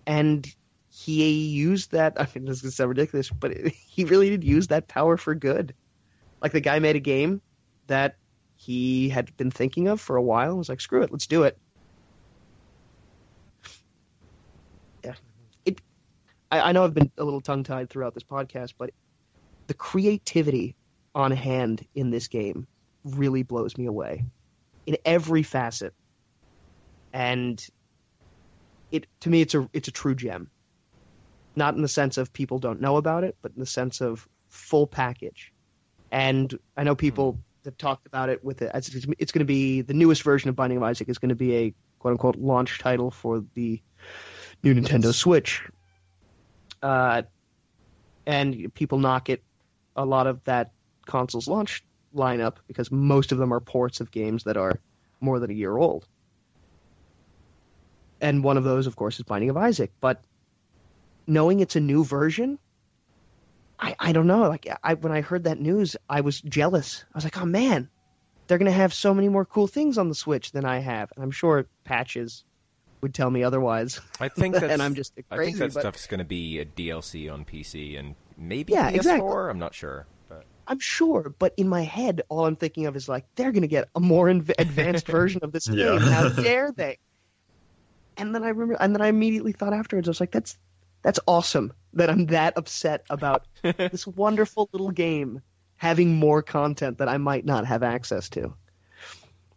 and 0.07 0.47
he 0.89 1.49
used 1.49 1.93
that. 1.93 2.15
I 2.21 2.29
mean, 2.35 2.45
this 2.45 2.63
is 2.63 2.77
so 2.77 2.87
ridiculous, 2.87 3.31
but 3.31 3.57
he 3.89 4.05
really 4.05 4.31
did 4.31 4.45
use 4.45 4.69
that 4.69 4.89
power 4.89 5.17
for 5.17 5.35
good. 5.35 5.75
Like 6.41 6.53
the 6.53 6.61
guy 6.61 6.79
made 6.79 6.97
a 6.97 7.01
game 7.01 7.41
that 7.89 8.17
he 8.57 9.09
had 9.09 9.37
been 9.37 9.51
thinking 9.51 9.89
of 9.89 10.01
for 10.01 10.17
a 10.17 10.23
while. 10.23 10.51
and 10.51 10.59
Was 10.59 10.69
like, 10.69 10.81
screw 10.81 11.03
it, 11.03 11.13
let's 11.13 11.27
do 11.27 11.45
it. 11.45 11.59
Yeah, 15.05 15.15
it. 15.65 15.81
I, 16.51 16.61
I 16.61 16.73
know 16.73 16.85
I've 16.85 16.95
been 16.95 17.13
a 17.19 17.25
little 17.25 17.41
tongue 17.41 17.63
tied 17.63 17.91
throughout 17.91 18.15
this 18.15 18.25
podcast, 18.25 18.75
but 18.79 18.91
the 19.67 19.75
creativity 19.75 20.75
on 21.15 21.31
hand 21.31 21.87
in 21.95 22.11
this 22.11 22.29
game 22.29 22.67
really 23.05 23.43
blows 23.43 23.77
me 23.77 23.87
away 23.87 24.25
in 24.87 24.97
every 25.05 25.43
facet, 25.43 25.93
and 27.13 27.65
it 28.91 29.07
to 29.21 29.31
me 29.31 29.41
it's 29.41 29.55
a 29.55 29.69
it's 29.73 29.89
a 29.89 29.93
true 29.93 30.15
gem. 30.15 30.51
Not 31.57 31.75
in 31.75 31.83
the 31.83 31.89
sense 31.89 32.19
of 32.19 32.33
people 32.33 32.59
don't 32.59 32.81
know 32.81 32.97
about 32.97 33.25
it, 33.25 33.37
but 33.41 33.53
in 33.55 33.61
the 33.61 33.67
sense 33.67 34.01
of 34.01 34.29
full 34.49 34.87
package. 34.87 35.53
And 36.11 36.59
I 36.77 36.85
know 36.85 36.95
people 36.95 37.33
hmm. 37.33 37.41
Have 37.67 37.79
talked 37.79 38.07
about 38.07 38.29
it 38.29 38.45
with 38.45 38.63
it 38.63 38.71
as 38.73 38.89
it's, 38.95 39.07
it's 39.19 39.33
going 39.33 39.41
to 39.41 39.45
be 39.45 39.83
the 39.83 39.95
newest 39.95 40.23
version 40.23 40.49
of 40.49 40.57
Binding 40.57 40.79
of 40.79 40.83
Isaac 40.83 41.09
is 41.09 41.19
going 41.19 41.29
to 41.31 41.35
be 41.35 41.55
a 41.55 41.75
quote 41.99 42.13
unquote 42.13 42.37
launch 42.37 42.79
title 42.79 43.11
for 43.11 43.45
the 43.55 43.81
new 44.63 44.75
Nintendo 44.75 45.13
Switch. 45.13 45.63
Uh, 46.83 47.23
and 48.27 48.73
people 48.75 48.99
knock 48.99 49.29
it 49.29 49.43
a 49.95 50.05
lot 50.05 50.27
of 50.27 50.43
that 50.45 50.73
console's 51.07 51.49
launch 51.49 51.85
lineup 52.15 52.57
because 52.67 52.91
most 52.91 53.33
of 53.33 53.39
them 53.39 53.53
are 53.53 53.61
ports 53.61 54.01
of 54.01 54.11
games 54.11 54.45
that 54.45 54.57
are 54.57 54.81
more 55.21 55.39
than 55.39 55.51
a 55.51 55.55
year 55.55 55.77
old 55.77 56.07
and 58.21 58.43
one 58.43 58.57
of 58.57 58.65
those, 58.65 58.87
of 58.87 58.97
course, 58.97 59.19
is 59.19 59.25
Binding 59.25 59.51
of 59.51 59.57
Isaac. 59.57 59.93
But 60.01 60.23
knowing 61.27 61.61
it's 61.61 61.77
a 61.77 61.81
new 61.81 62.05
version, 62.05 62.59
I, 63.79 63.95
I 63.99 64.13
don't 64.13 64.27
know. 64.27 64.49
Like 64.49 64.67
I 64.83 64.95
when 64.95 65.13
I 65.13 65.21
heard 65.21 65.45
that 65.45 65.61
news, 65.61 65.97
I 66.09 66.21
was 66.23 66.41
jealous. 66.41 67.05
I 67.13 67.17
was 67.17 67.25
like, 67.25 67.37
oh 67.41 67.45
man, 67.47 67.89
they're 68.47 68.59
gonna 68.59 68.71
have 68.73 68.95
so 68.95 69.13
many 69.13 69.29
more 69.29 69.45
cool 69.45 69.67
things 69.67 69.99
on 69.99 70.09
the 70.09 70.15
Switch 70.15 70.53
than 70.53 70.65
I 70.65 70.79
have, 70.79 71.13
and 71.15 71.23
I'm 71.23 71.31
sure 71.31 71.67
patches 71.85 72.45
would 73.03 73.13
tell 73.13 73.31
me 73.31 73.45
otherwise. 73.45 74.01
I 74.21 74.29
think 74.29 74.55
that's, 74.61 74.73
and 74.73 74.83
I'm 74.83 74.95
just 74.95 75.13
crazy. 75.15 75.25
I 75.31 75.45
think 75.45 75.59
that 75.59 75.75
but 75.75 75.81
stuff's 75.81 76.07
going 76.07 76.19
to 76.19 76.25
be 76.25 76.59
a 76.59 76.65
DLC 76.65 77.31
on 77.33 77.45
PC 77.45 77.99
and 77.99 78.15
maybe 78.39 78.73
Yeah, 78.73 78.89
PS4. 78.91 78.95
exactly. 78.97 79.51
I'm 79.51 79.59
not 79.59 79.75
sure, 79.75 80.07
but 80.31 80.45
I'm 80.67 80.79
sure. 80.79 81.35
But 81.39 81.53
in 81.59 81.69
my 81.69 81.83
head, 81.83 82.23
all 82.31 82.47
I'm 82.47 82.57
thinking 82.57 82.87
of 82.87 82.97
is 82.97 83.09
like 83.11 83.27
they're 83.35 83.53
gonna 83.53 83.67
get 83.67 83.89
a 83.95 84.01
more 84.01 84.27
inv- 84.27 84.55
advanced 84.59 85.07
version 85.09 85.41
of 85.43 85.53
this 85.53 85.69
Yeah. 85.69 85.99
game. 85.99 86.01
How 86.01 86.31
dare 86.31 86.73
they? 86.73 86.97
And 88.17 88.35
then 88.35 88.43
I 88.43 88.49
remember, 88.49 88.75
and 88.81 88.95
then 88.95 89.03
I 89.03 89.09
immediately 89.09 89.53
thought 89.53 89.75
afterwards, 89.75 90.09
I 90.09 90.11
was 90.11 90.21
like, 90.21 90.33
that's 90.33 90.57
that's 91.07 91.21
awesome 91.29 91.73
that 91.93 92.11
I'm 92.11 92.27
that 92.27 92.55
upset 92.57 93.07
about 93.09 93.47
this 93.63 94.09
wonderful 94.09 94.69
little 94.73 94.91
game 94.91 95.41
having 95.77 96.17
more 96.17 96.43
content 96.43 96.99
that 96.99 97.09
I 97.09 97.17
might 97.17 97.45
not 97.45 97.65
have 97.65 97.85
access 97.85 98.29
to. 98.31 98.53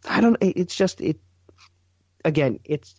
I 0.08 0.22
don't. 0.22 0.38
It's 0.42 0.76
just 0.76 1.02
it. 1.02 1.20
Again, 2.24 2.60
it's 2.66 2.94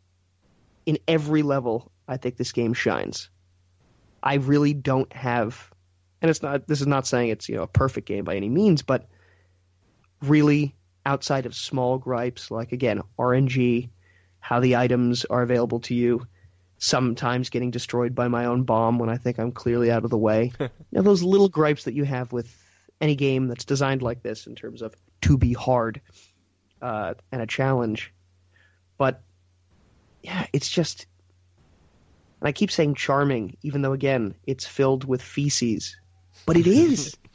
in 0.85 0.99
every 1.07 1.43
level. 1.43 1.93
I 2.09 2.17
think 2.17 2.39
this 2.39 2.51
game 2.51 2.75
shines. 2.75 3.31
I 4.21 4.35
really 4.35 4.75
don't 4.75 5.13
have, 5.13 5.71
and 6.21 6.29
it's 6.29 6.43
not. 6.43 6.67
This 6.67 6.81
is 6.81 6.89
not 6.89 7.07
saying 7.07 7.29
it's 7.29 7.49
you 7.49 7.55
know 7.55 7.63
a 7.63 7.69
perfect 7.69 8.09
game 8.09 8.25
by 8.25 8.35
any 8.35 8.49
means, 8.49 8.83
but 8.83 9.07
really 10.23 10.75
outside 11.07 11.47
of 11.47 11.55
small 11.55 11.99
gripes 11.99 12.51
like 12.51 12.73
again 12.73 13.01
RNG, 13.17 13.91
how 14.41 14.59
the 14.59 14.75
items 14.75 15.25
are 15.25 15.43
available 15.43 15.79
to 15.83 15.95
you, 15.95 16.27
sometimes 16.81 17.51
getting 17.51 17.71
destroyed 17.71 18.15
by 18.15 18.27
my 18.27 18.47
own 18.47 18.65
bomb 18.65 18.99
when 18.99 19.11
I 19.11 19.19
think 19.19 19.39
I'm 19.39 19.53
clearly 19.53 19.91
out 19.91 20.03
of 20.03 20.11
the 20.11 20.19
way. 20.19 20.51
you 20.61 20.69
know, 20.93 21.03
those 21.03 21.23
little 21.23 21.49
gripes 21.49 21.85
that 21.85 21.95
you 21.95 22.05
have 22.05 22.33
with 22.33 22.57
any 23.03 23.15
game 23.15 23.49
that's 23.49 23.67
designed 23.67 24.03
like 24.03 24.23
this 24.23 24.47
in 24.47 24.55
terms 24.55 24.83
of 24.83 24.95
to 25.21 25.37
be 25.37 25.53
hard 25.53 26.01
uh, 26.81 27.15
and 27.31 27.43
a 27.43 27.47
challenge. 27.47 28.13
But 28.99 29.23
yeah, 30.23 30.47
it's 30.53 30.69
just. 30.69 31.07
And 32.41 32.49
I 32.49 32.53
keep 32.53 32.71
saying 32.71 32.95
charming, 32.95 33.59
even 33.63 33.83
though 33.83 33.93
again 33.93 34.35
it's 34.47 34.67
filled 34.67 35.05
with 35.05 35.21
feces, 35.21 35.97
but 36.47 36.57
it 36.57 36.67
is. 36.67 37.17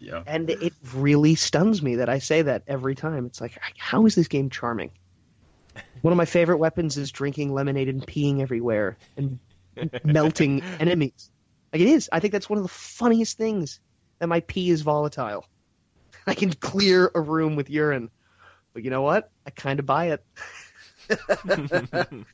Yeah. 0.00 0.22
and 0.28 0.48
it 0.48 0.72
really 0.94 1.34
stuns 1.34 1.82
me 1.82 1.96
that 1.96 2.08
I 2.08 2.20
say 2.20 2.40
that 2.42 2.62
every 2.68 2.94
time. 2.94 3.26
It's 3.26 3.40
like, 3.40 3.58
how 3.76 4.06
is 4.06 4.14
this 4.14 4.28
game 4.28 4.48
charming? 4.48 4.92
One 6.02 6.12
of 6.12 6.16
my 6.16 6.24
favorite 6.24 6.58
weapons 6.58 6.96
is 6.96 7.10
drinking 7.10 7.52
lemonade 7.52 7.88
and 7.88 8.06
peeing 8.06 8.40
everywhere 8.40 8.96
and 9.16 9.38
melting 10.04 10.62
enemies. 10.80 11.30
Like 11.72 11.82
it 11.82 11.88
is. 11.88 12.08
I 12.12 12.20
think 12.20 12.32
that's 12.32 12.48
one 12.48 12.58
of 12.58 12.64
the 12.64 12.70
funniest 12.70 13.36
things 13.36 13.80
that 14.18 14.28
my 14.28 14.40
pee 14.40 14.70
is 14.70 14.82
volatile. 14.82 15.44
I 16.26 16.34
can 16.34 16.52
clear 16.52 17.10
a 17.14 17.20
room 17.20 17.56
with 17.56 17.70
urine. 17.70 18.10
But 18.72 18.84
you 18.84 18.90
know 18.90 19.02
what? 19.02 19.30
I 19.46 19.50
kind 19.50 19.78
of 19.78 19.86
buy 19.86 20.10
it. 20.12 20.24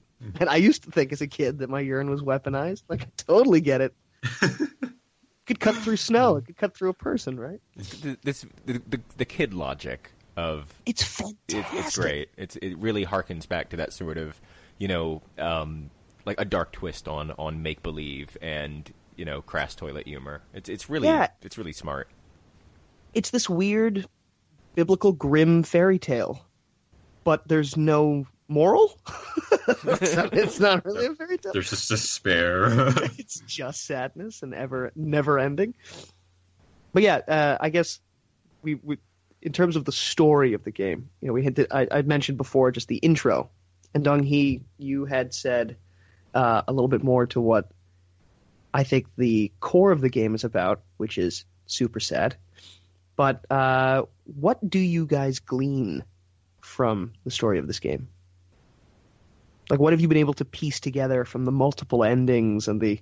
and 0.41 0.49
I 0.49 0.57
used 0.57 0.85
to 0.85 0.91
think 0.91 1.13
as 1.13 1.21
a 1.21 1.27
kid 1.27 1.59
that 1.59 1.71
my 1.71 1.81
urine 1.81 2.11
was 2.11 2.23
weaponized. 2.23 2.83
Like 2.89 3.03
I 3.03 3.07
totally 3.17 3.61
get 3.61 3.81
it. 3.81 3.95
could 5.47 5.61
cut 5.61 5.75
through 5.77 5.97
snow. 5.97 6.37
It 6.37 6.47
could 6.47 6.57
cut 6.57 6.77
through 6.77 6.91
a 6.91 6.95
person, 6.95 7.39
right? 7.39 7.61
This 7.77 8.47
the, 8.67 8.83
the, 8.89 9.01
the 9.17 9.25
kid 9.25 9.55
logic 9.55 10.11
of 10.37 10.73
It's 10.87 11.03
it, 11.03 11.37
fantastic. 11.49 11.67
it's 11.85 11.97
great. 11.99 12.29
It's 12.37 12.57
it 12.57 12.77
really 12.79 13.05
harkens 13.07 13.49
back 13.49 13.71
to 13.71 13.77
that 13.79 13.93
sort 13.93 14.19
of 14.19 14.41
you 14.79 14.89
know 14.89 15.23
um, 15.39 15.91
like 16.25 16.41
a 16.41 16.45
dark 16.45 16.73
twist 16.73 17.09
on 17.09 17.31
on 17.39 17.63
make 17.63 17.83
believe 17.83 18.37
and 18.43 18.93
you 19.17 19.25
know 19.25 19.43
crass 19.43 19.75
toilet 19.75 20.07
humor. 20.07 20.43
It's 20.53 20.69
it's 20.69 20.89
really 20.91 21.09
Yeah. 21.09 21.29
it's 21.43 21.57
really 21.59 21.73
smart. 21.73 22.09
It's 23.15 23.31
this 23.31 23.49
weird 23.49 24.07
biblical 24.75 25.13
grim 25.13 25.63
fairy 25.63 25.99
tale, 26.01 26.45
but 27.23 27.47
there's 27.47 27.77
no 27.77 28.27
moral. 28.49 28.99
it's, 29.69 30.17
not, 30.17 30.35
it's 30.35 30.61
not 30.61 30.85
really 30.85 31.07
a 31.07 31.15
fairy 31.15 31.39
tale. 31.39 31.53
There's 31.53 31.71
just 31.71 31.89
despair. 31.89 32.67
it's 33.19 33.39
just 33.47 33.87
sadness 33.87 34.43
and 34.43 34.53
ever 34.53 34.91
never 34.97 35.39
ending. 35.39 35.75
But 36.93 37.03
yeah, 37.05 37.17
uh, 37.29 37.57
I 37.61 37.71
guess 37.71 38.01
we, 38.63 38.75
we 38.75 38.99
in 39.45 39.53
terms 39.53 39.77
of 39.77 39.85
the 39.85 39.93
story 39.93 40.55
of 40.55 40.65
the 40.65 40.71
game, 40.71 41.09
you 41.21 41.29
know, 41.29 41.35
we 41.35 41.45
had 41.45 41.67
I 41.71 41.87
I'd 41.91 42.09
mentioned 42.09 42.39
before 42.39 42.73
just 42.73 42.89
the 42.89 42.97
intro, 42.97 43.51
and 43.95 44.03
Dong 44.03 44.23
Hee, 44.23 44.63
you 44.79 45.05
had 45.05 45.33
said 45.33 45.77
uh, 46.35 46.63
a 46.67 46.73
little 46.73 46.89
bit 46.89 47.05
more 47.05 47.27
to 47.29 47.41
what 47.41 47.71
I 48.73 48.83
think 48.83 49.07
the 49.17 49.53
core 49.61 49.93
of 49.93 50.01
the 50.01 50.09
game 50.09 50.35
is 50.35 50.43
about, 50.43 50.83
which 50.97 51.19
is 51.19 51.45
super 51.67 52.01
sad. 52.01 52.37
But 53.17 53.49
uh, 53.51 54.05
what 54.25 54.69
do 54.69 54.81
you 54.81 55.07
guys 55.07 55.39
glean 55.39 56.03
from 56.61 57.13
the 57.25 57.31
story 57.31 57.59
of 57.59 57.69
this 57.69 57.79
game? 57.79 58.09
Like, 59.71 59.79
what 59.79 59.93
have 59.93 60.01
you 60.01 60.09
been 60.09 60.19
able 60.19 60.35
to 60.35 60.45
piece 60.45 60.81
together 60.81 61.25
from 61.25 61.45
the 61.45 61.53
multiple 61.53 62.03
endings 62.03 62.67
and 62.67 62.81
the 62.81 63.01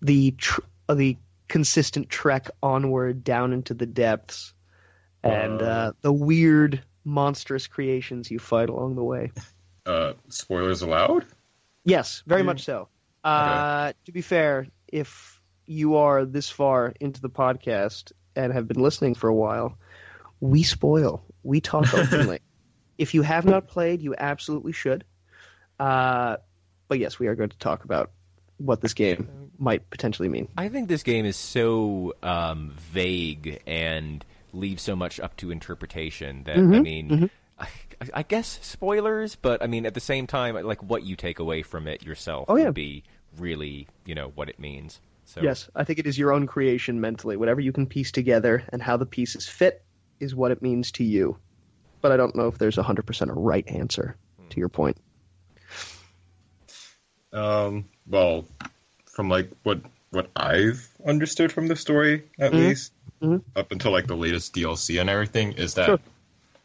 the 0.00 0.30
tr- 0.32 0.60
the 0.90 1.16
consistent 1.48 2.08
trek 2.08 2.48
onward 2.62 3.24
down 3.24 3.52
into 3.52 3.74
the 3.74 3.86
depths, 3.86 4.53
and 5.24 5.62
uh, 5.62 5.64
Uh. 5.64 5.92
the 6.02 6.12
weird 6.12 6.82
monstrous 7.04 7.66
creations 7.66 8.30
you 8.30 8.38
fight 8.38 8.68
along 8.68 8.94
the 8.96 9.04
way? 9.04 9.32
uh, 9.86 10.12
spoilers 10.28 10.82
allowed? 10.82 11.24
Yes, 11.84 12.22
very 12.26 12.42
Mm. 12.42 12.46
much 12.46 12.64
so. 12.64 12.88
Uh, 13.24 13.92
To 14.04 14.12
be 14.12 14.20
fair, 14.20 14.66
if 14.88 15.40
you 15.66 15.96
are 15.96 16.24
this 16.24 16.50
far 16.50 16.92
into 17.00 17.20
the 17.20 17.30
podcast 17.30 18.12
and 18.36 18.52
have 18.52 18.68
been 18.68 18.80
listening 18.82 19.14
for 19.14 19.28
a 19.28 19.34
while, 19.34 19.78
we 20.40 20.62
spoil. 20.62 21.22
We 21.42 21.60
talk 21.60 21.92
openly. 21.94 22.40
if 22.98 23.12
you 23.14 23.22
have 23.22 23.44
not 23.44 23.66
played, 23.68 24.02
you 24.02 24.14
absolutely 24.16 24.72
should. 24.72 25.04
Uh, 25.80 26.36
but 26.88 26.98
yes, 26.98 27.18
we 27.18 27.26
are 27.26 27.34
going 27.34 27.48
to 27.50 27.58
talk 27.58 27.84
about 27.84 28.12
what 28.58 28.80
this 28.80 28.94
game 28.94 29.50
might 29.58 29.88
potentially 29.90 30.28
mean. 30.28 30.48
I 30.56 30.68
think 30.68 30.88
this 30.88 31.02
game 31.02 31.24
is 31.26 31.36
so 31.36 32.14
um, 32.22 32.72
vague 32.76 33.60
and 33.66 34.24
leaves 34.54 34.82
so 34.82 34.96
much 34.96 35.20
up 35.20 35.36
to 35.38 35.50
interpretation 35.50 36.44
that 36.44 36.56
I 36.72 36.80
Mhm, 36.80 36.84
mean, 36.84 37.30
I, 37.58 37.68
I 38.12 38.22
guess 38.22 38.58
spoilers, 38.62 39.36
but 39.36 39.62
I 39.62 39.66
mean 39.66 39.86
at 39.86 39.94
the 39.94 40.00
same 40.00 40.26
time, 40.26 40.54
like 40.54 40.82
what 40.82 41.02
you 41.04 41.16
take 41.16 41.38
away 41.38 41.62
from 41.62 41.86
it 41.86 42.02
yourself 42.02 42.48
Oh, 42.48 42.56
yeah. 42.56 42.64
would 42.66 42.74
be 42.74 43.04
really, 43.38 43.88
you 44.04 44.14
know, 44.14 44.28
what 44.34 44.48
it 44.48 44.58
means. 44.58 45.00
So 45.24 45.42
Yes, 45.44 45.68
I 45.74 45.84
think 45.84 45.98
it 45.98 46.06
is 46.06 46.18
your 46.18 46.32
own 46.32 46.46
creation 46.46 47.00
mentally. 47.00 47.36
Whatever 47.36 47.60
you 47.60 47.72
can 47.72 47.86
piece 47.86 48.12
together 48.12 48.64
and 48.70 48.82
how 48.82 48.96
the 48.96 49.06
pieces 49.06 49.48
fit 49.48 49.84
is 50.20 50.34
what 50.34 50.50
it 50.52 50.62
means 50.62 50.92
to 50.92 51.04
you. 51.04 51.38
But 52.02 52.12
I 52.12 52.16
don't 52.16 52.36
know 52.36 52.48
if 52.48 52.58
there's 52.58 52.78
a 52.78 52.82
100% 52.82 53.30
a 53.30 53.34
right 53.34 53.66
answer 53.68 54.16
to 54.50 54.60
your 54.60 54.68
point. 54.68 54.96
Um, 57.32 57.86
well, 58.06 58.46
from 59.06 59.28
like 59.28 59.50
what 59.64 59.80
what 60.10 60.30
I've 60.36 60.88
understood 61.06 61.52
from 61.52 61.68
the 61.68 61.76
story, 61.76 62.30
at 62.38 62.52
Mhm. 62.52 62.58
least 62.58 62.93
Mhm. 63.24 63.42
up 63.56 63.72
until 63.72 63.90
like 63.90 64.06
the 64.06 64.16
latest 64.16 64.54
DLC 64.54 65.00
and 65.00 65.08
everything, 65.08 65.52
is 65.52 65.74
that 65.74 65.86
Sure. 65.86 66.00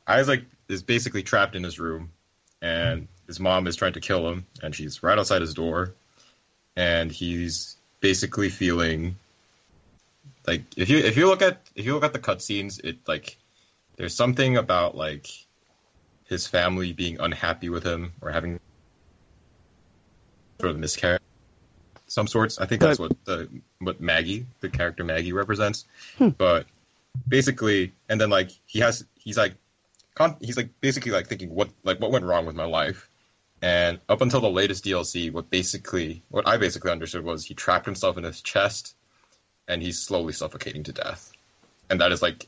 Isaac 0.08 0.44
is 0.68 0.84
basically 0.84 1.24
trapped 1.24 1.56
in 1.56 1.64
his 1.64 1.80
room, 1.80 2.12
and 2.62 3.08
his 3.28 3.40
mom 3.40 3.68
is 3.68 3.76
trying 3.76 3.94
to 3.94 4.02
kill 4.02 4.30
him, 4.30 4.46
and 4.62 4.76
she's 4.76 5.02
right 5.02 5.18
outside 5.18 5.42
his 5.42 5.54
door, 5.54 5.94
and 6.76 7.12
he's 7.12 7.78
basically 8.02 8.50
feeling 8.50 9.16
like 10.48 10.64
if 10.78 10.90
you 10.90 10.98
if 10.98 11.18
you 11.18 11.28
look 11.28 11.42
at 11.42 11.62
if 11.76 11.86
you 11.86 11.94
look 11.94 12.04
at 12.04 12.14
the 12.14 12.20
cutscenes, 12.20 12.84
it 12.84 12.98
like 13.08 13.38
there's 13.96 14.16
something 14.16 14.58
about 14.58 14.96
like 14.96 15.28
his 16.26 16.48
family 16.48 16.94
being 16.94 17.20
unhappy 17.20 17.70
with 17.70 17.84
him 17.84 18.14
or 18.22 18.32
having 18.32 18.60
sort 20.60 20.72
of 20.72 20.78
miscarriage 20.80 21.22
some 22.10 22.28
sorts. 22.28 22.60
I 22.60 22.66
think 22.66 22.82
that's 22.82 23.00
what 23.00 23.14
the 23.26 23.48
what 23.80 24.02
Maggie, 24.02 24.46
the 24.60 24.70
character 24.70 25.04
Maggie 25.04 25.34
represents. 25.34 25.86
Hmm. 26.18 26.30
But 26.30 26.66
basically, 27.28 27.94
and 28.10 28.20
then 28.20 28.30
like 28.30 28.52
he 28.66 28.80
has, 28.80 29.06
he's 29.18 29.38
like, 29.38 29.54
con- 30.16 30.38
he's 30.42 30.58
like 30.58 30.70
basically 30.82 31.12
like 31.12 31.28
thinking 31.28 31.54
what 31.54 31.70
like 31.84 32.00
what 32.00 32.12
went 32.12 32.26
wrong 32.26 32.46
with 32.46 32.56
my 32.56 32.66
life. 32.66 33.10
And 33.62 34.00
up 34.08 34.22
until 34.22 34.40
the 34.40 34.50
latest 34.50 34.86
DLC, 34.86 35.32
what 35.32 35.50
basically 35.50 36.24
what 36.30 36.48
I 36.48 36.58
basically 36.58 36.92
understood 36.92 37.24
was 37.24 37.46
he 37.46 37.54
trapped 37.54 37.86
himself 37.86 38.18
in 38.18 38.24
his 38.24 38.42
chest, 38.42 38.96
and 39.68 39.82
he's 39.82 40.00
slowly 40.00 40.34
suffocating 40.34 40.84
to 40.84 40.94
death. 40.94 41.32
And 41.90 42.02
that 42.02 42.12
is 42.12 42.22
like, 42.22 42.48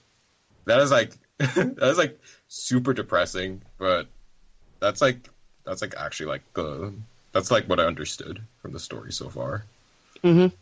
that 0.66 0.80
is 0.80 0.92
like, 0.92 1.14
that 1.38 1.78
is 1.82 1.98
like 1.98 2.20
super 2.48 2.94
depressing. 2.94 3.62
But 3.78 4.08
that's 4.80 5.02
like 5.02 5.30
that's 5.66 5.82
like 5.82 5.96
actually 5.98 6.28
like 6.28 6.42
the 6.54 6.94
that's 7.32 7.52
like 7.52 7.66
what 7.66 7.80
I 7.80 7.86
understood 7.86 8.42
from 8.62 8.74
the 8.74 8.80
story 8.80 9.12
so 9.12 9.30
far. 9.30 9.64
Mm-hmm. 10.24 10.56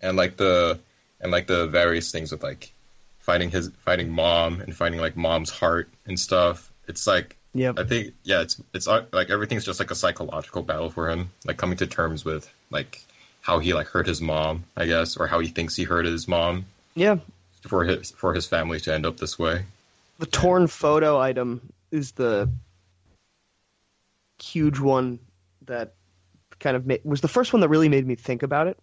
And 0.00 0.16
like 0.16 0.36
the 0.36 0.78
and 1.20 1.32
like 1.32 1.46
the 1.46 1.66
various 1.66 2.12
things 2.12 2.32
with 2.32 2.42
like 2.42 2.72
finding 3.20 3.50
his 3.50 3.70
finding 3.84 4.10
mom 4.10 4.60
and 4.60 4.74
finding 4.76 5.00
like 5.00 5.16
mom's 5.16 5.50
heart 5.50 5.88
and 6.06 6.18
stuff. 6.18 6.70
It's 6.86 7.06
like 7.06 7.36
Yep. 7.56 7.78
I 7.78 7.84
think 7.84 8.12
yeah, 8.22 8.42
it's 8.42 8.60
it's 8.74 8.86
uh, 8.86 9.06
like 9.12 9.30
everything's 9.30 9.64
just 9.64 9.80
like 9.80 9.90
a 9.90 9.94
psychological 9.94 10.62
battle 10.62 10.90
for 10.90 11.08
him, 11.08 11.30
like 11.46 11.56
coming 11.56 11.78
to 11.78 11.86
terms 11.86 12.22
with 12.22 12.52
like 12.70 13.02
how 13.40 13.60
he 13.60 13.72
like 13.72 13.86
hurt 13.86 14.06
his 14.06 14.20
mom, 14.20 14.64
I 14.76 14.84
guess, 14.84 15.16
or 15.16 15.26
how 15.26 15.40
he 15.40 15.48
thinks 15.48 15.74
he 15.74 15.84
hurt 15.84 16.04
his 16.04 16.28
mom 16.28 16.66
Yeah. 16.94 17.16
for 17.62 17.82
his 17.84 18.10
for 18.10 18.34
his 18.34 18.44
family 18.46 18.78
to 18.80 18.92
end 18.92 19.06
up 19.06 19.16
this 19.16 19.38
way. 19.38 19.64
The 20.18 20.26
torn 20.26 20.66
photo 20.66 21.18
item 21.18 21.62
is 21.90 22.12
the 22.12 22.50
huge 24.38 24.78
one 24.78 25.18
that 25.66 25.94
kind 26.58 26.76
of 26.76 26.86
made, 26.86 27.00
was 27.04 27.20
the 27.20 27.28
first 27.28 27.52
one 27.52 27.60
that 27.60 27.68
really 27.68 27.88
made 27.88 28.06
me 28.06 28.14
think 28.14 28.42
about 28.42 28.66
it. 28.66 28.78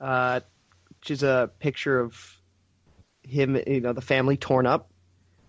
Uh, 0.00 0.40
which 1.00 1.10
is 1.10 1.22
a 1.22 1.50
picture 1.58 1.98
of 1.98 2.40
him, 3.22 3.60
you 3.66 3.80
know, 3.80 3.92
the 3.92 4.00
family 4.00 4.36
torn 4.36 4.66
up, 4.66 4.90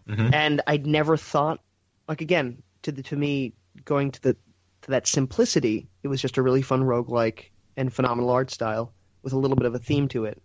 Mhm. 0.08 0.34
and 0.34 0.62
I'd 0.68 0.88
never 0.88 1.18
thought, 1.18 1.60
like 2.08 2.22
again, 2.22 2.62
to 2.84 2.92
the 2.92 3.04
to 3.04 3.16
me 3.16 3.54
going 3.86 4.12
to 4.12 4.22
the 4.22 4.34
to 4.82 4.92
that 4.92 5.08
simplicity, 5.08 5.90
it 6.04 6.08
was 6.08 6.22
just 6.22 6.38
a 6.38 6.42
really 6.42 6.62
fun 6.62 6.84
roguelike 6.84 7.52
and 7.78 7.94
phenomenal 7.94 8.30
art 8.30 8.50
style 8.52 8.94
with 9.22 9.34
a 9.34 9.38
little 9.38 9.58
bit 9.58 9.66
of 9.66 9.76
a 9.76 9.80
theme 9.80 10.08
to 10.10 10.26
it. 10.26 10.42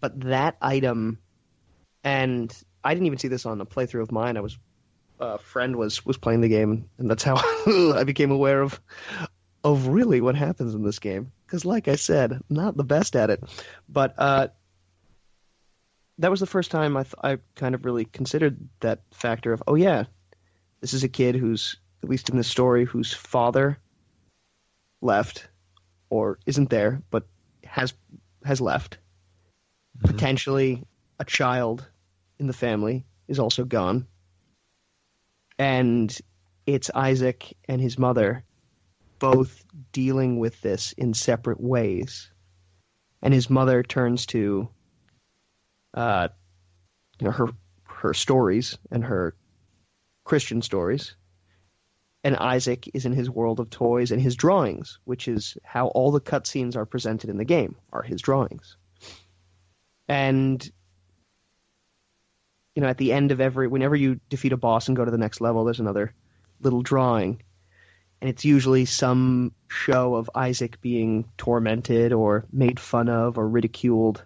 But 0.00 0.20
that 0.20 0.56
item, 0.62 1.18
and 2.02 2.56
I 2.82 2.94
didn't 2.94 3.06
even 3.06 3.18
see 3.18 3.28
this 3.28 3.46
on 3.46 3.60
a 3.60 3.66
playthrough 3.66 4.02
of 4.02 4.12
mine. 4.12 4.36
I 4.36 4.40
was 4.40 4.58
a 5.20 5.38
friend 5.38 5.76
was 5.76 6.04
was 6.04 6.16
playing 6.16 6.40
the 6.40 6.48
game, 6.48 6.88
and 6.98 7.10
that's 7.10 7.22
how 7.22 7.36
I 7.94 8.04
became 8.04 8.30
aware 8.30 8.62
of 8.62 8.80
of 9.62 9.88
really 9.88 10.20
what 10.20 10.34
happens 10.34 10.74
in 10.74 10.82
this 10.82 10.98
game. 10.98 11.30
Because, 11.46 11.64
like 11.64 11.88
I 11.88 11.96
said, 11.96 12.40
not 12.48 12.76
the 12.76 12.84
best 12.84 13.14
at 13.16 13.30
it, 13.30 13.42
but 13.88 14.14
uh, 14.18 14.48
that 16.18 16.30
was 16.30 16.40
the 16.40 16.46
first 16.46 16.70
time 16.70 16.96
I 16.96 17.02
th- 17.02 17.14
I 17.22 17.38
kind 17.54 17.74
of 17.74 17.84
really 17.84 18.06
considered 18.06 18.56
that 18.80 19.00
factor 19.10 19.52
of 19.52 19.62
oh 19.66 19.74
yeah, 19.74 20.04
this 20.80 20.94
is 20.94 21.04
a 21.04 21.08
kid 21.08 21.34
who's 21.34 21.76
at 22.02 22.08
least 22.08 22.30
in 22.30 22.36
the 22.36 22.44
story 22.44 22.84
whose 22.84 23.12
father 23.12 23.78
left 25.02 25.48
or 26.08 26.38
isn't 26.46 26.70
there, 26.70 27.02
but 27.10 27.26
has 27.64 27.92
has 28.44 28.60
left. 28.60 28.98
Potentially, 30.02 30.82
a 31.18 31.24
child 31.24 31.86
in 32.38 32.46
the 32.46 32.54
family 32.54 33.04
is 33.28 33.38
also 33.38 33.64
gone, 33.64 34.06
and 35.60 36.18
it's 36.64 36.90
Isaac 36.94 37.54
and 37.68 37.82
his 37.82 37.98
mother 37.98 38.42
both 39.18 39.62
dealing 39.92 40.38
with 40.38 40.58
this 40.62 40.92
in 40.92 41.12
separate 41.12 41.60
ways. 41.60 42.30
And 43.20 43.34
his 43.34 43.50
mother 43.50 43.82
turns 43.82 44.24
to 44.26 44.70
uh, 45.92 46.28
you 47.20 47.26
know, 47.26 47.30
her 47.30 47.48
her 47.84 48.14
stories 48.14 48.78
and 48.90 49.04
her 49.04 49.36
Christian 50.24 50.62
stories. 50.62 51.14
And 52.24 52.36
Isaac 52.36 52.88
is 52.94 53.04
in 53.04 53.12
his 53.12 53.28
world 53.28 53.60
of 53.60 53.68
toys 53.68 54.12
and 54.12 54.22
his 54.22 54.36
drawings, 54.36 54.98
which 55.04 55.28
is 55.28 55.58
how 55.62 55.88
all 55.88 56.10
the 56.10 56.22
cutscenes 56.22 56.74
are 56.74 56.86
presented 56.86 57.28
in 57.28 57.36
the 57.36 57.44
game, 57.44 57.76
are 57.92 58.02
his 58.02 58.22
drawings. 58.22 58.78
And 60.08 60.70
you 62.80 62.86
know, 62.86 62.90
at 62.90 62.96
the 62.96 63.12
end 63.12 63.30
of 63.30 63.42
every 63.42 63.68
whenever 63.68 63.94
you 63.94 64.20
defeat 64.30 64.54
a 64.54 64.56
boss 64.56 64.88
and 64.88 64.96
go 64.96 65.04
to 65.04 65.10
the 65.10 65.18
next 65.18 65.42
level, 65.42 65.64
there's 65.64 65.80
another 65.80 66.14
little 66.62 66.80
drawing. 66.80 67.42
And 68.22 68.30
it's 68.30 68.46
usually 68.46 68.86
some 68.86 69.52
show 69.68 70.14
of 70.14 70.30
Isaac 70.34 70.80
being 70.80 71.26
tormented 71.36 72.14
or 72.14 72.46
made 72.50 72.80
fun 72.80 73.10
of 73.10 73.36
or 73.36 73.46
ridiculed. 73.46 74.24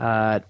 Uh, 0.00 0.40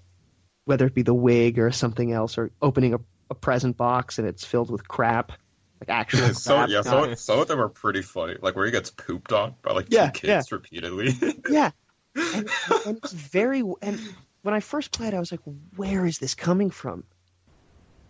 whether 0.63 0.85
it 0.85 0.93
be 0.93 1.01
the 1.01 1.13
wig 1.13 1.59
or 1.59 1.73
something 1.73 2.13
else, 2.13 2.37
or 2.37 2.51
opening 2.61 2.93
a, 2.93 2.99
a 3.29 3.35
present 3.35 3.75
box 3.75 4.17
and 4.17 4.25
it's 4.25 4.45
filled 4.45 4.71
with 4.71 4.87
crap, 4.87 5.33
like 5.81 5.89
actual 5.89 6.33
so 6.33 6.55
crap. 6.55 6.69
yeah, 6.69 6.83
some, 6.83 7.17
some 7.17 7.39
of 7.39 7.49
them 7.49 7.59
are 7.59 7.67
pretty 7.67 8.01
funny. 8.01 8.37
Like 8.41 8.55
where 8.55 8.65
he 8.65 8.71
gets 8.71 8.91
pooped 8.91 9.33
on 9.33 9.55
by 9.61 9.73
like 9.73 9.87
Yeah, 9.89 10.09
two 10.09 10.25
kids 10.25 10.53
repeatedly. 10.53 11.17
yeah, 11.49 11.71
and, 12.15 12.49
and 12.85 12.97
it's 13.03 13.11
very. 13.11 13.61
And 13.81 13.99
when 14.43 14.53
I 14.53 14.59
first 14.59 14.91
played, 14.91 15.13
I 15.13 15.19
was 15.19 15.31
like, 15.31 15.41
"Where 15.75 16.05
is 16.05 16.19
this 16.19 16.35
coming 16.35 16.69
from?" 16.69 17.05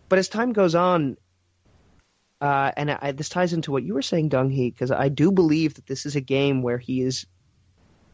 But 0.09 0.19
as 0.19 0.27
time 0.27 0.51
goes 0.51 0.75
on, 0.75 1.15
uh, 2.41 2.71
and 2.75 2.91
I, 2.91 3.13
this 3.13 3.29
ties 3.29 3.53
into 3.53 3.71
what 3.71 3.83
you 3.83 3.93
were 3.93 4.01
saying, 4.01 4.29
Dong 4.29 4.49
Hee, 4.49 4.69
because 4.69 4.91
I 4.91 5.09
do 5.09 5.31
believe 5.31 5.75
that 5.75 5.85
this 5.85 6.05
is 6.05 6.15
a 6.15 6.21
game 6.21 6.61
where 6.61 6.77
he 6.77 7.01
is 7.01 7.25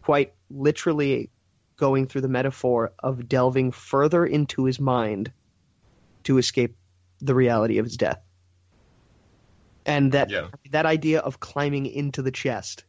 quite 0.04 0.34
literally 0.50 1.32
going 1.78 2.08
through 2.08 2.22
the 2.22 2.28
metaphor 2.28 2.92
of 3.00 3.28
delving 3.28 3.72
further 3.72 4.26
into 4.26 4.66
his 4.66 4.80
mind 4.80 5.32
to 6.26 6.38
escape 6.38 6.76
the 7.22 7.34
reality 7.34 7.78
of 7.78 7.86
his 7.86 7.98
death. 7.98 8.22
And 9.86 10.12
that 10.12 10.30
Yeah. 10.30 10.50
that 10.72 10.86
idea 10.86 11.20
of 11.20 11.40
climbing 11.40 11.86
into 11.86 12.22
the 12.22 12.32
chest 12.32 12.84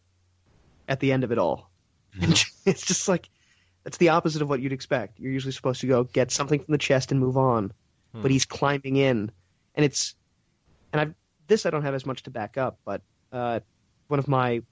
at 0.89 0.99
the 1.01 1.13
end 1.13 1.25
of 1.25 1.31
it 1.31 1.39
all. 1.39 1.71
it's 2.67 2.85
just 2.85 3.09
like 3.09 3.31
that's 3.91 3.99
the 3.99 4.11
opposite 4.11 4.41
of 4.41 4.49
what 4.49 4.61
you'd 4.61 4.73
expect. 4.73 5.19
You're 5.19 5.33
usually 5.33 5.51
supposed 5.51 5.81
to 5.81 5.89
go 5.89 6.05
get 6.05 6.31
something 6.31 6.61
from 6.61 6.71
the 6.71 6.79
chest 6.79 7.11
and 7.11 7.19
move 7.19 7.37
on, 7.37 7.73
but 8.13 8.31
he's 8.31 8.45
climbing 8.45 8.95
in, 8.95 9.33
and 9.75 9.85
it's 9.85 10.15
and 10.93 11.01
I 11.01 11.15
this 11.49 11.67
I 11.67 11.71
don't 11.71 11.83
have 11.83 11.95
as 11.95 12.07
much 12.07 12.23
to 12.23 12.31
back 12.31 12.57
up, 12.57 12.79
but 12.85 13.03
uh, 13.33 13.59
one 14.07 14.21
of 14.21 14.29
my 14.29 14.63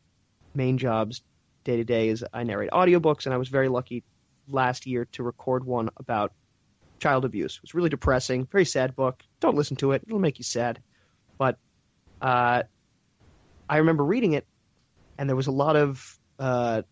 main 0.55 0.79
jobs 0.79 1.23
day 1.65 1.79
to 1.79 1.85
day 1.85 2.11
is 2.11 2.25
I 2.33 2.45
narrate 2.45 2.71
audiobooks, 2.71 3.25
and 3.25 3.35
I 3.35 3.39
was 3.39 3.49
very 3.49 3.69
lucky 3.69 4.05
last 4.49 4.87
year 4.87 5.09
to 5.13 5.25
record 5.25 5.65
one 5.65 5.89
about 5.97 6.33
child 7.01 7.25
abuse. 7.25 7.57
It 7.57 7.63
was 7.63 7.75
really 7.75 7.91
depressing, 7.91 8.47
very 8.47 8.67
sad 8.67 8.95
book. 8.95 9.21
Don't 9.41 9.57
listen 9.57 9.77
to 9.79 9.91
it; 9.93 10.05
it'll 10.07 10.21
make 10.21 10.39
you 10.39 10.45
sad. 10.45 10.81
But 11.39 11.59
uh, 12.23 12.63
I 13.69 13.79
remember 13.79 14.05
reading 14.05 14.35
it, 14.35 14.47
and 15.19 15.29
there 15.29 15.35
was 15.35 15.49
a 15.49 15.53
lot 15.53 15.75
of 15.75 16.21
uh, 16.39 16.83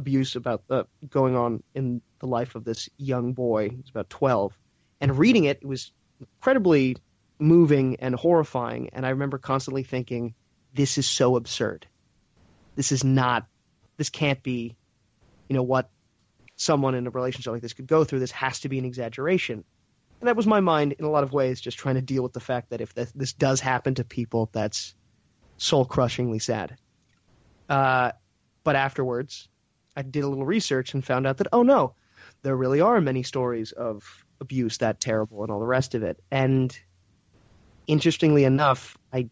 abuse 0.00 0.34
about 0.34 0.66
the 0.66 0.86
going 1.08 1.36
on 1.36 1.62
in 1.74 2.00
the 2.18 2.26
life 2.26 2.54
of 2.54 2.64
this 2.64 2.88
young 2.96 3.32
boy. 3.32 3.68
He's 3.68 3.90
about 3.90 4.10
twelve, 4.10 4.58
and 5.00 5.16
reading 5.16 5.44
it, 5.44 5.58
it 5.62 5.66
was 5.66 5.92
incredibly 6.18 6.96
moving 7.38 7.96
and 8.00 8.14
horrifying. 8.14 8.90
And 8.92 9.06
I 9.06 9.10
remember 9.10 9.38
constantly 9.38 9.84
thinking, 9.84 10.34
"This 10.74 10.98
is 10.98 11.06
so 11.06 11.36
absurd. 11.36 11.86
This 12.74 12.92
is 12.92 13.04
not. 13.04 13.46
This 13.96 14.10
can't 14.10 14.42
be. 14.42 14.76
You 15.48 15.56
know 15.56 15.62
what? 15.62 15.90
Someone 16.56 16.94
in 16.94 17.06
a 17.06 17.10
relationship 17.10 17.52
like 17.52 17.62
this 17.62 17.74
could 17.74 17.86
go 17.86 18.04
through. 18.04 18.20
This 18.20 18.32
has 18.32 18.60
to 18.60 18.68
be 18.68 18.78
an 18.78 18.84
exaggeration." 18.84 19.64
And 20.20 20.28
that 20.28 20.36
was 20.36 20.46
my 20.46 20.60
mind 20.60 20.92
in 20.92 21.04
a 21.04 21.10
lot 21.10 21.24
of 21.24 21.32
ways, 21.32 21.60
just 21.60 21.78
trying 21.78 21.94
to 21.94 22.02
deal 22.02 22.22
with 22.22 22.34
the 22.34 22.40
fact 22.40 22.70
that 22.70 22.82
if 22.82 22.92
this, 22.92 23.10
this 23.12 23.32
does 23.32 23.58
happen 23.60 23.94
to 23.94 24.04
people, 24.04 24.50
that's 24.52 24.94
soul 25.56 25.86
crushingly 25.86 26.38
sad. 26.38 26.76
Uh, 27.70 28.12
but 28.62 28.76
afterwards, 28.76 29.48
I 29.96 30.02
did 30.02 30.24
a 30.24 30.28
little 30.28 30.46
research 30.46 30.94
and 30.94 31.04
found 31.04 31.26
out 31.26 31.38
that, 31.38 31.48
oh 31.52 31.62
no, 31.62 31.94
there 32.42 32.56
really 32.56 32.80
are 32.80 33.00
many 33.00 33.22
stories 33.22 33.72
of 33.72 34.24
abuse 34.40 34.78
that 34.78 35.00
terrible 35.00 35.42
and 35.42 35.52
all 35.52 35.60
the 35.60 35.66
rest 35.66 35.94
of 35.94 36.02
it. 36.02 36.22
And 36.30 36.76
interestingly 37.86 38.44
enough, 38.44 38.96
I 39.12 39.28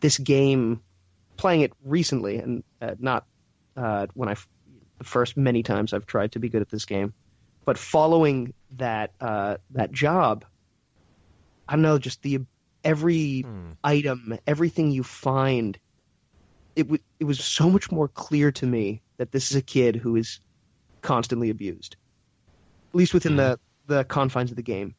this 0.00 0.18
game, 0.18 0.82
playing 1.36 1.62
it 1.62 1.72
recently 1.84 2.38
and 2.38 2.64
uh, 2.80 2.94
not 2.98 3.26
uh, 3.76 4.06
when 4.14 4.28
I 4.28 4.36
the 4.98 5.04
first 5.04 5.36
many 5.36 5.62
times 5.62 5.92
I've 5.92 6.06
tried 6.06 6.32
to 6.32 6.38
be 6.38 6.48
good 6.48 6.62
at 6.62 6.70
this 6.70 6.84
game, 6.84 7.12
but 7.64 7.78
following 7.78 8.54
that 8.76 9.12
uh, 9.20 9.56
that 9.70 9.92
job, 9.92 10.44
I 11.68 11.72
don't 11.74 11.82
know, 11.82 11.98
just 11.98 12.22
the 12.22 12.40
every 12.84 13.44
item, 13.82 14.38
everything 14.46 14.90
you 14.90 15.02
find, 15.02 15.78
it 16.76 16.82
w- 16.84 17.02
it 17.18 17.24
was 17.24 17.42
so 17.42 17.68
much 17.68 17.90
more 17.90 18.08
clear 18.08 18.52
to 18.52 18.66
me 18.66 19.02
that 19.16 19.32
this 19.32 19.50
is 19.50 19.56
a 19.56 19.62
kid 19.62 19.96
who 19.96 20.14
is 20.14 20.40
constantly 21.00 21.50
abused, 21.50 21.96
at 22.90 22.94
least 22.94 23.14
within 23.14 23.36
the 23.36 23.58
the 23.86 24.04
confines 24.04 24.50
of 24.50 24.56
the 24.56 24.62
game. 24.62 24.94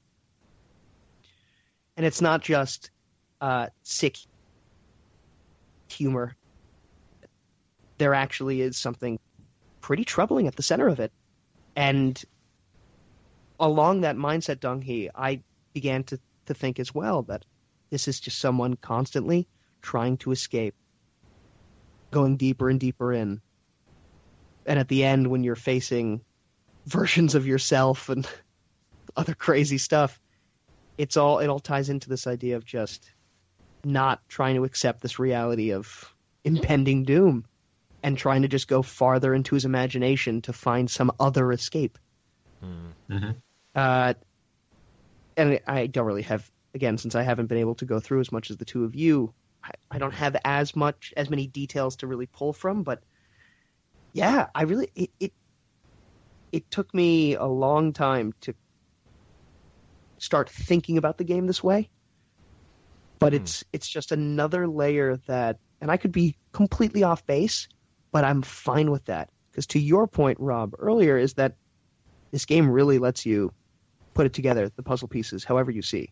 And 1.96 2.06
it's 2.06 2.22
not 2.22 2.42
just 2.42 2.92
uh, 3.42 3.68
sick 3.84 4.18
humor. 5.90 6.36
There 7.98 8.14
actually 8.14 8.62
is 8.62 8.78
something 8.78 9.20
pretty 9.82 10.04
troubling 10.04 10.48
at 10.48 10.56
the 10.56 10.64
center 10.64 10.88
of 10.88 11.00
it, 11.00 11.12
and 11.76 12.22
along 13.60 14.02
that 14.02 14.16
mindset, 14.16 14.60
Dong 14.60 14.82
Hee, 14.82 15.10
I 15.16 15.42
began 15.74 16.04
to 16.06 16.20
to 16.48 16.54
think 16.54 16.80
as 16.80 16.94
well 16.96 17.22
that 17.24 17.46
this 17.90 18.08
is 18.08 18.20
just 18.20 18.40
someone 18.40 18.76
constantly 18.78 19.48
trying 19.82 20.18
to 20.18 20.32
escape, 20.32 20.76
going 22.12 22.38
deeper 22.38 22.70
and 22.70 22.80
deeper 22.80 23.14
in. 23.14 23.42
And 24.66 24.80
at 24.80 24.88
the 24.88 25.04
end, 25.04 25.28
when 25.28 25.44
you're 25.44 25.56
facing 25.56 26.22
versions 26.86 27.36
of 27.36 27.48
yourself 27.48 28.10
and 28.10 28.28
other 29.18 29.34
crazy 29.34 29.78
stuff, 29.78 30.20
it's 30.98 31.18
all 31.18 31.40
it 31.40 31.48
all 31.48 31.60
ties 31.60 31.90
into 31.90 32.10
this 32.10 32.28
idea 32.28 32.56
of 32.56 32.66
just 32.66 33.12
not 33.84 34.28
trying 34.28 34.56
to 34.56 34.64
accept 34.64 35.02
this 35.02 35.20
reality 35.20 35.72
of 35.72 36.14
impending 36.44 37.04
doom 37.04 37.46
and 38.04 38.18
trying 38.18 38.42
to 38.42 38.48
just 38.48 38.68
go 38.68 38.82
farther 38.82 39.34
into 39.34 39.56
his 39.56 39.66
imagination 39.66 40.42
to 40.42 40.54
find 40.54 40.90
some 40.90 41.12
other 41.20 41.52
escape. 41.52 41.98
Mhm. 43.10 43.36
Uh, 43.76 44.14
and 45.36 45.60
I 45.68 45.88
don't 45.88 46.06
really 46.06 46.24
have, 46.24 46.50
again, 46.74 46.98
since 46.98 47.16
I 47.16 47.24
haven't 47.24 47.48
been 47.48 47.60
able 47.60 47.76
to 47.76 47.86
go 47.86 48.00
through 48.00 48.20
as 48.20 48.32
much 48.32 48.50
as 48.50 48.58
the 48.58 48.66
two 48.66 48.84
of 48.84 48.96
you, 48.96 49.34
I, 49.92 49.98
don't 49.98 50.14
have 50.14 50.36
as 50.46 50.76
much, 50.76 51.14
as 51.18 51.30
many 51.30 51.48
details 51.48 51.96
to 51.98 52.08
really 52.08 52.28
pull 52.28 52.54
from. 52.54 52.84
But 52.84 53.04
yeah, 54.14 54.48
I 54.56 54.64
really, 54.64 54.90
it, 54.96 55.10
it, 55.20 55.34
it 56.52 56.72
took 56.72 56.94
me 56.94 57.36
a 57.36 57.46
long 57.46 57.94
time 57.94 58.34
to 58.42 58.54
start 60.18 60.50
thinking 60.50 60.98
about 60.98 61.18
the 61.18 61.24
game 61.24 61.48
this 61.48 61.64
way. 61.64 61.90
But 63.20 63.34
hmm. 63.34 63.38
it's 63.38 63.64
it's 63.74 63.88
just 63.88 64.12
another 64.12 64.68
layer 64.68 65.18
that, 65.28 65.60
and 65.82 65.92
I 65.92 65.98
could 65.98 66.12
be 66.12 66.36
completely 66.52 67.04
off 67.04 67.26
base, 67.26 67.68
but 68.12 68.24
I'm 68.24 68.42
fine 68.42 68.92
with 68.92 69.06
that 69.06 69.30
because 69.52 69.68
to 69.68 69.80
your 69.80 70.08
point, 70.08 70.40
Rob, 70.40 70.76
earlier 70.78 71.18
is 71.18 71.34
that 71.34 71.56
this 72.32 72.46
game 72.46 72.70
really 72.70 73.00
lets 73.00 73.26
you 73.26 73.52
put 74.14 74.26
it 74.26 74.34
together, 74.34 74.70
the 74.76 74.84
puzzle 74.84 75.08
pieces, 75.08 75.44
however 75.44 75.72
you 75.72 75.82
see. 75.82 76.12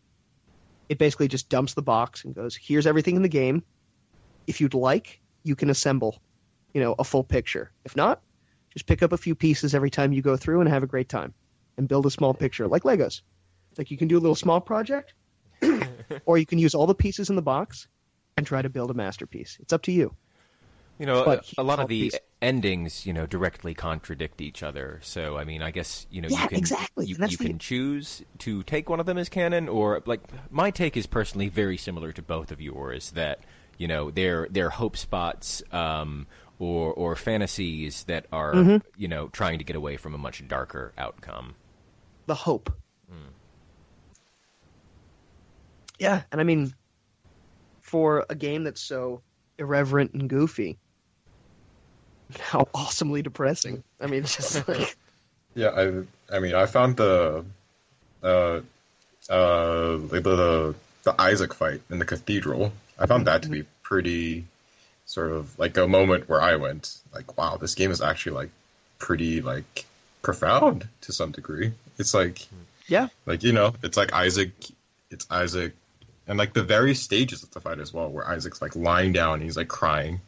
It 0.90 0.98
basically 0.98 1.28
just 1.28 1.50
dumps 1.50 1.74
the 1.74 1.82
box 1.82 2.24
and 2.24 2.36
goes, 2.36 2.56
"Here's 2.56 2.88
everything 2.88 3.16
in 3.16 3.22
the 3.22 3.30
game. 3.30 3.64
If 4.48 4.62
you'd 4.62 4.74
like, 4.74 5.20
you 5.44 5.56
can 5.56 5.70
assemble, 5.70 6.22
you 6.74 6.82
know, 6.82 6.96
a 7.00 7.04
full 7.04 7.24
picture. 7.24 7.72
If 7.84 7.96
not, 7.96 8.22
just 8.72 8.86
pick 8.86 9.02
up 9.02 9.12
a 9.12 9.18
few 9.18 9.36
pieces 9.36 9.74
every 9.74 9.90
time 9.90 10.14
you 10.14 10.22
go 10.22 10.38
through 10.38 10.62
and 10.62 10.70
have 10.70 10.84
a 10.84 10.88
great 10.88 11.10
time, 11.10 11.34
and 11.78 11.88
build 11.88 12.06
a 12.06 12.12
small 12.12 12.34
picture 12.34 12.68
like 12.68 12.84
Legos. 12.84 13.22
Like 13.78 13.92
you 13.92 13.98
can 13.98 14.08
do 14.08 14.18
a 14.18 14.22
little 14.22 14.36
small 14.36 14.62
project, 14.62 15.14
or 16.26 16.38
you 16.38 16.46
can 16.46 16.60
use 16.60 16.76
all 16.76 16.88
the 16.88 16.96
pieces 16.96 17.30
in 17.30 17.36
the 17.36 17.42
box 17.42 17.88
and 18.38 18.46
try 18.46 18.62
to 18.62 18.70
build 18.70 18.92
a 18.92 18.94
masterpiece. 18.94 19.58
It's 19.62 19.74
up 19.74 19.84
to 19.84 19.92
you. 19.92 20.16
You 21.00 21.06
know, 21.06 21.26
But 21.26 21.52
a, 21.58 21.62
a 21.62 21.64
lot 21.64 21.80
of 21.80 21.90
the 21.90 22.14
endings, 22.46 23.06
you 23.06 23.14
know, 23.14 23.26
directly 23.26 23.74
contradict 23.74 24.40
each 24.42 24.64
other. 24.64 25.00
So, 25.04 25.38
I 25.38 25.44
mean, 25.44 25.62
I 25.62 25.72
guess 25.72 26.06
you 26.12 26.22
know 26.22 26.30
Yeah, 26.30 26.44
you 26.44 26.48
can 26.50 26.58
exactly. 26.60 27.06
you, 27.08 27.16
you 27.20 27.28
the- 27.38 27.44
can 27.46 27.60
choose 27.60 28.24
to 28.40 28.64
take 28.64 28.90
one 28.90 29.00
of 29.00 29.06
them 29.06 29.18
as 29.18 29.30
canon, 29.30 29.68
or 29.68 30.02
like 30.06 30.22
my 30.52 30.72
take 30.72 30.96
is 30.96 31.08
personally 31.08 31.50
very 31.50 31.78
similar 31.78 32.12
to 32.14 32.22
both 32.22 32.52
of 32.52 32.62
yours. 32.62 33.12
That 33.12 33.40
you 33.78 33.88
know, 33.88 34.12
they're 34.12 34.48
they're 34.50 34.70
hope 34.70 34.96
spots 34.98 35.62
um, 35.72 36.28
or 36.60 36.94
or 36.94 37.16
fantasies 37.16 38.04
that 38.06 38.26
are 38.32 38.54
Mm-hmm. 38.54 38.88
you 38.98 39.08
know 39.08 39.28
trying 39.30 39.58
to 39.58 39.64
get 39.66 39.76
away 39.76 39.98
from 39.98 40.14
a 40.14 40.18
much 40.18 40.48
darker 40.48 40.94
outcome. 40.98 41.56
the 42.28 42.36
hope. 42.36 42.72
Yeah, 46.00 46.24
and 46.32 46.42
I 46.42 46.44
mean, 46.44 46.74
for 47.80 48.26
a 48.30 48.36
game 48.36 48.64
that's 48.66 48.82
so 48.82 49.22
irreverent 49.58 50.14
and 50.14 50.30
goofy, 50.30 50.78
how 52.40 52.68
awesomely 52.74 53.22
depressing. 53.22 53.84
I 54.00 54.08
mean, 54.08 54.24
it's 54.24 54.36
just 54.36 54.68
like 54.68 54.96
Yeah, 55.54 55.70
I 55.70 56.36
I 56.36 56.40
mean 56.40 56.56
I 56.56 56.66
found 56.66 56.98
the 56.98 57.46
uh 58.24 58.60
uh 59.30 59.98
the 59.98 60.22
the, 60.22 60.76
the 61.04 61.22
Isaac 61.22 61.54
fight 61.54 61.82
in 61.90 62.00
the 62.00 62.06
cathedral. 62.06 62.74
I 62.98 63.06
found 63.06 63.28
that 63.28 63.44
to 63.44 63.50
be 63.50 63.66
pretty 63.84 64.46
sort 65.06 65.32
of 65.32 65.58
like 65.60 65.78
a 65.78 65.88
moment 65.88 66.28
where 66.28 66.42
I 66.42 66.56
went 66.56 66.98
like, 67.14 67.38
wow, 67.38 67.58
this 67.58 67.76
game 67.76 67.92
is 67.92 68.02
actually 68.02 68.34
like 68.34 68.50
pretty 69.00 69.42
like 69.42 69.86
profound 70.22 70.88
to 71.02 71.14
some 71.14 71.32
degree. 71.32 71.72
It's 71.98 72.14
like 72.14 72.48
yeah, 72.88 73.08
like 73.26 73.44
you 73.44 73.54
know, 73.54 73.74
it's 73.84 73.98
like 73.98 74.14
Isaac, 74.14 74.52
it's 75.10 75.26
Isaac, 75.30 75.74
and 76.28 76.38
like 76.38 76.54
the 76.54 76.64
various 76.64 77.02
stages 77.02 77.44
of 77.44 77.52
the 77.52 77.62
fight 77.62 77.80
as 77.80 77.94
well, 77.94 78.10
where 78.10 78.28
Isaac's 78.28 78.62
like 78.62 78.76
lying 78.76 79.14
down, 79.14 79.36
and 79.36 79.44
he's 79.44 79.58
like 79.58 79.68
crying, 79.68 80.20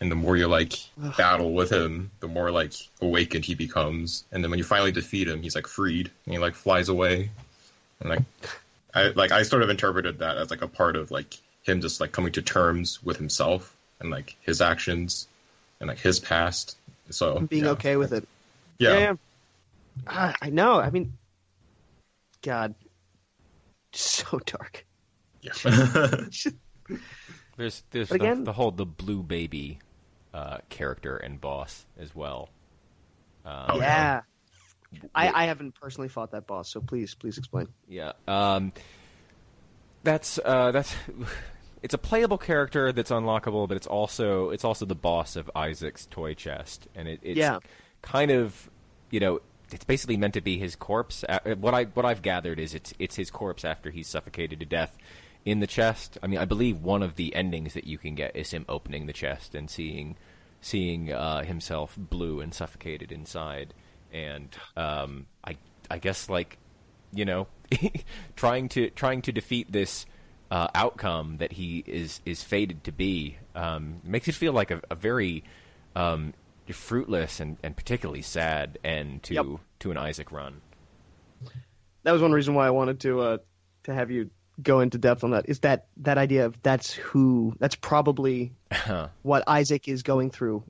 and 0.00 0.10
the 0.10 0.14
more 0.14 0.36
you 0.36 0.46
like 0.46 0.74
battle 1.16 1.54
with 1.54 1.70
him, 1.70 2.10
the 2.20 2.28
more 2.28 2.50
like 2.50 2.74
awakened 3.00 3.44
he 3.44 3.54
becomes, 3.54 4.24
and 4.32 4.42
then 4.44 4.50
when 4.50 4.58
you 4.58 4.64
finally 4.64 4.92
defeat 4.92 5.28
him, 5.28 5.42
he's 5.42 5.54
like 5.54 5.66
freed, 5.66 6.10
and 6.24 6.34
he 6.34 6.38
like 6.38 6.54
flies 6.54 6.88
away, 6.88 7.30
and 8.00 8.10
like 8.10 8.22
I 8.94 9.08
like 9.08 9.32
I 9.32 9.42
sort 9.42 9.62
of 9.62 9.70
interpreted 9.70 10.18
that 10.18 10.36
as 10.36 10.50
like 10.50 10.62
a 10.62 10.68
part 10.68 10.96
of 10.96 11.10
like 11.10 11.38
him 11.62 11.80
just 11.80 12.00
like 12.00 12.12
coming 12.12 12.32
to 12.32 12.42
terms 12.42 13.02
with 13.02 13.16
himself 13.16 13.74
and 14.00 14.10
like 14.10 14.36
his 14.42 14.60
actions 14.60 15.26
and 15.80 15.88
like 15.88 15.98
his 15.98 16.20
past. 16.20 16.76
So 17.10 17.40
being 17.40 17.64
yeah. 17.64 17.70
okay 17.70 17.96
with 17.96 18.12
it. 18.12 18.28
Yeah. 18.78 18.98
yeah. 18.98 19.14
Ah, 20.06 20.34
I 20.42 20.50
know. 20.50 20.78
I 20.78 20.90
mean, 20.90 21.14
God, 22.42 22.74
so 23.92 24.38
dark. 24.44 24.84
Yeah. 25.40 25.52
There's 27.56 27.82
there's 27.90 28.08
But 28.10 28.18
the, 28.20 28.24
again- 28.26 28.44
the 28.44 28.52
whole 28.52 28.70
the 28.70 28.84
blue 28.84 29.22
baby 29.22 29.78
uh, 30.36 30.58
character 30.68 31.16
and 31.16 31.40
boss 31.40 31.86
as 31.98 32.14
well. 32.14 32.50
Um, 33.44 33.66
Oh, 33.70 33.78
yeah. 33.78 34.20
I, 35.14 35.28
I 35.42 35.44
haven't 35.46 35.74
personally 35.80 36.08
fought 36.08 36.30
that 36.32 36.46
boss, 36.46 36.68
so 36.68 36.80
please, 36.80 37.14
please 37.14 37.38
explain. 37.38 37.68
Yeah. 37.88 38.12
Um, 38.28 38.72
that's 40.04 40.38
uh, 40.44 40.70
that's 40.72 40.94
it's 41.82 41.94
a 41.94 41.98
playable 41.98 42.38
character 42.38 42.92
that's 42.92 43.10
unlockable, 43.10 43.66
but 43.68 43.76
it's 43.76 43.86
also 43.86 44.50
it's 44.50 44.64
also 44.64 44.84
the 44.86 44.94
boss 44.94 45.36
of 45.36 45.50
Isaac's 45.56 46.06
toy 46.06 46.34
chest, 46.34 46.86
and 46.94 47.08
it, 47.08 47.20
it's 47.22 47.38
Yeah. 47.38 47.58
kind 48.02 48.30
of 48.30 48.70
you 49.10 49.20
know 49.20 49.40
it's 49.72 49.84
basically 49.84 50.16
meant 50.16 50.34
to 50.34 50.40
be 50.40 50.58
his 50.58 50.76
corpse. 50.76 51.24
What 51.58 51.74
I 51.74 51.84
what 51.84 52.06
I've 52.06 52.22
gathered 52.22 52.60
is 52.60 52.74
it's 52.74 52.94
it's 53.00 53.16
his 53.16 53.30
corpse 53.30 53.64
after 53.64 53.90
he's 53.90 54.06
suffocated 54.06 54.60
to 54.60 54.66
death 54.66 54.96
in 55.46 55.60
the 55.60 55.66
chest. 55.66 56.18
I 56.22 56.26
mean, 56.26 56.38
I 56.38 56.44
believe 56.44 56.82
one 56.82 57.02
of 57.02 57.14
the 57.14 57.34
endings 57.34 57.72
that 57.72 57.86
you 57.86 57.96
can 57.96 58.14
get 58.14 58.36
is 58.36 58.50
him 58.50 58.66
opening 58.68 59.06
the 59.06 59.14
chest 59.14 59.54
and 59.54 59.70
seeing 59.70 60.16
seeing 60.60 61.12
uh, 61.12 61.42
himself 61.44 61.94
blue 61.96 62.40
and 62.40 62.52
suffocated 62.52 63.12
inside, 63.12 63.72
and 64.12 64.54
um, 64.76 65.26
I 65.42 65.56
I 65.90 65.98
guess 65.98 66.28
like 66.28 66.58
you 67.12 67.24
know, 67.24 67.46
trying 68.36 68.68
to 68.70 68.90
trying 68.90 69.22
to 69.22 69.32
defeat 69.32 69.70
this 69.72 70.04
uh, 70.50 70.68
outcome 70.74 71.38
that 71.38 71.52
he 71.52 71.82
is 71.86 72.20
is 72.26 72.42
fated 72.42 72.84
to 72.84 72.92
be 72.92 73.36
um, 73.54 74.00
makes 74.04 74.28
it 74.28 74.34
feel 74.34 74.52
like 74.52 74.70
a, 74.70 74.82
a 74.90 74.94
very 74.94 75.44
um, 75.94 76.34
fruitless 76.70 77.40
and, 77.40 77.56
and 77.62 77.76
particularly 77.76 78.22
sad 78.22 78.78
end 78.84 79.22
to 79.22 79.34
Yep. 79.34 79.46
to 79.78 79.90
an 79.92 79.96
Isaac 79.96 80.32
run. 80.32 80.60
That 82.02 82.12
was 82.12 82.22
one 82.22 82.32
reason 82.32 82.54
why 82.54 82.66
I 82.66 82.70
wanted 82.70 83.00
to 83.00 83.20
uh, 83.20 83.38
to 83.84 83.94
have 83.94 84.10
you 84.10 84.30
go 84.62 84.80
into 84.80 84.98
depth 84.98 85.22
on 85.24 85.30
that. 85.32 85.48
Is 85.48 85.60
that 85.60 85.86
that 85.98 86.18
idea 86.18 86.46
of 86.46 86.60
that's 86.62 86.92
who 86.92 87.54
that's 87.58 87.74
probably 87.76 88.52
what 89.22 89.44
Isaac 89.46 89.88
is 89.88 90.02
going 90.02 90.30
through, 90.30 90.64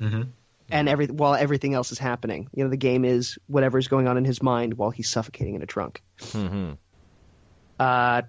Mhm. 0.00 0.28
and 0.70 0.88
every 0.88 1.06
while 1.06 1.34
everything 1.34 1.74
else 1.74 1.92
is 1.92 1.98
happening. 1.98 2.48
You 2.54 2.64
know, 2.64 2.70
the 2.70 2.76
game 2.76 3.04
is 3.04 3.38
whatever 3.46 3.78
is 3.78 3.88
going 3.88 4.08
on 4.08 4.16
in 4.18 4.24
his 4.24 4.42
mind 4.42 4.74
while 4.74 4.90
he's 4.90 5.08
suffocating 5.08 5.54
in 5.54 5.62
a 5.62 5.66
trunk. 5.66 6.02
hmm 6.32 6.72
uh, 7.80 8.22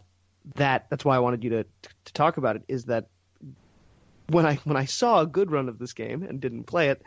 that 0.56 0.88
that's 0.90 1.04
why 1.06 1.16
I 1.16 1.20
wanted 1.20 1.44
you 1.44 1.50
to 1.52 1.64
to 1.64 2.14
talk 2.14 2.38
about 2.38 2.56
it. 2.56 2.64
Is 2.68 2.86
that 2.86 3.08
when 4.30 4.46
I 4.46 4.56
when 4.64 4.78
I 4.78 4.86
saw 4.86 5.22
a 5.22 5.28
good 5.28 5.52
run 5.52 5.70
of 5.70 5.78
this 5.80 5.94
game 5.94 6.24
and 6.24 6.40
didn't 6.40 6.64
play 6.66 6.90
it, 6.90 7.02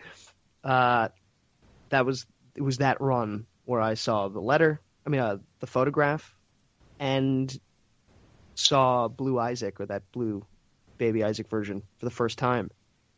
uh, 0.64 1.08
that 1.90 2.04
was 2.06 2.26
it 2.54 2.62
was 2.62 2.78
that 2.78 3.00
run 3.00 3.46
where 3.64 3.80
I 3.80 3.94
saw 3.94 4.28
the 4.28 4.40
letter. 4.40 4.80
I 5.06 5.10
mean, 5.10 5.20
uh, 5.20 5.38
the 5.60 5.66
photograph, 5.66 6.34
and 6.98 7.56
saw 8.58 9.08
Blue 9.08 9.38
Isaac 9.38 9.80
or 9.80 9.86
that 9.86 10.10
blue 10.12 10.44
baby 10.98 11.22
Isaac 11.24 11.48
version 11.48 11.82
for 11.98 12.06
the 12.06 12.10
first 12.10 12.38
time, 12.38 12.70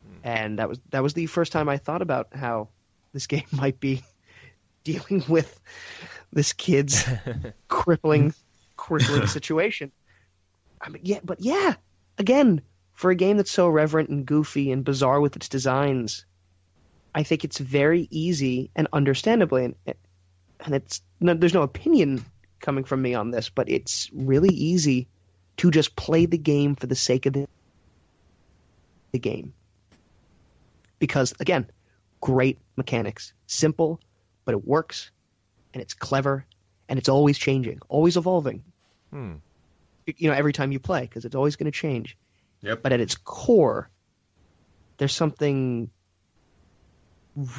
hmm. 0.03 0.27
and 0.27 0.59
that 0.59 0.69
was 0.69 0.79
that 0.91 1.03
was 1.03 1.13
the 1.13 1.25
first 1.25 1.51
time 1.51 1.67
I 1.67 1.77
thought 1.77 2.01
about 2.01 2.29
how 2.33 2.69
this 3.13 3.27
game 3.27 3.45
might 3.51 3.79
be 3.79 4.03
dealing 4.83 5.23
with 5.27 5.59
this 6.31 6.53
kid's 6.53 7.03
crippling 7.67 8.33
crippling 8.77 9.27
situation. 9.27 9.91
I 10.79 10.89
mean, 10.89 11.01
yeah, 11.05 11.19
but 11.23 11.41
yeah, 11.41 11.75
again, 12.17 12.61
for 12.93 13.11
a 13.11 13.15
game 13.15 13.37
that's 13.37 13.51
so 13.51 13.67
irreverent 13.67 14.09
and 14.09 14.25
goofy 14.25 14.71
and 14.71 14.83
bizarre 14.83 15.21
with 15.21 15.35
its 15.35 15.49
designs, 15.49 16.25
I 17.13 17.23
think 17.23 17.43
it's 17.43 17.59
very 17.59 18.07
easy 18.09 18.71
and 18.75 18.87
understandably, 18.93 19.65
and, 19.65 19.75
and 20.59 20.75
it's 20.75 21.01
no, 21.19 21.33
there's 21.33 21.53
no 21.53 21.61
opinion 21.61 22.25
coming 22.59 22.83
from 22.83 23.01
me 23.01 23.13
on 23.13 23.31
this, 23.31 23.49
but 23.49 23.69
it's 23.69 24.09
really 24.13 24.53
easy 24.53 25.07
to 25.61 25.69
just 25.69 25.95
play 25.95 26.25
the 26.25 26.37
game 26.39 26.75
for 26.75 26.87
the 26.87 26.95
sake 26.95 27.27
of 27.27 27.33
the, 27.33 27.47
the 29.11 29.19
game. 29.19 29.53
Because 30.97 31.33
again, 31.39 31.69
great 32.19 32.57
mechanics, 32.77 33.33
simple, 33.45 33.99
but 34.45 34.53
it 34.53 34.65
works, 34.65 35.11
and 35.73 35.81
it's 35.81 35.93
clever, 35.93 36.45
and 36.89 36.97
it's 36.97 37.09
always 37.09 37.37
changing, 37.37 37.79
always 37.89 38.17
evolving 38.17 38.63
Hmm. 39.11 39.33
you 40.07 40.29
know 40.29 40.35
every 40.35 40.53
time 40.53 40.71
you 40.71 40.79
play 40.79 41.01
because 41.01 41.25
it's 41.25 41.35
always 41.35 41.57
going 41.57 41.65
to 41.71 41.77
change 41.77 42.17
Yep. 42.61 42.81
but 42.81 42.93
at 42.93 43.01
its 43.01 43.15
core 43.15 43.89
there's 44.97 45.13
something 45.13 45.89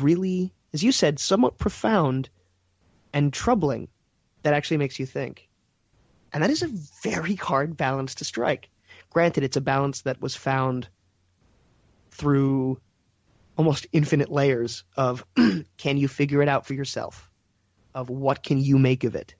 really 0.00 0.54
as 0.72 0.82
you 0.82 0.92
said 0.92 1.18
somewhat 1.20 1.58
profound 1.58 2.30
and 3.12 3.34
troubling 3.34 3.88
that 4.44 4.54
actually 4.54 4.78
makes 4.78 4.98
you 4.98 5.04
think 5.04 5.46
and 6.32 6.42
that 6.42 6.50
is 6.50 6.62
a 6.62 6.70
very 7.02 7.34
hard 7.34 7.76
balance 7.76 8.16
to 8.16 8.24
strike. 8.24 8.68
Granted 9.10 9.44
it's 9.44 9.56
a 9.56 9.60
balance 9.60 10.02
that 10.02 10.20
was 10.20 10.34
found 10.34 10.88
through 12.10 12.80
almost 13.56 13.86
infinite 13.92 14.30
layers 14.30 14.84
of 14.96 15.24
can 15.76 15.96
you 15.96 16.08
figure 16.08 16.42
it 16.42 16.48
out 16.48 16.66
for 16.66 16.74
yourself? 16.74 17.30
Of 17.94 18.08
what 18.08 18.42
can 18.42 18.58
you 18.58 18.78
make 18.78 19.04
of 19.04 19.14
it? 19.14 19.34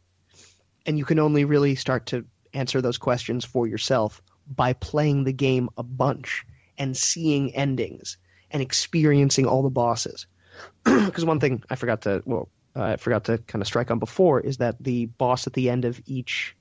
And 0.84 0.98
you 0.98 1.04
can 1.04 1.18
only 1.18 1.44
really 1.44 1.74
start 1.74 2.06
to 2.06 2.26
answer 2.52 2.82
those 2.82 2.98
questions 2.98 3.44
for 3.44 3.66
yourself 3.66 4.22
by 4.46 4.74
playing 4.74 5.24
the 5.24 5.32
game 5.32 5.70
a 5.78 5.82
bunch 5.82 6.44
and 6.76 6.96
seeing 6.96 7.54
endings 7.54 8.18
and 8.50 8.60
experiencing 8.60 9.46
all 9.46 9.62
the 9.62 9.70
bosses. 9.70 10.26
Because 10.84 11.24
one 11.24 11.40
thing 11.40 11.62
I 11.70 11.76
forgot 11.76 12.02
to 12.02 12.22
well, 12.26 12.48
uh, 12.76 12.82
I 12.82 12.96
forgot 12.96 13.24
to 13.24 13.38
kind 13.38 13.62
of 13.62 13.66
strike 13.66 13.90
on 13.90 13.98
before 13.98 14.40
is 14.40 14.58
that 14.58 14.82
the 14.82 15.06
boss 15.06 15.46
at 15.46 15.52
the 15.54 15.70
end 15.70 15.84
of 15.84 16.00
each 16.06 16.54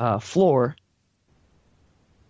uh, 0.00 0.18
floor 0.18 0.74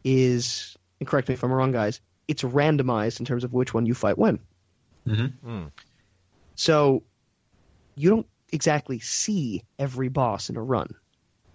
is, 0.04 0.76
and 0.98 1.08
correct 1.08 1.28
me 1.28 1.34
if 1.34 1.42
I'm 1.44 1.52
wrong, 1.52 1.72
guys. 1.72 2.00
It's 2.28 2.42
randomized 2.42 3.20
in 3.20 3.26
terms 3.26 3.44
of 3.44 3.52
which 3.52 3.74
one 3.74 3.86
you 3.86 3.94
fight 3.94 4.18
when. 4.18 4.38
Mm-hmm. 5.06 5.66
So 6.54 7.02
you 7.96 8.10
don't 8.10 8.26
exactly 8.52 8.98
see 9.00 9.62
every 9.78 10.08
boss 10.08 10.50
in 10.50 10.56
a 10.56 10.62
run. 10.62 10.94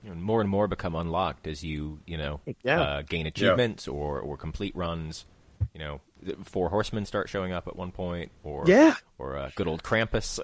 And 0.05 0.22
more 0.22 0.41
and 0.41 0.49
more 0.49 0.68
become 0.68 0.93
unlocked 0.95 1.47
as 1.47 1.63
you 1.63 1.99
you 2.05 2.18
know 2.18 2.39
Yeah. 2.63 2.82
uh, 2.82 3.01
gain 3.01 3.26
achievements 3.26 3.88
or 3.88 4.20
or 4.20 4.38
complete 4.38 4.76
runs. 4.76 5.26
You 5.74 5.80
know, 5.80 6.01
the 6.22 6.36
four 6.43 6.70
horsemen 6.70 7.05
start 7.05 7.30
showing 7.30 7.51
up 7.53 7.68
at 7.68 7.76
one 7.76 7.91
point, 7.91 8.32
or 8.43 8.66
Yeah. 8.68 8.95
or 9.18 9.38
uh, 9.38 9.49
good 9.55 9.68
old 9.68 9.82
Krampus. 9.84 10.39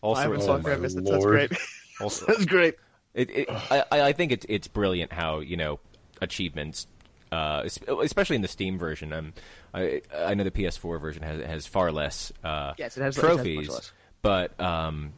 all 0.00 0.14
I 0.16 0.22
haven't 0.22 0.40
sorts 0.42 0.64
saw 0.64 0.70
of 0.70 0.78
Krampus. 0.80 0.94
That 0.94 1.06
sounds 1.06 1.24
great. 1.24 1.52
all, 2.00 2.08
so- 2.10 2.24
That's 2.28 2.46
great. 2.46 2.76
It, 3.14 3.30
it, 3.30 3.48
I, 3.50 3.84
I 3.92 4.00
I 4.02 4.12
think 4.12 4.32
it's 4.32 4.46
it's 4.48 4.68
brilliant 4.68 5.12
how 5.12 5.40
you 5.40 5.56
know 5.56 5.80
achievements, 6.20 6.86
uh, 7.30 7.62
especially 8.00 8.36
in 8.36 8.42
the 8.42 8.48
Steam 8.48 8.78
version. 8.78 9.12
Um, 9.12 9.32
I 9.74 10.00
I 10.16 10.34
know 10.34 10.44
the 10.44 10.50
PS4 10.50 11.00
version 11.00 11.22
has 11.22 11.44
has 11.44 11.66
far 11.66 11.92
less 11.92 12.32
uh, 12.42 12.72
Yes, 12.78 12.96
it 12.96 13.02
has- 13.02 13.18
it 13.18 13.20
has 13.20 13.34
trophies, 13.36 13.68
less. 13.68 13.92
but 14.22 14.58
um, 14.60 15.12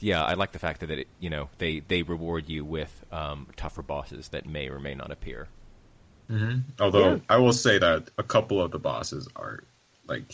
yeah, 0.00 0.24
I 0.24 0.34
like 0.34 0.50
the 0.52 0.58
fact 0.58 0.80
that 0.80 0.90
it 0.90 1.06
you 1.20 1.30
know 1.30 1.48
they 1.58 1.78
they 1.80 2.02
reward 2.02 2.48
you 2.48 2.64
with 2.64 3.04
um, 3.12 3.46
tougher 3.56 3.82
bosses 3.82 4.28
that 4.30 4.44
may 4.46 4.68
or 4.68 4.80
may 4.80 4.94
not 4.96 5.10
appear. 5.12 5.46
Although 6.80 7.12
Yeah. 7.14 7.18
I 7.28 7.36
will 7.38 7.52
say 7.54 7.78
that 7.78 8.10
a 8.18 8.22
couple 8.22 8.60
of 8.60 8.70
the 8.70 8.78
bosses 8.78 9.28
are 9.34 9.62
like, 10.06 10.24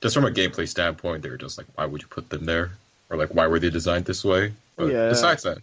just 0.00 0.14
from 0.14 0.24
a 0.24 0.30
gameplay 0.30 0.66
standpoint, 0.66 1.22
they're 1.22 1.36
just 1.36 1.58
like, 1.58 1.66
why 1.76 1.86
would 1.86 2.02
you 2.02 2.08
put 2.08 2.28
them 2.30 2.44
there, 2.44 2.72
or 3.10 3.16
like, 3.16 3.30
why 3.34 3.46
were 3.46 3.58
they 3.60 3.70
designed 3.70 4.04
this 4.04 4.24
way? 4.24 4.52
But 4.76 4.92
Yeah. 4.92 5.08
besides 5.10 5.44
that, 5.44 5.58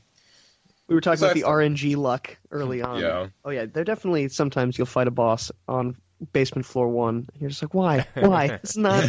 We 0.88 0.95
were 0.95 1.01
talking 1.01 1.17
So 1.17 1.25
about 1.27 1.36
the 1.36 1.43
RNG 1.43 1.95
luck 1.95 2.38
early 2.51 2.81
on. 2.81 3.01
Yeah. 3.01 3.27
Oh 3.43 3.49
yeah, 3.49 3.65
there 3.65 3.83
definitely 3.83 4.29
sometimes 4.29 4.77
you'll 4.77 4.86
fight 4.88 5.07
a 5.07 5.11
boss 5.11 5.51
on 5.67 5.95
basement 6.33 6.65
floor 6.65 6.88
one. 6.89 7.27
And 7.33 7.41
you're 7.41 7.49
just 7.49 7.61
like, 7.63 7.73
why? 7.73 8.07
Why? 8.13 8.45
It's 8.63 8.77
not. 8.77 9.03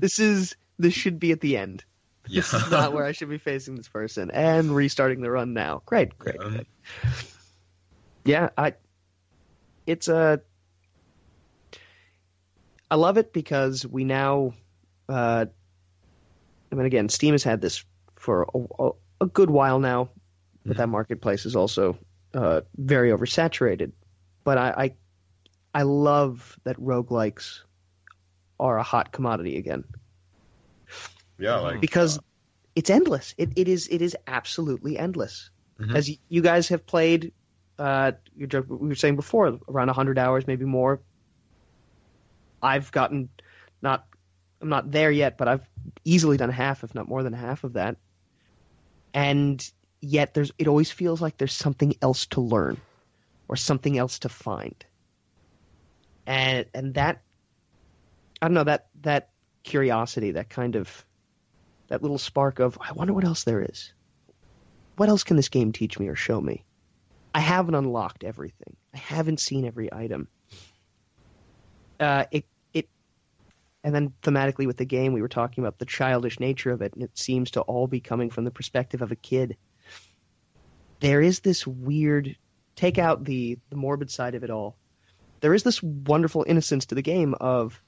This 0.00 0.18
is. 0.18 0.56
This 0.78 0.94
should 0.94 1.18
be 1.18 1.32
at 1.32 1.40
the 1.40 1.56
end. 1.56 1.84
yeah. 2.28 2.40
This 2.42 2.54
is 2.54 2.70
not 2.70 2.92
where 2.92 3.04
I 3.04 3.12
should 3.12 3.28
be 3.28 3.38
facing 3.38 3.74
this 3.74 3.88
person. 3.88 4.30
And 4.30 4.74
restarting 4.74 5.20
the 5.20 5.30
run 5.30 5.54
now. 5.54 5.82
Great, 5.86 6.16
great, 6.18 6.36
Yeah. 6.40 6.48
great. 6.48 6.66
Yeah, 8.24 8.48
I. 8.56 8.74
It's 9.86 10.08
a. 10.08 10.40
I 12.90 12.94
love 12.94 13.18
it 13.18 13.32
because 13.32 13.86
we 13.86 14.04
now. 14.04 14.54
Uh, 15.08 15.46
I 16.70 16.74
mean, 16.74 16.86
again, 16.86 17.08
Steam 17.08 17.32
has 17.34 17.42
had 17.42 17.60
this 17.60 17.84
for 18.16 18.46
a, 18.54 18.58
a, 18.84 18.90
a 19.22 19.26
good 19.26 19.50
while 19.50 19.78
now, 19.78 20.10
but 20.68 20.76
that 20.78 20.88
marketplace 20.88 21.46
is 21.46 21.56
also 21.56 21.98
uh, 22.34 22.60
very 22.76 23.10
oversaturated. 23.10 23.92
But 24.44 24.58
I, 24.58 24.70
I, 24.70 24.94
I 25.80 25.82
love 25.82 26.58
that 26.64 26.76
roguelikes 26.76 27.60
are 28.60 28.78
a 28.78 28.82
hot 28.82 29.12
commodity 29.12 29.56
again 29.56 29.84
yeah, 31.38 31.56
like 31.56 31.80
because 31.80 32.18
it's 32.74 32.90
endless. 32.90 33.34
It, 33.38 33.50
it 33.56 33.68
is 33.68 33.88
it 33.88 34.02
is 34.02 34.16
absolutely 34.26 34.98
endless. 34.98 35.50
Mhm. 35.80 35.94
As 35.94 36.10
you 36.28 36.42
guys 36.42 36.68
have 36.68 36.86
played, 36.86 37.32
uh, 37.78 38.12
you 38.36 38.48
we 38.68 38.88
were 38.88 38.94
saying 38.94 39.16
before, 39.16 39.58
around 39.68 39.88
hundred 39.88 40.18
hours, 40.18 40.46
maybe 40.46 40.64
more. 40.64 41.00
I've 42.60 42.90
gotten 42.90 43.28
not 43.80 44.06
I'm 44.60 44.68
not 44.68 44.90
there 44.90 45.10
yet, 45.10 45.38
but 45.38 45.46
I've 45.48 45.68
easily 46.04 46.36
done 46.36 46.50
half, 46.50 46.82
if 46.82 46.94
not 46.94 47.08
more 47.08 47.22
than 47.22 47.32
half 47.32 47.62
of 47.64 47.74
that. 47.74 47.96
And 49.14 49.72
yet, 50.00 50.34
there's 50.34 50.52
it 50.58 50.68
always 50.68 50.90
feels 50.90 51.20
like 51.20 51.36
there's 51.38 51.52
something 51.52 51.94
else 52.02 52.26
to 52.26 52.40
learn, 52.40 52.80
or 53.48 53.56
something 53.56 53.98
else 53.98 54.20
to 54.20 54.28
find. 54.28 54.84
And 56.26 56.66
and 56.74 56.94
that 56.94 57.22
I 58.40 58.46
don't 58.46 58.54
know 58.54 58.64
that 58.64 58.88
that 59.02 59.30
curiosity, 59.62 60.32
that 60.32 60.48
kind 60.48 60.76
of 60.76 61.04
that 61.88 62.02
little 62.02 62.18
spark 62.18 62.58
of 62.58 62.78
I 62.80 62.92
wonder 62.92 63.12
what 63.12 63.24
else 63.24 63.44
there 63.44 63.62
is. 63.62 63.92
What 64.96 65.08
else 65.08 65.24
can 65.24 65.36
this 65.36 65.48
game 65.48 65.72
teach 65.72 65.98
me 65.98 66.08
or 66.08 66.16
show 66.16 66.40
me? 66.40 66.64
I 67.34 67.40
haven't 67.40 67.74
unlocked 67.74 68.24
everything. 68.24 68.76
I 68.94 68.98
haven't 68.98 69.40
seen 69.40 69.64
every 69.64 69.92
item. 69.92 70.28
Uh, 72.00 72.24
it 72.30 72.44
it, 72.72 72.88
and 73.84 73.94
then 73.94 74.12
thematically 74.22 74.66
with 74.66 74.76
the 74.76 74.84
game, 74.84 75.12
we 75.12 75.22
were 75.22 75.28
talking 75.28 75.62
about 75.62 75.78
the 75.78 75.84
childish 75.84 76.40
nature 76.40 76.70
of 76.70 76.82
it, 76.82 76.94
and 76.94 77.02
it 77.02 77.16
seems 77.16 77.52
to 77.52 77.60
all 77.62 77.86
be 77.86 78.00
coming 78.00 78.30
from 78.30 78.44
the 78.44 78.50
perspective 78.50 79.02
of 79.02 79.12
a 79.12 79.16
kid. 79.16 79.56
There 81.00 81.20
is 81.20 81.40
this 81.40 81.66
weird. 81.66 82.36
Take 82.76 82.98
out 82.98 83.24
the 83.24 83.58
the 83.70 83.76
morbid 83.76 84.10
side 84.10 84.34
of 84.34 84.44
it 84.44 84.50
all. 84.50 84.76
There 85.40 85.54
is 85.54 85.62
this 85.62 85.82
wonderful 85.82 86.44
innocence 86.46 86.86
to 86.86 86.94
the 86.94 87.02
game 87.02 87.34
of 87.34 87.80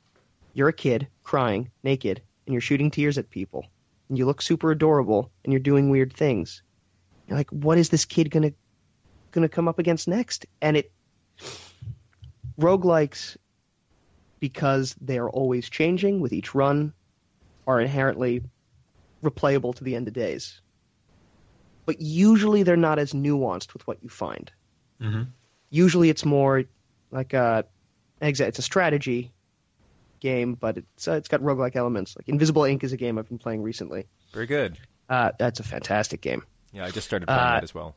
you're 0.54 0.68
a 0.68 0.72
kid 0.72 1.08
crying 1.22 1.70
naked 1.82 2.22
and 2.46 2.52
you're 2.52 2.60
shooting 2.60 2.90
tears 2.90 3.18
at 3.18 3.30
people 3.30 3.66
and 4.08 4.18
you 4.18 4.26
look 4.26 4.42
super 4.42 4.70
adorable 4.70 5.30
and 5.44 5.52
you're 5.52 5.60
doing 5.60 5.90
weird 5.90 6.12
things. 6.12 6.62
You're 7.26 7.38
like, 7.38 7.50
what 7.50 7.78
is 7.78 7.88
this 7.88 8.04
kid 8.04 8.30
gonna 8.30 8.52
gonna 9.32 9.48
come 9.48 9.68
up 9.68 9.78
against 9.78 10.08
next? 10.08 10.46
And 10.60 10.76
it 10.76 10.92
roguelikes 12.58 13.36
because 14.38 14.94
they 15.00 15.18
are 15.18 15.30
always 15.30 15.68
changing 15.68 16.20
with 16.20 16.32
each 16.32 16.54
run 16.54 16.92
are 17.66 17.80
inherently 17.80 18.42
replayable 19.22 19.74
to 19.76 19.84
the 19.84 19.94
end 19.94 20.08
of 20.08 20.14
days. 20.14 20.60
But 21.90 22.00
usually 22.00 22.62
they're 22.62 22.76
not 22.76 23.00
as 23.00 23.12
nuanced 23.14 23.72
with 23.72 23.84
what 23.84 24.00
you 24.00 24.08
find. 24.08 24.48
Mhm. 25.02 25.26
Usually 25.70 26.08
it's 26.08 26.24
more 26.24 26.62
like 27.10 27.32
a 27.32 27.64
it's 28.20 28.58
a 28.60 28.62
strategy 28.62 29.32
game, 30.20 30.54
but 30.54 30.76
it's 30.78 31.08
uh, 31.08 31.14
it's 31.14 31.26
got 31.26 31.40
roguelike 31.40 31.74
elements. 31.74 32.14
Like 32.16 32.28
Invisible 32.28 32.62
Inc 32.62 32.84
is 32.84 32.92
a 32.92 32.96
game 32.96 33.18
I've 33.18 33.28
been 33.28 33.38
playing 33.38 33.62
recently. 33.62 34.06
Very 34.32 34.46
good. 34.46 34.78
Uh, 35.08 35.32
that's 35.36 35.58
a 35.58 35.64
fantastic 35.64 36.20
game. 36.20 36.44
Yeah, 36.72 36.84
I 36.84 36.92
just 36.92 37.08
started 37.08 37.26
playing 37.26 37.40
Uh, 37.40 37.54
that 37.54 37.64
as 37.64 37.74
well. 37.74 37.96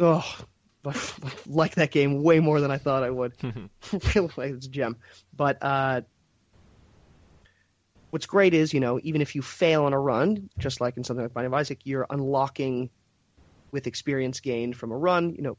Oh, 0.00 0.38
like 1.46 1.74
that 1.74 1.90
game 1.90 2.22
way 2.22 2.40
more 2.40 2.62
than 2.62 2.70
I 2.70 2.78
thought 2.78 3.02
I 3.02 3.10
would. 3.10 3.34
really, 3.42 3.68
like, 4.38 4.52
it's 4.52 4.64
a 4.64 4.70
gem. 4.70 4.96
But 5.36 5.58
uh, 5.60 6.00
what's 8.08 8.24
great 8.24 8.54
is, 8.54 8.72
you 8.72 8.80
know, 8.80 8.98
even 9.02 9.20
if 9.20 9.34
you 9.34 9.42
fail 9.42 9.84
on 9.84 9.92
a 9.92 9.98
run, 10.00 10.48
just 10.58 10.80
like 10.80 10.96
in 10.96 11.04
something 11.04 11.24
like 11.26 11.34
Binding 11.34 11.52
of 11.52 11.58
Isaac, 11.58 11.80
you're 11.84 12.06
unlocking 12.08 12.88
with 13.70 13.86
experience 13.86 14.40
gained 14.40 14.76
from 14.76 14.92
a 14.92 14.96
run, 14.96 15.34
you 15.34 15.42
know, 15.42 15.56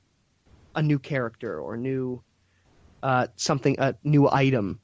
a 0.75 0.81
new 0.81 0.99
character 0.99 1.59
or 1.59 1.77
new 1.77 2.21
uh, 3.03 3.27
something, 3.35 3.75
a 3.79 3.95
new 4.03 4.29
item 4.29 4.79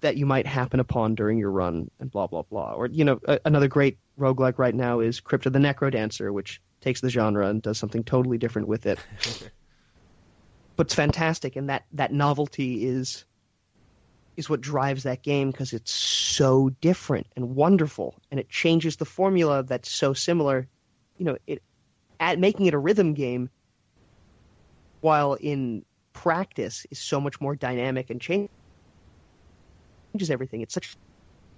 that 0.00 0.16
you 0.16 0.26
might 0.26 0.46
happen 0.46 0.80
upon 0.80 1.14
during 1.14 1.38
your 1.38 1.50
run, 1.50 1.90
and 2.00 2.10
blah 2.10 2.26
blah 2.26 2.42
blah. 2.42 2.72
Or 2.72 2.86
you 2.86 3.04
know, 3.04 3.20
a, 3.26 3.40
another 3.44 3.68
great 3.68 3.98
roguelike 4.18 4.58
right 4.58 4.74
now 4.74 5.00
is 5.00 5.20
Crypt 5.20 5.46
of 5.46 5.52
the 5.52 5.58
Necrodancer, 5.58 6.32
which 6.32 6.60
takes 6.80 7.00
the 7.00 7.10
genre 7.10 7.48
and 7.48 7.62
does 7.62 7.78
something 7.78 8.04
totally 8.04 8.38
different 8.38 8.68
with 8.68 8.86
it. 8.86 8.98
but 10.76 10.86
it's 10.86 10.94
fantastic, 10.94 11.56
and 11.56 11.70
that 11.70 11.84
that 11.92 12.12
novelty 12.12 12.84
is 12.84 13.24
is 14.36 14.48
what 14.48 14.60
drives 14.60 15.02
that 15.02 15.22
game 15.22 15.50
because 15.50 15.72
it's 15.72 15.92
so 15.92 16.70
different 16.80 17.26
and 17.36 17.54
wonderful, 17.54 18.14
and 18.30 18.40
it 18.40 18.48
changes 18.48 18.96
the 18.96 19.04
formula 19.04 19.62
that's 19.62 19.90
so 19.90 20.12
similar. 20.12 20.68
You 21.16 21.26
know, 21.26 21.36
it 21.46 21.62
at 22.22 22.38
making 22.38 22.66
it 22.66 22.72
a 22.72 22.78
rhythm 22.78 23.12
game, 23.12 23.50
while 25.00 25.34
in 25.34 25.84
practice 26.12 26.86
is 26.90 27.00
so 27.00 27.20
much 27.20 27.40
more 27.40 27.56
dynamic 27.56 28.10
and 28.10 28.20
changes 28.20 28.48
everything. 30.30 30.60
It's 30.62 30.72
such 30.72 30.96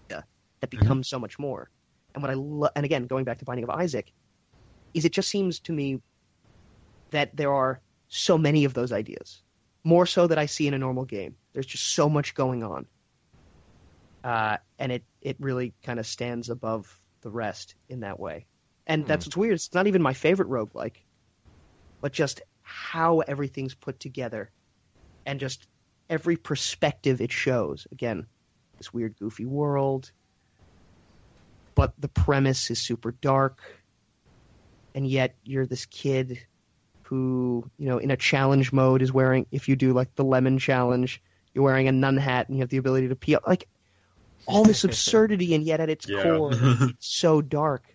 that 0.08 0.70
becomes 0.70 1.08
so 1.08 1.18
much 1.18 1.38
more. 1.38 1.68
And 2.14 2.22
what 2.22 2.30
I 2.30 2.34
lo- 2.34 2.70
and 2.74 2.86
again 2.86 3.06
going 3.06 3.24
back 3.24 3.38
to 3.38 3.44
Binding 3.44 3.64
of 3.64 3.70
Isaac, 3.70 4.10
is 4.94 5.04
it 5.04 5.12
just 5.12 5.28
seems 5.28 5.60
to 5.60 5.72
me 5.72 6.00
that 7.10 7.36
there 7.36 7.52
are 7.52 7.80
so 8.08 8.38
many 8.38 8.64
of 8.64 8.72
those 8.72 8.90
ideas, 8.90 9.42
more 9.84 10.06
so 10.06 10.26
that 10.26 10.38
I 10.38 10.46
see 10.46 10.66
in 10.66 10.72
a 10.72 10.78
normal 10.78 11.04
game. 11.04 11.36
There's 11.52 11.66
just 11.66 11.94
so 11.94 12.08
much 12.08 12.34
going 12.34 12.62
on, 12.62 12.86
uh, 14.22 14.56
and 14.78 14.92
it 14.92 15.04
it 15.20 15.36
really 15.38 15.74
kind 15.82 15.98
of 16.00 16.06
stands 16.06 16.48
above 16.48 16.98
the 17.20 17.30
rest 17.30 17.74
in 17.90 18.00
that 18.00 18.18
way. 18.18 18.46
And 18.86 19.02
hmm. 19.02 19.08
that's 19.08 19.26
what's 19.26 19.36
weird. 19.36 19.54
It's 19.54 19.74
not 19.74 19.86
even 19.86 20.02
my 20.02 20.14
favorite 20.14 20.48
roguelike, 20.48 20.96
but 22.00 22.12
just 22.12 22.42
how 22.62 23.20
everything's 23.20 23.74
put 23.74 24.00
together, 24.00 24.50
and 25.26 25.40
just 25.40 25.66
every 26.08 26.36
perspective 26.36 27.20
it 27.20 27.32
shows. 27.32 27.86
Again, 27.92 28.26
this 28.78 28.92
weird, 28.92 29.16
goofy 29.18 29.44
world, 29.44 30.10
but 31.74 31.92
the 31.98 32.08
premise 32.08 32.70
is 32.70 32.80
super 32.80 33.12
dark 33.12 33.60
and 34.94 35.06
yet 35.06 35.34
you're 35.42 35.66
this 35.66 35.86
kid 35.86 36.38
who 37.02 37.68
you 37.78 37.86
know 37.86 37.98
in 37.98 38.10
a 38.10 38.16
challenge 38.16 38.72
mode 38.72 39.02
is 39.02 39.12
wearing 39.12 39.46
if 39.50 39.68
you 39.68 39.76
do 39.76 39.92
like 39.92 40.14
the 40.14 40.24
lemon 40.24 40.58
challenge 40.58 41.20
you're 41.52 41.64
wearing 41.64 41.88
a 41.88 41.92
nun 41.92 42.16
hat 42.16 42.48
and 42.48 42.56
you 42.56 42.62
have 42.62 42.70
the 42.70 42.76
ability 42.76 43.08
to 43.08 43.16
peel 43.16 43.40
like 43.46 43.68
all 44.46 44.64
this 44.64 44.84
absurdity 44.84 45.54
and 45.54 45.64
yet 45.64 45.80
at 45.80 45.90
its 45.90 46.08
Yeah. 46.08 46.22
core 46.22 46.52
it's 46.52 46.94
so 47.06 47.42
dark 47.42 47.93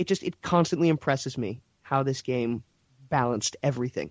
it 0.00 0.06
just 0.08 0.22
it 0.22 0.40
constantly 0.42 0.88
impresses 0.88 1.36
me 1.38 1.60
how 1.82 2.02
this 2.02 2.22
game 2.22 2.62
balanced 3.10 3.56
everything 3.62 4.10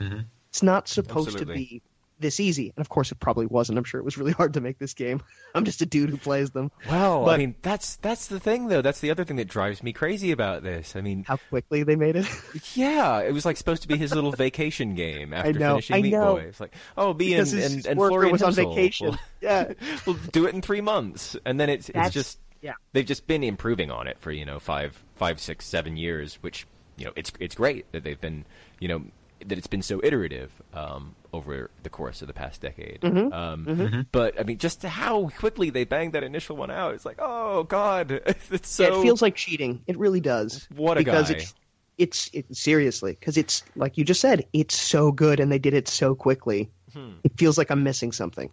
Mhm. 0.00 0.24
it's 0.50 0.62
not 0.62 0.88
supposed 0.88 1.28
Absolutely. 1.28 1.54
to 1.54 1.58
be 1.58 1.82
this 2.18 2.38
easy 2.38 2.72
and 2.76 2.80
of 2.84 2.88
course 2.88 3.10
it 3.10 3.18
probably 3.18 3.46
wasn't 3.46 3.76
i'm 3.76 3.82
sure 3.84 3.98
it 4.00 4.04
was 4.04 4.16
really 4.16 4.30
hard 4.40 4.54
to 4.54 4.60
make 4.60 4.78
this 4.78 4.94
game 4.94 5.20
i'm 5.54 5.64
just 5.64 5.82
a 5.82 5.86
dude 5.86 6.08
who 6.10 6.16
plays 6.16 6.50
them 6.50 6.70
Well, 6.88 7.28
I 7.28 7.36
mean, 7.36 7.54
that's 7.62 7.96
that's 7.96 8.26
the 8.28 8.38
thing, 8.40 8.68
though. 8.68 8.80
That's 8.82 9.00
the 9.00 9.10
other 9.10 9.24
thing 9.24 9.36
that 9.36 9.48
drives 9.48 9.82
me 9.82 9.92
crazy 9.92 10.30
about 10.32 10.62
this. 10.62 10.94
I 10.96 11.00
mean, 11.02 11.24
how 11.24 11.36
quickly 11.50 11.82
they 11.82 11.96
made 11.96 12.16
it 12.16 12.26
yeah, 12.74 13.20
it 13.20 13.32
was 13.32 13.44
like 13.44 13.56
supposed 13.56 13.82
to 13.82 13.88
be 13.88 13.96
his 13.96 14.14
little 14.14 14.32
vacation 14.32 14.94
game 14.94 15.32
after 15.34 15.52
know, 15.52 15.70
finishing 15.74 15.96
I 15.96 16.00
Meat 16.02 16.10
know. 16.12 16.34
Boy. 16.36 16.40
It's 16.42 16.60
like, 16.60 16.74
oh, 16.96 17.12
be 17.12 17.32
in 17.34 17.38
because 17.38 17.50
his, 17.52 17.64
and, 17.66 17.74
his 17.76 17.86
and 17.86 17.96
Florian 17.98 18.32
was 18.32 18.42
on 18.42 18.52
Himsl. 18.52 18.56
vacation. 18.74 19.06
We'll, 19.08 19.18
yeah, 19.40 19.72
we'll 20.06 20.16
do 20.32 20.46
it 20.46 20.54
in 20.54 20.62
three 20.62 20.80
months, 20.80 21.36
and 21.44 21.58
then 21.60 21.68
it's 21.70 21.88
it's 21.90 22.10
just 22.10 22.38
yeah. 22.62 22.74
they've 22.92 23.06
just 23.06 23.26
been 23.26 23.42
improving 23.44 23.90
on 23.90 24.06
it 24.06 24.18
for 24.18 24.32
you 24.32 24.44
know 24.44 24.58
five 24.58 25.02
five 25.14 25.40
six 25.40 25.66
seven 25.66 25.96
years, 25.96 26.36
which 26.36 26.66
you 26.96 27.04
know 27.04 27.12
it's 27.16 27.32
it's 27.40 27.54
great 27.54 27.90
that 27.92 28.04
they've 28.04 28.20
been 28.20 28.44
you 28.80 28.88
know 28.88 29.04
that 29.46 29.58
it's 29.58 29.66
been 29.66 29.82
so 29.82 30.00
iterative 30.02 30.50
um, 30.72 31.14
over 31.32 31.70
the 31.82 31.90
course 31.90 32.22
of 32.22 32.28
the 32.28 32.34
past 32.34 32.60
decade. 32.60 33.00
Mm-hmm. 33.00 33.32
Um, 33.32 34.06
But 34.12 34.38
I 34.38 34.44
mean, 34.44 34.58
just 34.58 34.82
how 34.82 35.28
quickly 35.30 35.70
they 35.70 35.84
banged 35.84 36.12
that 36.12 36.22
initial 36.22 36.56
one 36.56 36.70
out. 36.70 36.94
It's 36.94 37.04
like, 37.04 37.18
oh 37.18 37.64
god, 37.64 38.10
it's 38.50 38.68
so. 38.68 38.82
Yeah, 38.84 38.98
it 38.98 39.02
feels 39.02 39.22
like 39.22 39.34
cheating. 39.34 39.82
It 39.86 39.98
really 39.98 40.20
does. 40.20 40.66
What 40.74 40.96
a 40.96 41.00
because 41.00 41.30
guy. 41.30 41.36
it's 41.36 41.54
it's 41.98 42.30
it, 42.32 42.56
seriously 42.56 43.12
because 43.18 43.36
it's 43.36 43.62
like 43.76 43.98
you 43.98 44.04
just 44.04 44.20
said, 44.20 44.46
it's 44.52 44.78
so 44.78 45.12
good 45.12 45.40
and 45.40 45.50
they 45.50 45.58
did 45.58 45.74
it 45.74 45.88
so 45.88 46.14
quickly. 46.14 46.70
Hmm. 46.92 47.12
It 47.24 47.32
feels 47.38 47.58
like 47.58 47.70
I'm 47.70 47.82
missing 47.82 48.12
something. 48.12 48.50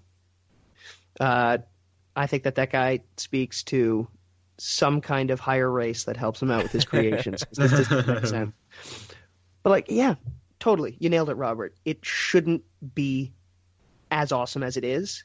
Uh, 1.20 1.60
I 2.16 2.28
think 2.28 2.44
that 2.44 2.56
that 2.56 2.72
guy 2.72 3.02
speaks 3.18 3.64
to 3.64 4.08
some 4.58 5.02
kind 5.02 5.32
of 5.32 5.40
higher 5.40 5.70
race 5.70 6.04
that 6.06 6.18
helps 6.18 6.42
him 6.42 6.52
out 6.52 6.64
with 6.64 6.72
his 6.72 6.86
creations. 6.86 7.46
this 7.54 7.72
doesn't 7.72 8.08
make 8.08 8.26
sense. 8.26 8.54
But 9.64 9.70
like, 9.70 9.86
yeah, 9.90 10.16
totally, 10.60 10.96
you 11.00 11.10
nailed 11.10 11.30
it, 11.30 11.36
Robert. 11.36 11.76
It 11.86 12.00
shouldn't 12.04 12.64
be 12.94 13.34
as 14.12 14.32
awesome 14.32 14.64
as 14.64 14.78
it 14.78 14.84
is, 14.84 15.24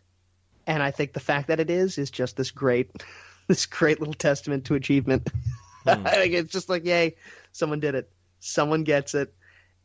and 0.67 0.83
I 0.83 0.91
think 0.91 1.13
the 1.13 1.21
fact 1.21 1.49
that 1.49 1.61
it 1.61 1.71
is 1.71 1.99
is 1.99 2.11
just 2.11 2.37
this 2.37 2.51
great, 2.51 2.91
this 3.49 3.67
great 3.67 3.99
little 3.99 4.15
testament 4.15 4.67
to 4.67 4.75
achievement. 4.75 5.31
Hmm. 5.87 6.03
like, 6.03 6.31
it's 6.31 6.51
just 6.51 6.71
like, 6.71 6.87
yay, 6.87 7.15
someone 7.53 7.79
did 7.79 7.95
it. 7.95 8.11
Someone 8.41 8.85
gets 8.85 9.15
it 9.15 9.35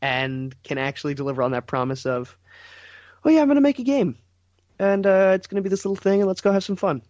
and 0.01 0.55
can 0.63 0.77
actually 0.77 1.13
deliver 1.13 1.43
on 1.43 1.51
that 1.51 1.67
promise 1.67 2.05
of, 2.05 2.37
oh 3.25 3.29
yeah, 3.29 3.41
I'm 3.41 3.47
going 3.47 3.55
to 3.55 3.61
make 3.61 3.79
a 3.79 3.83
game, 3.83 4.17
and 4.79 5.05
uh, 5.05 5.33
it's 5.35 5.47
going 5.47 5.61
to 5.61 5.61
be 5.61 5.69
this 5.69 5.85
little 5.85 5.95
thing, 5.95 6.21
and 6.21 6.27
let's 6.27 6.41
go 6.41 6.51
have 6.51 6.63
some 6.63 6.75
fun. 6.75 7.01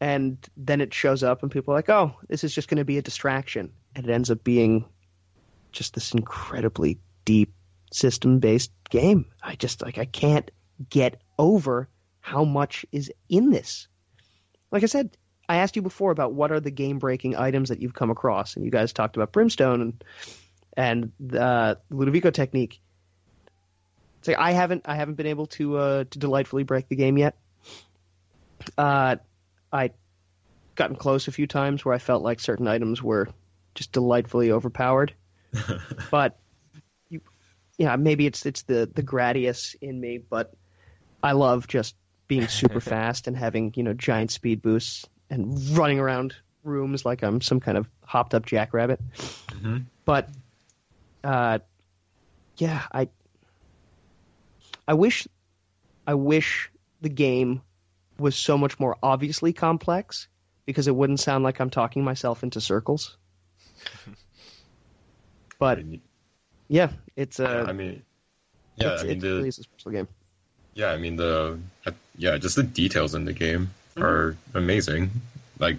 And 0.00 0.38
then 0.56 0.80
it 0.80 0.94
shows 0.94 1.22
up, 1.22 1.42
and 1.42 1.50
people 1.50 1.72
are 1.72 1.78
like, 1.78 1.88
oh, 1.88 2.14
this 2.28 2.44
is 2.44 2.54
just 2.54 2.68
going 2.68 2.78
to 2.78 2.84
be 2.84 2.98
a 2.98 3.02
distraction, 3.02 3.72
and 3.94 4.06
it 4.06 4.12
ends 4.12 4.30
up 4.30 4.44
being 4.44 4.84
just 5.72 5.94
this 5.94 6.12
incredibly 6.12 6.98
deep 7.24 7.52
system-based 7.92 8.72
game. 8.90 9.26
I 9.42 9.54
just 9.56 9.82
like 9.82 9.98
I 9.98 10.04
can't 10.04 10.50
get 10.90 11.20
over 11.38 11.88
how 12.20 12.44
much 12.44 12.84
is 12.92 13.10
in 13.28 13.50
this. 13.50 13.88
Like 14.70 14.82
I 14.82 14.86
said, 14.86 15.16
I 15.48 15.58
asked 15.58 15.76
you 15.76 15.82
before 15.82 16.10
about 16.10 16.34
what 16.34 16.50
are 16.50 16.60
the 16.60 16.70
game-breaking 16.70 17.36
items 17.36 17.68
that 17.68 17.80
you've 17.80 17.94
come 17.94 18.10
across, 18.10 18.56
and 18.56 18.64
you 18.64 18.70
guys 18.70 18.92
talked 18.92 19.16
about 19.16 19.32
Brimstone 19.32 19.80
and 19.80 20.04
and 20.76 21.12
the 21.18 21.78
Ludovico 21.90 22.32
technique. 22.32 22.80
It's 24.26 24.36
like 24.36 24.44
I 24.44 24.52
haven't 24.52 24.82
I 24.86 24.96
haven't 24.96 25.14
been 25.14 25.28
able 25.28 25.46
to 25.46 25.76
uh, 25.76 26.04
to 26.10 26.18
delightfully 26.18 26.64
break 26.64 26.88
the 26.88 26.96
game 26.96 27.16
yet. 27.16 27.36
Uh, 28.76 29.16
I 29.72 29.92
gotten 30.74 30.96
close 30.96 31.28
a 31.28 31.32
few 31.32 31.46
times 31.46 31.84
where 31.84 31.94
I 31.94 31.98
felt 31.98 32.24
like 32.24 32.40
certain 32.40 32.66
items 32.66 33.00
were 33.00 33.28
just 33.76 33.92
delightfully 33.92 34.50
overpowered, 34.50 35.14
but 36.10 36.40
you, 37.08 37.20
yeah, 37.78 37.94
maybe 37.94 38.26
it's 38.26 38.44
it's 38.46 38.62
the 38.62 38.90
the 38.92 39.02
Gradius 39.04 39.76
in 39.80 40.00
me, 40.00 40.18
but 40.18 40.52
I 41.22 41.30
love 41.30 41.68
just 41.68 41.94
being 42.26 42.48
super 42.48 42.80
fast 42.94 43.28
and 43.28 43.36
having 43.36 43.74
you 43.76 43.84
know 43.84 43.92
giant 43.92 44.32
speed 44.32 44.60
boosts 44.60 45.06
and 45.30 45.56
running 45.78 46.00
around 46.00 46.34
rooms 46.64 47.04
like 47.04 47.22
I'm 47.22 47.40
some 47.40 47.60
kind 47.60 47.78
of 47.78 47.88
hopped 48.02 48.34
up 48.34 48.44
jackrabbit. 48.44 49.00
Mhm. 49.50 49.84
But 50.04 50.30
uh, 51.22 51.60
yeah, 52.56 52.82
I 52.92 53.08
I 54.88 54.94
wish 54.94 55.28
I 56.06 56.14
wish 56.14 56.70
the 57.00 57.08
game 57.10 57.62
was 58.18 58.36
so 58.36 58.58
much 58.58 58.78
more 58.80 58.96
obviously 59.02 59.52
complex 59.52 60.28
because 60.66 60.88
it 60.88 60.96
wouldn't 60.96 61.20
sound 61.20 61.44
like 61.44 61.60
I'm 61.60 61.70
talking 61.70 62.04
myself 62.04 62.42
into 62.42 62.60
circles. 62.60 63.16
but 65.58 65.84
yeah, 66.68 66.90
it's 67.16 67.40
a 67.40 67.68
I 67.68 67.72
mean, 67.72 68.02
yeah, 68.76 68.88
it's, 68.88 69.02
I 69.02 69.04
mean 69.04 69.20
it 69.20 69.20
the 69.20 69.28
really 69.34 69.48
is 69.48 69.58
a 69.58 69.62
special 69.64 69.92
game. 69.92 70.08
yeah, 70.74 70.90
I 70.92 70.96
mean 70.96 71.16
the 71.16 71.58
uh, 71.86 71.90
yeah, 72.18 72.36
just 72.38 72.56
the 72.56 72.62
details 72.62 73.14
in 73.14 73.24
the 73.24 73.32
game 73.32 73.70
Mm-hmm. 73.96 74.04
are 74.04 74.36
amazing. 74.54 75.10
Like, 75.58 75.78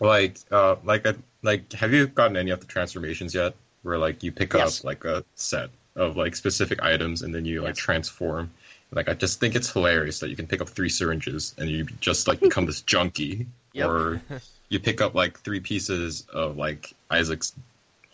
like, 0.00 0.36
uh, 0.50 0.76
like, 0.84 1.06
uh, 1.06 1.14
like, 1.42 1.72
have 1.72 1.92
you 1.92 2.06
gotten 2.06 2.36
any 2.36 2.50
of 2.50 2.60
the 2.60 2.66
transformations 2.66 3.34
yet? 3.34 3.54
Where 3.82 3.98
like 3.98 4.22
you 4.22 4.30
pick 4.32 4.54
Yes. 4.54 4.80
up 4.80 4.84
like 4.84 5.04
a 5.06 5.24
set 5.36 5.70
of 6.00 6.16
like 6.16 6.34
specific 6.34 6.82
items 6.82 7.22
and 7.22 7.34
then 7.34 7.44
you 7.44 7.60
like 7.62 7.76
Yes. 7.76 7.78
transform. 7.78 8.50
Like, 8.92 9.08
I 9.08 9.14
just 9.14 9.38
think 9.38 9.54
it's 9.54 9.70
hilarious 9.70 10.18
that 10.20 10.30
you 10.30 10.36
can 10.36 10.48
pick 10.48 10.60
up 10.60 10.68
three 10.68 10.88
syringes 10.88 11.54
and 11.58 11.70
you 11.70 11.84
just 12.00 12.26
like 12.26 12.40
become 12.40 12.66
this 12.66 12.80
junkie, 12.82 13.46
Yep. 13.74 13.88
or 13.88 14.22
you 14.68 14.80
pick 14.80 15.00
up 15.00 15.14
like 15.14 15.38
three 15.40 15.60
pieces 15.60 16.26
of 16.32 16.56
like 16.56 16.92
Isaac's 17.10 17.52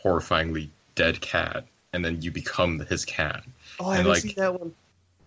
horrifyingly 0.04 0.68
dead 0.94 1.20
cat, 1.20 1.64
and 1.92 2.04
then 2.04 2.20
you 2.22 2.30
become 2.30 2.80
his 2.80 3.04
cat. 3.06 3.42
Oh, 3.80 3.88
I 3.88 3.98
and, 3.98 4.08
like- 4.08 4.22
seen 4.22 4.34
that 4.36 4.58
one. 4.60 4.74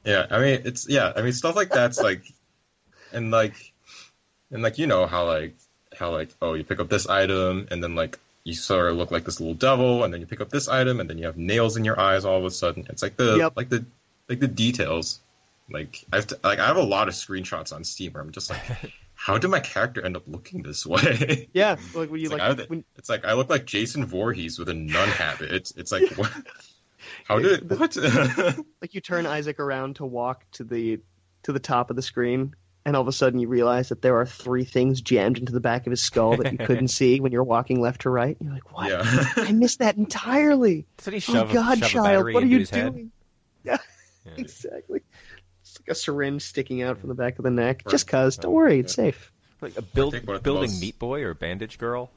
Yeah, 0.05 0.27
I 0.31 0.39
mean 0.39 0.61
it's 0.65 0.87
yeah, 0.87 1.11
I 1.15 1.21
mean 1.23 1.33
stuff 1.33 1.55
like 1.55 1.69
that's 1.69 1.99
like 1.99 2.21
and 3.11 3.31
like 3.31 3.73
and 4.51 4.61
like 4.63 4.77
you 4.77 4.87
know 4.87 5.05
how 5.07 5.25
like 5.25 5.55
how 5.97 6.11
like 6.11 6.29
oh 6.41 6.53
you 6.53 6.63
pick 6.63 6.79
up 6.79 6.89
this 6.89 7.07
item 7.07 7.67
and 7.71 7.83
then 7.83 7.95
like 7.95 8.17
you 8.43 8.53
sort 8.53 8.89
of 8.89 8.97
look 8.97 9.11
like 9.11 9.25
this 9.25 9.39
little 9.39 9.55
devil 9.55 10.03
and 10.03 10.13
then 10.13 10.21
you 10.21 10.27
pick 10.27 10.41
up 10.41 10.49
this 10.49 10.67
item 10.67 10.99
and 10.99 11.09
then 11.09 11.17
you 11.17 11.25
have 11.25 11.37
nails 11.37 11.77
in 11.77 11.85
your 11.85 11.99
eyes 11.99 12.25
all 12.25 12.37
of 12.37 12.45
a 12.45 12.51
sudden. 12.51 12.85
It's 12.89 13.03
like 13.03 13.17
the 13.17 13.37
Yep. 13.37 13.53
like 13.55 13.69
the 13.69 13.85
like 14.27 14.39
the 14.39 14.47
details. 14.47 15.19
Like 15.71 16.03
I've 16.11 16.27
t- 16.27 16.35
like 16.43 16.59
I 16.59 16.67
have 16.67 16.77
a 16.77 16.83
lot 16.83 17.07
of 17.07 17.13
screenshots 17.13 17.73
on 17.73 17.83
Steam 17.83 18.13
where 18.13 18.23
I'm 18.23 18.31
just 18.31 18.49
like 18.49 18.61
how 19.13 19.37
did 19.37 19.49
my 19.49 19.59
character 19.59 20.03
end 20.03 20.15
up 20.15 20.23
looking 20.27 20.63
this 20.63 20.85
way? 20.85 21.49
Yeah, 21.53 21.75
like 21.93 22.09
when 22.09 22.21
you 22.21 22.27
It's 22.27 22.33
like, 22.33 22.57
like, 22.57 22.69
when, 22.69 22.85
It's 22.95 23.09
like 23.09 23.25
I 23.25 23.33
look 23.33 23.49
like 23.49 23.65
Jason 23.65 24.05
Voorhees 24.05 24.57
with 24.57 24.69
a 24.69 24.73
nun 24.73 25.09
habit. 25.09 25.51
It's 25.51 25.71
it's 25.71 25.91
like 25.91 26.09
what? 26.17 26.31
How 27.27 27.39
did 27.39 27.63
it, 27.63 27.63
what? 27.79 27.95
like 28.81 28.93
you 28.93 29.01
turn 29.01 29.25
Isaac 29.25 29.59
around 29.59 29.97
to 29.97 30.05
walk 30.05 30.45
to 30.53 30.63
the 30.63 30.99
to 31.43 31.51
the 31.51 31.59
top 31.59 31.89
of 31.89 31.95
the 31.95 32.01
screen, 32.01 32.55
and 32.89 32.95
all 32.95 33.01
of 33.03 33.07
a 33.07 33.11
sudden 33.11 33.39
you 33.39 33.47
realize 33.47 33.89
that 33.89 34.01
there 34.01 34.17
are 34.19 34.25
three 34.25 34.63
things 34.65 34.99
jammed 34.99 35.37
into 35.37 35.51
the 35.51 35.59
back 35.59 35.85
of 35.85 35.91
his 35.91 36.01
skull 36.01 36.35
that 36.37 36.51
you 36.51 36.57
couldn't 36.57 36.87
see 36.99 37.19
when 37.19 37.31
you're 37.31 37.43
walking 37.43 37.79
left 37.79 38.01
to 38.01 38.09
right. 38.09 38.35
You're 38.41 38.51
like, 38.51 38.73
what? 38.75 38.89
yeah. 38.89 39.03
I 39.37 39.51
missed 39.51 39.77
that 39.79 39.95
entirely. 39.97 40.85
So 40.97 41.11
he 41.11 41.21
Oh 41.29 41.45
God, 41.45 41.77
shove 41.79 41.89
child, 41.91 42.33
what 42.33 42.41
are 42.43 42.47
you 42.47 42.59
his 42.59 42.71
head? 42.71 42.93
doing? 42.93 43.11
Yeah, 43.63 43.77
Yeah. 44.25 44.31
exactly. 44.37 45.01
It's 45.61 45.79
like 45.79 45.89
a 45.89 45.95
syringe 45.95 46.41
sticking 46.41 46.81
out 46.81 46.97
from 46.97 47.09
the 47.09 47.15
back 47.15 47.37
of 47.37 47.43
the 47.43 47.51
neck. 47.51 47.83
Right. 47.85 47.91
Just 47.91 48.07
cause, 48.07 48.37
don't 48.37 48.51
worry, 48.53 48.79
it's 48.79 48.95
safe. 48.95 49.31
Like 49.61 49.77
a 49.77 49.81
build, 49.83 50.13
think 50.13 50.25
one 50.25 50.35
of 50.37 50.41
the 50.41 50.47
building 50.49 50.71
most- 50.71 50.81
Meat 50.81 50.97
Boy 50.97 51.21
or 51.23 51.35
Bandage 51.35 51.77
Girl. 51.77 52.09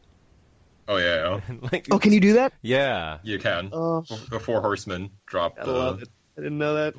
Oh 0.89 0.97
yeah, 0.97 1.39
yeah. 1.49 1.55
like, 1.71 1.89
Oh, 1.91 1.99
can 1.99 2.13
you 2.13 2.21
do 2.21 2.33
that? 2.35 2.55
Yeah, 2.63 3.19
you 3.23 3.39
can. 3.39 3.69
Oh, 3.73 4.05
The 4.31 4.41
four 4.41 4.63
horsemen 4.63 5.11
drop 5.27 5.59
I 5.61 5.65
the 5.67 5.73
love 5.73 6.03
it. 6.03 6.09
I 6.39 6.41
didn't 6.41 6.59
know 6.59 6.75
that. 6.75 6.95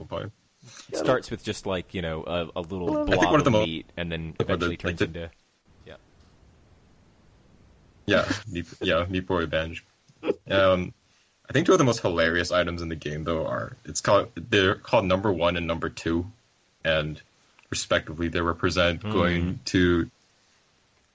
It 0.92 0.98
starts 0.98 1.30
with 1.32 1.44
just 1.44 1.66
like 1.66 1.94
you 1.94 2.02
know 2.02 2.24
a, 2.26 2.60
a 2.60 2.62
little 2.62 3.06
blob 3.06 3.34
of 3.36 3.48
of 3.48 3.52
mo- 3.54 3.66
and 3.98 4.12
then 4.12 4.36
Or 4.40 4.46
the- 4.46 4.54
eventually 4.54 4.70
like 4.72 4.80
turns 4.80 5.00
the- 5.00 5.06
into 5.06 5.30
Yeah, 8.06 8.30
Meat, 8.52 8.66
yeah, 8.82 9.06
Meat 9.10 9.26
Boy 9.28 9.40
revenge. 9.40 9.86
Um, 10.50 10.94
I 11.50 11.54
think 11.54 11.66
two 11.68 11.72
of 11.74 11.78
the 11.78 11.84
most 11.86 12.02
hilarious 12.02 12.52
items 12.52 12.82
in 12.82 12.90
the 12.90 12.96
game 12.96 13.24
though 13.24 13.46
are 13.46 13.76
it's 13.86 14.02
called 14.02 14.30
they're 14.36 14.76
called 14.76 15.06
number 15.06 15.32
one 15.32 15.56
and 15.58 15.68
number 15.68 15.90
two, 15.90 16.26
and 16.84 17.22
respectively 17.70 18.28
they 18.28 18.42
represent 18.42 19.02
going 19.04 19.60
to 19.66 20.10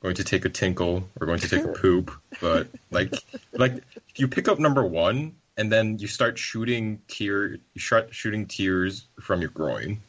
going 0.02 0.14
to 0.14 0.24
take 0.24 0.44
a 0.44 0.48
tinkle 0.48 1.08
or 1.20 1.26
going 1.26 1.40
to 1.40 1.48
take 1.48 1.64
a 1.64 1.68
poop. 1.82 2.10
But 2.40 2.68
like 2.90 3.12
like 3.52 3.74
if 4.08 4.18
you 4.18 4.28
pick 4.28 4.48
up 4.48 4.58
number 4.58 4.84
one 4.84 5.34
and 5.58 5.70
then 5.70 5.98
you 5.98 6.06
start 6.06 6.38
shooting 6.38 7.00
tear 7.08 7.58
you 7.74 7.80
start 7.80 8.14
shooting 8.14 8.46
tears 8.46 9.04
from 9.20 9.40
your 9.42 9.50
groin. 9.50 10.00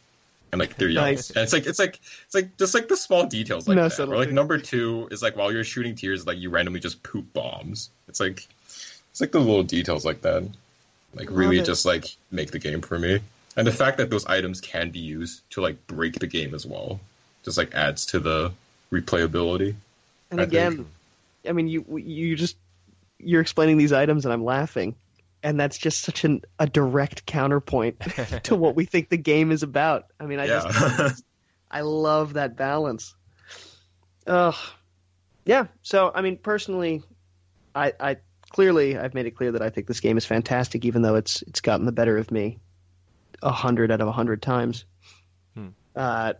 And 0.52 0.60
like 0.60 0.78
they're 0.78 0.90
young. 0.90 1.04
Nice. 1.04 1.30
And 1.32 1.40
it's 1.40 1.54
like 1.54 1.68
it's 1.68 1.80
like 1.80 2.00
it's 2.26 2.34
like 2.34 2.58
just 2.58 2.74
like 2.74 2.88
the 2.88 2.96
small 2.96 3.26
details 3.26 3.68
like 3.68 3.76
No 3.76 3.90
that. 3.90 4.10
Or 4.10 4.16
like 4.18 4.32
number 4.32 4.58
two 4.58 5.08
is 5.12 5.22
like 5.22 5.36
while 5.36 5.52
you're 5.52 5.64
shooting 5.64 5.96
tears, 5.96 6.26
like 6.26 6.38
you 6.38 6.50
randomly 6.50 6.80
just 6.80 7.04
poop 7.04 7.34
bombs. 7.34 7.90
It's 8.08 8.20
like 8.20 8.48
it's 9.12 9.22
like 9.22 9.32
the 9.32 9.40
little 9.40 9.64
details 9.64 10.06
like 10.06 10.22
that. 10.22 10.44
Like 11.14 11.30
Love 11.30 11.38
really 11.38 11.60
it. 11.60 11.66
just 11.66 11.86
like 11.86 12.06
make 12.32 12.52
the 12.52 12.60
game 12.60 12.82
for 12.82 12.98
me. 12.98 13.20
And 13.58 13.68
the 13.68 13.72
fact 13.72 13.98
that 13.98 14.10
those 14.10 14.26
items 14.26 14.62
can 14.62 14.90
be 14.90 15.00
used 15.00 15.48
to 15.52 15.62
like 15.62 15.86
break 15.88 16.20
the 16.20 16.28
game 16.28 16.56
as 16.56 16.66
well, 16.66 17.00
just 17.44 17.58
like 17.58 17.74
adds 17.74 18.06
to 18.08 18.20
the 18.20 18.52
replayability. 18.92 19.76
And 20.32 20.40
I 20.40 20.44
again, 20.44 20.76
think. 20.78 20.88
I 21.48 21.52
mean, 21.52 21.68
you 21.68 21.98
you 21.98 22.36
just 22.36 22.56
you're 23.20 23.42
explaining 23.42 23.78
these 23.78 23.92
items, 23.94 24.26
and 24.26 24.34
I'm 24.34 24.46
laughing, 24.46 24.96
and 25.44 25.60
that's 25.60 25.78
just 25.78 26.02
such 26.02 26.24
an 26.24 26.42
a 26.58 26.68
direct 26.68 27.26
counterpoint 27.26 28.00
to 28.44 28.56
what 28.56 28.76
we 28.76 28.86
think 28.86 29.10
the 29.10 29.18
game 29.18 29.52
is 29.52 29.64
about. 29.64 30.06
I 30.20 30.26
mean, 30.26 30.40
I 30.40 30.46
yeah. 30.46 30.62
just 30.62 31.24
I 31.72 31.82
love 31.82 32.34
that 32.34 32.56
balance. 32.56 33.16
Ugh, 34.28 34.56
yeah. 35.46 35.68
So, 35.82 36.12
I 36.14 36.22
mean, 36.22 36.38
personally, 36.38 37.04
I 37.74 37.94
I 38.00 38.18
clearly 38.52 38.98
I've 38.98 39.14
made 39.14 39.26
it 39.26 39.32
clear 39.32 39.52
that 39.54 39.62
I 39.62 39.70
think 39.70 39.88
this 39.88 40.00
game 40.00 40.18
is 40.18 40.26
fantastic, 40.26 40.86
even 40.86 41.02
though 41.02 41.16
it's 41.16 41.42
it's 41.44 41.62
gotten 41.62 41.86
the 41.86 41.92
better 41.92 42.18
of 42.18 42.32
me 42.32 42.60
a 43.42 43.52
hundred 43.52 43.92
out 43.92 44.02
of 44.02 44.08
a 44.08 44.12
hundred 44.12 44.42
times. 44.42 44.86
Hmm. 45.56 45.70
Uh, 45.96 46.34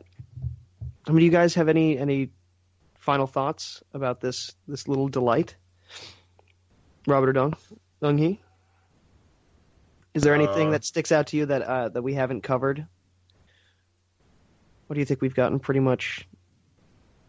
I 1.08 1.12
mean, 1.12 1.20
do 1.20 1.26
you 1.26 1.32
guys 1.32 1.56
have 1.56 1.70
any 1.70 1.98
any 1.98 2.32
final 3.00 3.28
thoughts 3.28 3.82
about 3.94 4.22
this 4.22 4.54
this 4.68 4.88
little 4.88 5.08
delight? 5.08 5.56
Robert 7.08 7.30
or 7.30 7.34
Dong 7.34 7.54
Dong 8.02 8.18
Hee? 8.18 8.40
Is 10.14 10.24
there 10.24 10.34
anything 10.34 10.70
Uh, 10.70 10.72
that 10.72 10.86
sticks 10.86 11.12
out 11.12 11.28
to 11.28 11.38
you 11.38 11.46
that 11.48 11.62
uh, 11.62 11.90
that 11.90 12.02
we 12.02 12.14
haven't 12.16 12.42
covered? 12.42 12.86
What 14.88 14.96
do 14.96 15.00
you 15.00 15.06
think 15.06 15.22
we've 15.22 15.36
gotten 15.36 15.60
pretty 15.60 15.80
much 15.80 16.28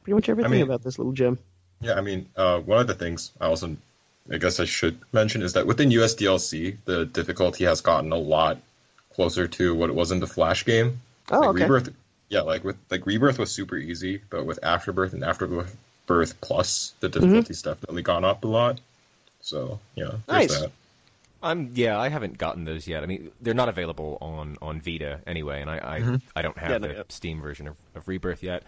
pretty 0.02 0.14
much 0.14 0.28
everything 0.28 0.52
mean- 0.52 0.62
about 0.62 0.82
this 0.82 0.98
little 0.98 1.12
gem? 1.12 1.38
Yeah, 1.82 1.94
I 1.94 2.02
mean, 2.02 2.28
uh, 2.36 2.60
one 2.60 2.78
of 2.78 2.86
the 2.86 2.94
things 2.94 3.30
I 3.40 3.46
also, 3.46 3.74
I 4.30 4.36
guess 4.36 4.60
I 4.60 4.66
should 4.66 4.98
mention 5.14 5.40
is 5.40 5.54
that 5.54 5.66
within 5.66 5.90
US 5.92 6.14
DLC, 6.14 6.76
the 6.84 7.06
difficulty 7.06 7.64
has 7.64 7.80
gotten 7.80 8.12
a 8.12 8.18
lot 8.18 8.58
closer 9.14 9.48
to 9.48 9.74
what 9.74 9.88
it 9.88 9.94
was 9.94 10.12
in 10.12 10.20
the 10.20 10.26
Flash 10.26 10.66
game. 10.66 11.00
Oh, 11.30 11.40
like 11.40 11.48
okay. 11.50 11.62
Rebirth, 11.62 11.94
yeah, 12.28 12.42
like 12.42 12.64
with 12.64 12.76
like 12.90 13.06
Rebirth 13.06 13.38
was 13.38 13.50
super 13.50 13.76
easy, 13.76 14.20
but 14.28 14.44
with 14.44 14.58
Afterbirth 14.62 15.14
and 15.14 15.24
Afterbirth 15.24 15.74
Plus, 16.42 16.92
the 17.00 17.08
difficulty's 17.08 17.62
definitely 17.62 18.02
gone 18.02 18.24
up 18.24 18.44
a 18.44 18.48
lot. 18.48 18.80
So 19.40 19.78
yeah, 19.94 20.10
there's 20.26 20.50
Nice. 20.50 20.60
that. 20.60 20.72
I'm 21.42 21.70
yeah, 21.74 21.98
I 21.98 22.08
haven't 22.08 22.38
gotten 22.38 22.64
those 22.64 22.86
yet. 22.86 23.02
I 23.02 23.06
mean, 23.06 23.30
they're 23.40 23.54
not 23.54 23.68
available 23.68 24.18
on 24.20 24.56
on 24.60 24.80
Vita 24.80 25.20
anyway, 25.26 25.60
and 25.60 25.70
I 25.70 25.78
I, 25.78 26.18
I 26.36 26.42
don't 26.42 26.58
have 26.58 26.70
Yeah, 26.70 26.78
the 26.78 26.94
yet. 26.94 27.12
Steam 27.12 27.40
version 27.40 27.66
of, 27.68 27.76
of 27.94 28.06
Rebirth 28.08 28.42
yet. 28.42 28.62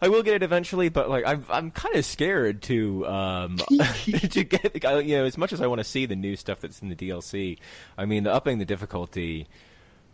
I 0.00 0.08
will 0.08 0.22
get 0.22 0.34
it 0.34 0.42
eventually, 0.44 0.88
but 0.90 1.10
like 1.10 1.24
I'm 1.26 1.44
I'm 1.50 1.70
kind 1.70 1.96
of 1.96 2.04
scared 2.04 2.62
to 2.62 3.06
um 3.06 3.56
to 4.30 4.44
get 4.44 4.74
you 5.04 5.16
know 5.16 5.24
as 5.24 5.36
much 5.36 5.52
as 5.52 5.60
I 5.60 5.66
want 5.66 5.80
to 5.80 5.84
see 5.84 6.06
the 6.06 6.16
new 6.16 6.36
stuff 6.36 6.60
that's 6.60 6.80
in 6.80 6.88
the 6.88 6.94
DLC. 6.96 7.58
I 7.96 8.04
mean, 8.04 8.24
the 8.24 8.32
upping 8.32 8.58
the 8.58 8.64
difficulty. 8.64 9.48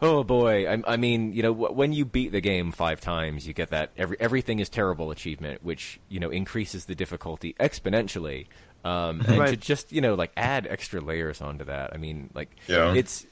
Oh 0.03 0.25
boy! 0.25 0.69
I, 0.69 0.83
I 0.87 0.97
mean, 0.97 1.33
you 1.33 1.43
know, 1.43 1.53
when 1.53 1.93
you 1.93 2.05
beat 2.05 2.33
the 2.33 2.41
game 2.41 2.73
five 2.73 3.01
times, 3.01 3.47
you 3.47 3.55
get 3.55 3.71
that 3.71 3.91
every 3.97 4.17
everything 4.21 4.59
is 4.59 4.69
terrible 4.69 5.11
achievement, 5.11 5.63
which 5.65 5.99
you 6.09 6.21
know 6.21 6.31
increases 6.31 6.85
the 6.87 6.95
difficulty 6.95 7.55
exponentially. 7.61 8.47
Um, 8.85 9.23
and 9.27 9.47
to 9.47 9.57
just 9.57 9.93
you 9.93 10.01
know 10.03 10.15
like 10.15 10.33
add 10.37 10.67
extra 10.69 11.01
layers 11.01 11.41
onto 11.41 11.65
that. 11.65 11.95
I 11.95 11.97
mean, 11.97 12.29
like 12.35 12.51
Yeah. 12.67 12.93
it's 12.95 13.25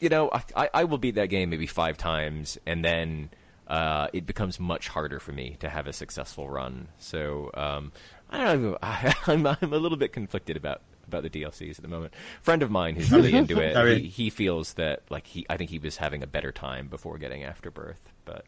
you 0.00 0.08
know 0.08 0.30
I, 0.32 0.42
I 0.56 0.70
I 0.72 0.84
will 0.84 0.98
beat 0.98 1.16
that 1.16 1.28
game 1.28 1.50
maybe 1.50 1.66
five 1.66 1.98
times, 1.98 2.56
and 2.64 2.82
then 2.84 3.28
uh, 3.68 4.08
it 4.12 4.24
becomes 4.24 4.58
much 4.60 4.88
harder 4.88 5.18
for 5.20 5.32
me 5.32 5.56
to 5.60 5.68
have 5.68 5.86
a 5.86 5.92
successful 5.92 6.48
run. 6.48 6.88
So 6.98 7.50
um, 7.54 7.92
I 8.30 8.44
don't 8.44 8.62
know. 8.62 8.78
I, 8.82 9.14
I'm 9.26 9.46
I'm 9.46 9.72
a 9.74 9.78
little 9.78 9.98
bit 9.98 10.12
conflicted 10.12 10.56
about 10.56 10.80
about 11.06 11.22
the 11.22 11.30
DLCs 11.30 11.76
at 11.76 11.82
the 11.82 11.88
moment. 11.88 12.12
friend 12.42 12.62
of 12.62 12.70
mine 12.70 12.96
who's 12.96 13.10
really 13.12 13.32
into 13.34 13.60
it. 13.60 13.76
I 13.76 13.84
mean- 13.84 14.00
he, 14.00 14.08
he 14.08 14.30
feels 14.30 14.74
that 14.74 15.02
like 15.10 15.26
he 15.26 15.46
I 15.48 15.56
think 15.56 15.70
he 15.70 15.78
was 15.78 15.96
having 15.98 16.22
a 16.22 16.26
better 16.26 16.52
time 16.52 16.88
before 16.88 17.18
getting 17.18 17.42
Afterbirth, 17.44 18.00
but 18.24 18.44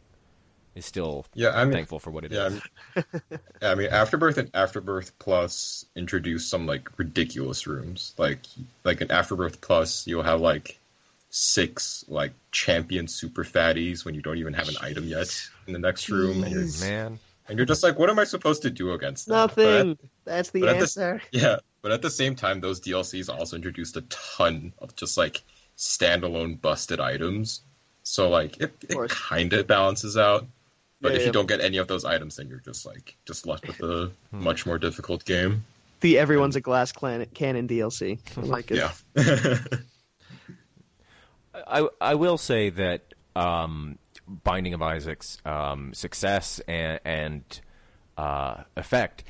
is 0.75 0.85
still 0.85 1.25
Yeah, 1.33 1.49
I 1.55 1.63
mean- 1.63 1.73
thankful 1.73 1.99
for 1.99 2.11
what 2.11 2.23
it 2.25 2.31
is. 2.31 2.37
Yeah, 2.37 2.45
I 2.45 2.49
mean, 2.49 3.21
yeah, 3.61 3.71
I 3.71 3.75
mean, 3.75 3.89
Afterbirth 3.89 4.37
and 4.37 4.49
Afterbirth 4.53 5.17
Plus 5.19 5.85
introduced 5.95 6.49
some 6.49 6.65
like 6.67 6.89
ridiculous 6.97 7.65
rooms. 7.65 8.13
Like, 8.17 8.41
like 8.83 9.01
in 9.01 9.09
Afterbirth 9.11 9.59
Plus, 9.61 10.05
you'll 10.05 10.23
have 10.23 10.39
like 10.41 10.79
six 11.29 12.05
like 12.07 12.31
champion 12.51 13.07
super 13.07 13.43
fatties 13.43 14.05
when 14.05 14.15
you 14.15 14.21
don't 14.21 14.37
even 14.37 14.53
have 14.53 14.69
an 14.69 14.75
item 14.81 15.05
yet 15.05 15.27
in 15.67 15.73
the 15.73 15.79
next 15.79 16.09
room, 16.09 16.43
and 16.43 16.51
you're, 16.53 16.63
Jeez. 16.63 16.81
Man, 16.81 17.19
and 17.49 17.57
you're 17.57 17.65
just 17.65 17.81
like, 17.83 17.97
what 17.97 18.09
am 18.09 18.19
I 18.19 18.23
supposed 18.23 18.61
to 18.63 18.69
do 18.69 18.91
against 18.93 19.27
that? 19.27 19.33
Nothing. 19.33 19.97
That's 20.25 20.51
the 20.51 20.61
but 20.61 20.79
this- 20.79 20.95
answer. 20.97 21.21
But 21.31 21.41
yeah, 21.41 21.57
but 21.81 21.91
at 21.91 22.01
the 22.01 22.09
same 22.09 22.35
time, 22.35 22.59
those 22.61 22.81
DLCs 22.81 23.29
also 23.29 23.55
introduced 23.55 23.95
a 23.97 24.01
ton 24.01 24.73
of 24.79 24.95
just 24.95 25.17
like 25.17 25.41
standalone 25.77 26.59
busted 26.59 26.99
items. 26.99 27.61
So 28.03 28.29
like 28.29 28.57
it, 28.61 28.73
it 28.89 29.09
kind 29.09 29.51
of 29.53 29.67
balances 29.67 30.17
out. 30.17 30.45
But 31.01 31.11
Yeah, 31.11 31.15
if 31.17 31.21
yeah. 31.21 31.27
you 31.27 31.31
don't 31.33 31.47
get 31.47 31.61
any 31.61 31.77
of 31.77 31.87
those 31.87 32.05
items, 32.05 32.37
then 32.37 32.47
you're 32.47 32.59
just 32.61 32.85
like 32.85 33.15
just 33.25 33.45
left 33.45 33.67
with 33.67 33.79
a 33.81 34.11
Hmm. 34.31 34.43
much 34.43 34.65
more 34.65 34.79
difficult 34.79 35.23
game. 35.25 35.63
The 35.99 36.17
everyone's 36.19 36.55
a 36.55 36.61
glass 36.61 36.91
clan- 36.91 37.25
cannon 37.33 37.67
DLC. 37.67 38.19
I 38.37 38.41
like 38.45 38.71
it. 38.71 38.77
Yeah. 38.77 39.57
I 41.67 41.87
I 41.99 42.15
will 42.15 42.37
say 42.37 42.69
that 42.69 43.13
um, 43.35 43.97
Binding 44.27 44.73
of 44.73 44.81
Isaac's 44.81 45.37
um, 45.45 45.93
success 45.93 46.59
and, 46.67 46.99
and 47.05 47.61
uh, 48.17 48.63
effect 48.75 49.23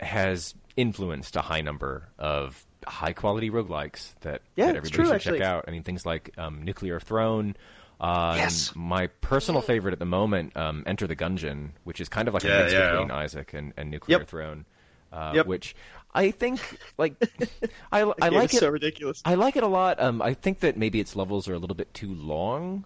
has 0.00 0.54
influenced 0.76 1.36
a 1.36 1.42
high 1.42 1.60
number 1.60 2.08
of 2.18 2.64
high 2.86 3.12
quality 3.12 3.50
roguelikes 3.50 4.14
that, 4.22 4.42
Yeah, 4.56 4.66
that 4.66 4.76
everybody 4.76 4.90
true, 4.94 5.04
should 5.06 5.14
actually. 5.14 5.38
check 5.38 5.46
out. 5.46 5.64
I 5.68 5.70
mean, 5.70 5.82
things 5.82 6.04
like 6.06 6.30
um, 6.38 6.62
Nuclear 6.62 6.98
Throne. 7.00 7.56
Uh, 8.00 8.34
Yes. 8.36 8.72
My 8.74 9.06
personal 9.20 9.60
favorite 9.62 9.92
at 9.92 9.98
the 10.00 10.04
moment, 10.06 10.56
um, 10.56 10.82
Enter 10.86 11.06
the 11.06 11.14
Gungeon, 11.14 11.70
which 11.84 12.00
is 12.00 12.08
kind 12.08 12.26
of 12.26 12.34
like 12.34 12.42
a 12.44 12.48
mix 12.48 12.72
yeah. 12.72 12.90
between 12.92 13.10
Isaac 13.12 13.54
and, 13.54 13.72
and 13.76 13.90
Nuclear 13.90 14.18
Yep. 14.18 14.28
Throne, 14.28 14.64
uh, 15.12 15.32
Yep. 15.36 15.46
which 15.46 15.76
I 16.14 16.30
think 16.32 16.60
like 16.98 17.14
I, 17.92 18.00
I 18.20 18.28
like 18.30 18.52
it. 18.52 18.58
so 18.58 18.68
ridiculous. 18.70 19.22
I 19.24 19.34
like 19.36 19.54
it 19.56 19.62
a 19.62 19.68
lot. 19.68 20.00
Um, 20.00 20.20
I 20.20 20.34
think 20.34 20.60
that 20.60 20.76
maybe 20.76 20.98
its 20.98 21.14
levels 21.14 21.48
are 21.48 21.54
a 21.54 21.58
little 21.58 21.76
bit 21.76 21.94
too 21.94 22.12
long. 22.12 22.84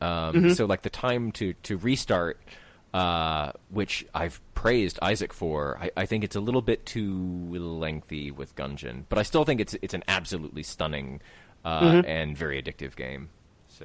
Um, 0.00 0.52
So 0.54 0.66
like 0.66 0.82
the 0.82 0.90
time 0.90 1.32
to 1.32 1.52
to 1.62 1.76
restart, 1.78 2.38
uh, 2.96 3.52
which 3.68 4.06
I've 4.14 4.40
praised 4.54 4.98
Isaac 5.02 5.34
for, 5.34 5.76
I, 5.78 5.90
I 5.98 6.06
think 6.06 6.24
it's 6.24 6.34
a 6.34 6.40
little 6.40 6.62
bit 6.62 6.86
too 6.86 7.46
lengthy 7.50 8.30
with 8.30 8.56
Gungeon, 8.56 9.04
but 9.10 9.18
I 9.18 9.22
still 9.22 9.44
think 9.44 9.60
it's 9.60 9.76
it's 9.82 9.92
an 9.92 10.02
absolutely 10.08 10.62
stunning 10.62 11.20
uh, 11.62 12.02
and 12.06 12.34
very 12.34 12.62
addictive 12.62 12.96
game. 12.96 13.28
So 13.68 13.84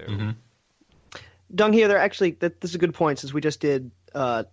Dong 1.54 1.74
Hee, 1.74 1.84
there 1.84 1.98
actually 1.98 2.38
that 2.40 2.62
this 2.62 2.72
is 2.72 2.76
a 2.76 2.78
good 2.78 2.94
point 2.94 3.20
since 3.20 3.34
we 3.34 3.42
just 3.42 3.60
did 3.60 3.92
uh, 4.16 4.46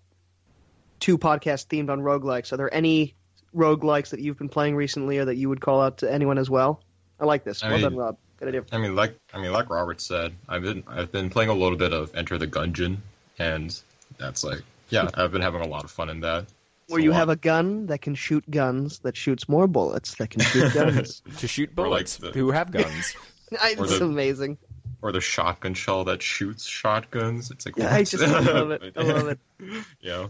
two 0.98 1.18
podcasts 1.18 1.64
themed 1.68 1.88
on 1.88 2.00
roguelikes. 2.00 2.52
Are 2.52 2.56
there 2.56 2.74
any 2.74 3.14
roguelikes 3.54 4.10
that 4.10 4.18
you've 4.18 4.38
been 4.38 4.48
playing 4.48 4.74
recently 4.74 5.18
or 5.18 5.26
that 5.26 5.36
you 5.36 5.48
would 5.48 5.60
call 5.60 5.80
out 5.80 5.98
to 5.98 6.12
anyone 6.12 6.36
as 6.36 6.50
well? 6.50 6.82
I 7.20 7.26
like 7.26 7.44
this. 7.44 7.62
I 7.62 7.68
well 7.68 7.76
mean- 7.76 7.82
done, 7.84 7.96
Rob. 7.96 8.18
Good 8.40 8.48
idea. 8.48 8.64
I 8.72 8.78
mean, 8.78 8.96
like 8.96 9.16
I 9.32 9.40
mean, 9.40 9.52
like 9.52 9.70
Robert 9.70 10.00
said, 10.00 10.34
I've 10.48 10.62
been 10.62 10.82
I've 10.88 11.12
been 11.12 11.30
playing 11.30 11.50
a 11.50 11.54
little 11.54 11.78
bit 11.78 11.92
of 11.92 12.12
Enter 12.16 12.38
the 12.38 12.48
Gungeon, 12.48 12.96
and 13.38 13.80
that's 14.18 14.44
like 14.44 14.62
yeah, 14.90 15.08
I've 15.14 15.32
been 15.32 15.42
having 15.42 15.60
a 15.62 15.66
lot 15.68 15.84
of 15.84 15.90
fun 15.90 16.08
in 16.10 16.20
that. 16.20 16.46
Where 16.88 17.00
you 17.00 17.12
have 17.12 17.28
a 17.28 17.36
gun 17.36 17.86
that 17.88 18.00
can 18.00 18.14
shoot 18.14 18.50
guns 18.50 19.00
that 19.00 19.14
shoots 19.16 19.48
more 19.48 19.66
bullets 19.66 20.14
that 20.14 20.30
can 20.30 20.40
shoot 20.40 20.72
guns. 20.74 21.22
to 21.38 21.46
shoot 21.46 21.70
Or 21.76 21.82
like 21.82 21.90
bullets 21.90 22.16
the- 22.16 22.30
who 22.32 22.50
have 22.50 22.70
guns. 22.70 23.14
I, 23.60 23.74
Or 23.78 23.84
it's 23.84 23.98
the- 23.98 24.04
amazing. 24.06 24.56
or 25.02 25.12
the 25.12 25.20
shotgun 25.20 25.74
shell 25.74 26.04
that 26.04 26.22
shoots 26.22 26.64
shotguns. 26.64 27.50
It's 27.50 27.66
like 27.66 27.76
Yeah, 27.76 27.94
I 27.94 27.98
what? 27.98 28.08
just 28.08 28.24
I 28.24 28.40
love 28.40 28.70
it. 28.70 28.92
I 28.96 29.02
love 29.02 29.28
it. 29.28 29.38
yeah. 30.00 30.28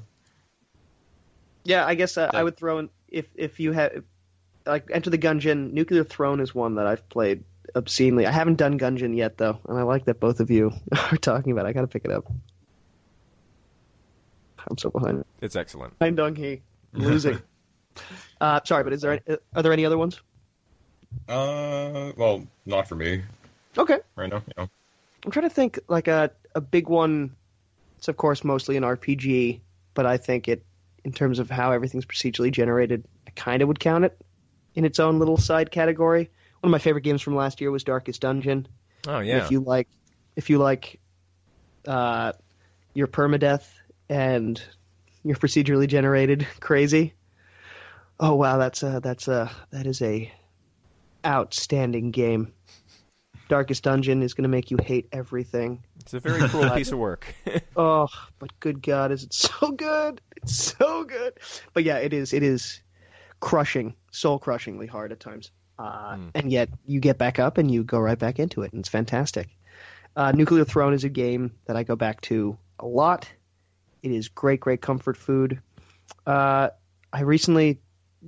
Yeah, 1.64 1.86
I 1.86 1.94
guess 1.94 2.16
uh, 2.16 2.30
I 2.32 2.38
Yeah. 2.38 2.42
would 2.44 2.56
throw 2.56 2.78
in 2.78 2.90
if 3.08 3.26
if 3.36 3.60
you 3.60 3.72
have 3.72 4.02
like 4.66 4.90
Enter 4.92 5.10
the 5.10 5.18
Gungeon. 5.18 5.72
Nuclear 5.72 6.04
Throne 6.04 6.40
is 6.40 6.54
one 6.54 6.74
that 6.76 6.86
I've 6.86 7.08
played 7.08 7.44
obscenely. 7.76 8.26
I 8.26 8.32
haven't 8.32 8.56
done 8.56 8.78
Gungeon 8.78 9.16
yet 9.16 9.38
though, 9.38 9.58
and 9.68 9.78
I 9.78 9.82
like 9.82 10.06
that 10.06 10.18
both 10.20 10.40
of 10.40 10.50
you 10.50 10.72
are 11.10 11.16
talking 11.18 11.52
about. 11.52 11.66
it. 11.66 11.68
I 11.68 11.72
got 11.72 11.82
to 11.82 11.86
pick 11.86 12.04
it 12.04 12.10
up. 12.10 12.24
I'm 14.70 14.78
so 14.78 14.90
behind. 14.90 15.24
It's 15.40 15.56
excellent. 15.56 15.98
Behind 15.98 16.16
Dong 16.16 16.34
Hee, 16.34 16.62
I'm 16.94 17.02
losing. 17.02 17.40
uh, 18.40 18.60
sorry, 18.64 18.84
but 18.84 18.92
is 18.92 19.02
there 19.02 19.12
any, 19.12 19.38
are 19.54 19.62
there 19.62 19.72
any 19.72 19.84
other 19.84 19.98
ones? 19.98 20.20
Uh, 21.28 22.12
well, 22.16 22.46
not 22.66 22.86
for 22.86 22.94
me 22.94 23.22
Okay, 23.78 23.98
right 24.16 24.28
now. 24.28 24.42
You 24.46 24.52
know. 24.56 24.68
I'm 25.24 25.30
trying 25.30 25.48
to 25.48 25.54
think 25.54 25.78
like 25.88 26.08
a 26.08 26.30
a 26.54 26.60
big 26.60 26.88
one. 26.88 27.34
It's 27.96 28.08
of 28.08 28.16
course 28.16 28.44
mostly 28.44 28.76
an 28.76 28.82
RPG, 28.82 29.60
but 29.94 30.06
I 30.06 30.16
think 30.16 30.48
it 30.48 30.64
in 31.04 31.12
terms 31.12 31.38
of 31.38 31.48
how 31.48 31.72
everything's 31.72 32.04
procedurally 32.04 32.50
generated, 32.50 33.04
I 33.26 33.30
kind 33.30 33.62
of 33.62 33.68
would 33.68 33.80
count 33.80 34.04
it 34.04 34.20
in 34.74 34.84
its 34.84 34.98
own 34.98 35.18
little 35.18 35.36
side 35.36 35.70
category. 35.70 36.30
One 36.60 36.68
of 36.68 36.72
my 36.72 36.78
favorite 36.78 37.02
games 37.02 37.22
from 37.22 37.36
last 37.36 37.60
year 37.60 37.70
was 37.70 37.84
Darkest 37.84 38.20
Dungeon. 38.20 38.66
Oh 39.06 39.18
And 39.18 39.28
yeah. 39.28 39.44
If 39.44 39.50
you 39.50 39.60
like, 39.60 39.88
if 40.36 40.50
you 40.50 40.58
like, 40.58 41.00
uh, 41.86 42.32
your 42.94 43.06
permadeath 43.06 43.66
and 44.08 44.60
your 45.24 45.36
procedurally 45.36 45.88
generated 45.88 46.46
crazy. 46.60 47.14
Oh 48.20 48.34
wow, 48.34 48.58
that's 48.58 48.82
a 48.82 49.00
that's 49.02 49.28
a 49.28 49.50
that 49.70 49.86
is 49.86 50.02
a 50.02 50.32
outstanding 51.24 52.10
game. 52.10 52.52
Darkest 53.48 53.82
Dungeon 53.82 54.22
is 54.22 54.34
going 54.34 54.42
to 54.42 54.48
make 54.48 54.70
you 54.70 54.76
hate 54.76 55.08
everything. 55.10 55.82
It's 56.00 56.12
a 56.12 56.20
very 56.20 56.46
cool 56.48 56.68
piece 56.74 56.92
of 56.92 56.98
work. 56.98 57.34
Oh, 57.76 58.08
but 58.40 58.50
good 58.58 58.82
God, 58.82 59.12
is 59.12 59.22
it 59.22 59.32
so 59.32 59.70
good? 59.70 60.20
It's 60.36 60.74
so 60.76 61.04
good. 61.04 61.34
But 61.74 61.84
yeah, 61.84 61.98
it 61.98 62.12
is. 62.12 62.32
It 62.32 62.42
is 62.42 62.80
crushing, 63.38 63.94
soul 64.10 64.40
crushingly 64.40 64.88
hard 64.88 65.12
at 65.12 65.20
times. 65.20 65.52
Uh, 65.78 66.18
And 66.34 66.50
yet 66.50 66.70
you 66.86 66.98
get 66.98 67.18
back 67.18 67.38
up 67.38 67.56
and 67.56 67.70
you 67.70 67.84
go 67.84 68.00
right 68.00 68.18
back 68.18 68.40
into 68.40 68.62
it, 68.62 68.72
and 68.72 68.80
it's 68.80 68.88
fantastic. 68.88 69.48
Uh, 70.16 70.32
Nuclear 70.32 70.64
Throne 70.64 70.92
is 70.92 71.04
a 71.04 71.08
game 71.08 71.52
that 71.66 71.76
I 71.76 71.84
go 71.84 71.94
back 71.94 72.20
to 72.22 72.58
a 72.80 72.86
lot. 72.86 73.30
It 74.02 74.12
is 74.12 74.28
great, 74.28 74.60
great 74.60 74.80
comfort 74.80 75.16
food. 75.16 75.60
Uh, 76.26 76.70
I 77.12 77.20
recently 77.22 77.80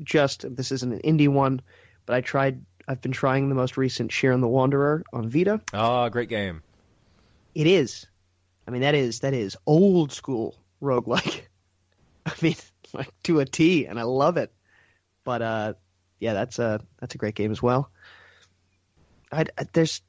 just 0.03 0.45
this 0.57 0.73
isn't 0.73 0.93
an 0.93 1.01
indie 1.01 1.29
one, 1.29 1.61
but 2.07 2.17
I 2.17 2.21
tried. 2.21 2.65
I've 2.89 3.01
been 3.01 3.13
trying 3.13 3.49
the 3.49 3.55
most 3.55 3.77
recent 3.77 4.11
Shiren 4.11 4.41
the 4.41 4.49
Wanderer 4.49 5.05
on 5.13 5.29
Vita. 5.29 5.61
oh, 5.75 6.09
great 6.09 6.29
game. 6.29 6.63
It 7.55 7.67
is. 7.67 8.07
I 8.67 8.71
mean, 8.71 8.83
that 8.83 8.95
is 8.95 9.21
that 9.21 9.35
is 9.35 9.57
old 9.67 10.13
school 10.13 10.57
roguelike. 10.83 11.43
I 12.27 12.33
mean, 12.43 12.57
like 12.93 13.11
to 13.25 13.41
a 13.41 13.45
T, 13.45 13.87
and 13.87 13.99
I 13.99 14.03
love 14.03 14.37
it. 14.37 14.53
But 15.25 15.43
uh, 15.43 15.75
yeah, 16.19 16.33
that's 16.33 16.59
a 16.59 16.81
that's 16.99 17.15
a 17.15 17.19
great 17.19 17.35
game 17.35 17.51
as 17.51 17.63
well. 17.63 17.91
I, 19.33 19.45
I 19.59 19.67
there's, 19.73 20.03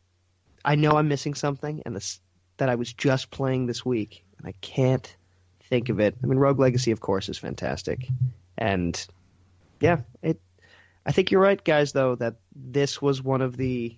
I 0.64 0.76
know 0.76 0.92
I'm 0.92 1.08
missing 1.08 1.34
something, 1.34 1.82
and 1.86 1.96
this 1.96 2.20
that 2.58 2.70
I 2.70 2.76
was 2.76 2.94
just 2.94 3.32
playing 3.32 3.66
this 3.66 3.86
week, 3.86 4.24
and 4.38 4.48
I 4.48 4.54
can't 4.62 5.16
think 5.72 5.90
of 5.90 6.00
it. 6.00 6.16
I 6.22 6.28
mean, 6.28 6.38
Rogue 6.38 6.60
Legacy, 6.60 6.92
of 6.92 7.00
course, 7.00 7.30
is 7.30 7.38
fantastic, 7.40 8.08
and 8.58 9.08
yeah, 9.80 10.02
it. 10.22 10.40
I 11.06 11.12
think 11.12 11.32
you're 11.32 11.42
right, 11.42 11.64
guys. 11.64 11.94
Though 11.94 12.16
that 12.16 12.36
this 12.56 13.02
was 13.02 13.24
one 13.24 13.42
of 13.42 13.58
the 13.58 13.98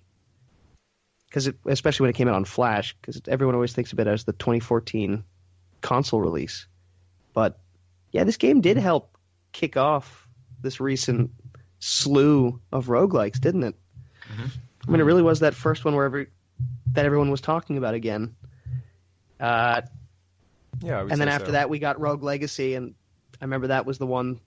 because 1.26 1.50
especially 1.66 2.04
when 2.04 2.10
it 2.10 2.16
came 2.16 2.28
out 2.28 2.36
on 2.36 2.44
Flash, 2.44 2.94
because 3.00 3.20
everyone 3.26 3.56
always 3.56 3.72
thinks 3.72 3.92
of 3.92 3.98
it 3.98 4.06
as 4.06 4.22
the 4.22 4.32
2014 4.34 5.24
console 5.80 6.20
release. 6.20 6.66
But 7.32 7.58
yeah, 8.12 8.22
this 8.22 8.36
game 8.36 8.60
did 8.60 8.76
help 8.76 9.18
kick 9.50 9.76
off 9.76 10.28
this 10.62 10.78
recent 10.78 11.32
slew 11.80 12.60
of 12.70 12.86
roguelikes, 12.86 13.40
didn't 13.40 13.64
it? 13.64 13.74
Mhm. 14.32 14.50
I 14.86 14.90
mean, 14.90 15.00
it 15.00 15.04
really 15.04 15.22
was 15.22 15.40
that 15.40 15.54
first 15.54 15.84
one 15.84 15.96
where 15.96 16.04
every, 16.04 16.28
that 16.92 17.04
everyone 17.04 17.32
was 17.32 17.40
talking 17.40 17.78
about 17.78 17.94
again. 17.94 18.36
Uh, 19.40 19.82
Yeah, 20.82 21.00
I 21.00 21.02
would 21.02 21.12
and 21.12 21.20
then 21.20 21.28
say 21.28 21.34
after 21.34 21.46
so. 21.46 21.52
that, 21.52 21.70
we 21.70 21.78
got 21.78 22.00
Rogue 22.00 22.22
Legacy, 22.22 22.74
and 22.74 22.94
I 23.40 23.44
remember 23.44 23.68
that 23.68 23.86
was 23.86 23.98
the 23.98 24.06
one 24.06 24.40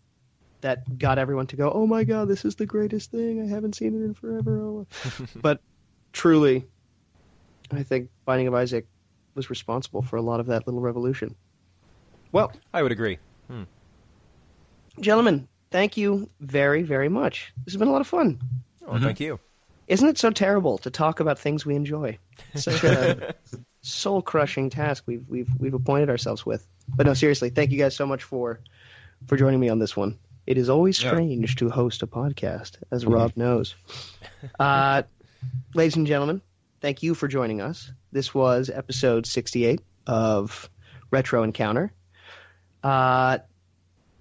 that 0.62 0.98
got 0.98 1.20
everyone 1.20 1.48
to 1.48 1.56
go, 1.56 1.72
"Oh 1.72 1.88
my 1.88 2.04
god, 2.04 2.28
this 2.28 2.46
is 2.46 2.56
the 2.56 2.66
greatest 2.66 3.12
thing! 3.12 3.42
I 3.42 3.48
haven't 3.48 3.76
seen 3.76 3.94
it 3.94 4.04
in 4.04 4.14
forever." 4.14 4.60
Oh. 4.60 4.88
but 5.36 5.62
truly, 6.14 6.66
I 7.72 7.84
think 7.84 8.10
Binding 8.26 8.48
of 8.48 8.54
Isaac 8.54 8.88
was 9.36 9.50
responsible 9.50 10.02
for 10.02 10.16
a 10.18 10.22
lot 10.22 10.40
of 10.40 10.48
that 10.48 10.66
little 10.68 10.82
revolution. 10.82 11.36
Well, 12.32 12.52
I 12.74 12.84
would 12.84 12.92
agree. 12.92 13.20
Hmm. 13.48 13.64
gentlemen, 15.00 15.48
thank 15.72 15.96
you 15.96 16.30
very, 16.42 16.84
very 16.84 17.08
much. 17.08 17.54
This 17.64 17.74
has 17.74 17.80
been 17.80 17.88
a 17.88 17.92
lot 17.92 18.02
of 18.02 18.08
fun. 18.08 18.42
Oh, 18.86 19.00
thank 19.00 19.18
mm-hmm. 19.18 19.24
you. 19.24 19.40
Isn't 19.88 20.10
it 20.10 20.18
so 20.18 20.32
terrible 20.32 20.78
to 20.80 20.92
talk 20.92 21.22
about 21.22 21.40
things 21.40 21.66
we 21.66 21.76
enjoy? 21.76 22.18
Such 22.56 22.84
a 22.84 23.36
soul 23.88 24.22
crushing 24.22 24.70
task 24.70 25.04
we've 25.08 25.28
we've 25.28 25.50
we've 25.60 25.74
appointed 25.74 26.10
ourselves 26.10 26.46
with. 26.46 26.68
But 26.96 27.06
no, 27.06 27.14
seriously, 27.14 27.50
thank 27.50 27.72
you 27.72 27.78
guys 27.78 27.96
so 27.96 28.06
much 28.06 28.24
for 28.24 28.60
for 29.26 29.38
joining 29.38 29.60
me 29.60 29.70
on 29.70 29.80
this 29.80 29.96
one. 29.98 30.18
It 30.46 30.58
is 30.58 30.70
always 30.70 31.02
Yeah. 31.02 31.10
strange 31.12 31.56
to 31.58 31.70
host 31.70 32.04
a 32.04 32.08
podcast, 32.08 32.78
as 32.92 33.06
Rob 33.06 33.34
knows. 33.36 33.76
Uh, 34.60 35.02
ladies 35.74 35.96
and 35.96 36.06
gentlemen, 36.06 36.42
thank 36.80 37.02
you 37.02 37.16
for 37.16 37.28
joining 37.28 37.60
us. 37.60 37.92
This 38.12 38.34
was 38.36 38.70
episode 38.70 39.26
sixty 39.26 39.66
eight 39.66 39.82
of 40.06 40.70
Retro 41.12 41.42
Encounter. 41.44 41.92
Uh, 42.84 43.40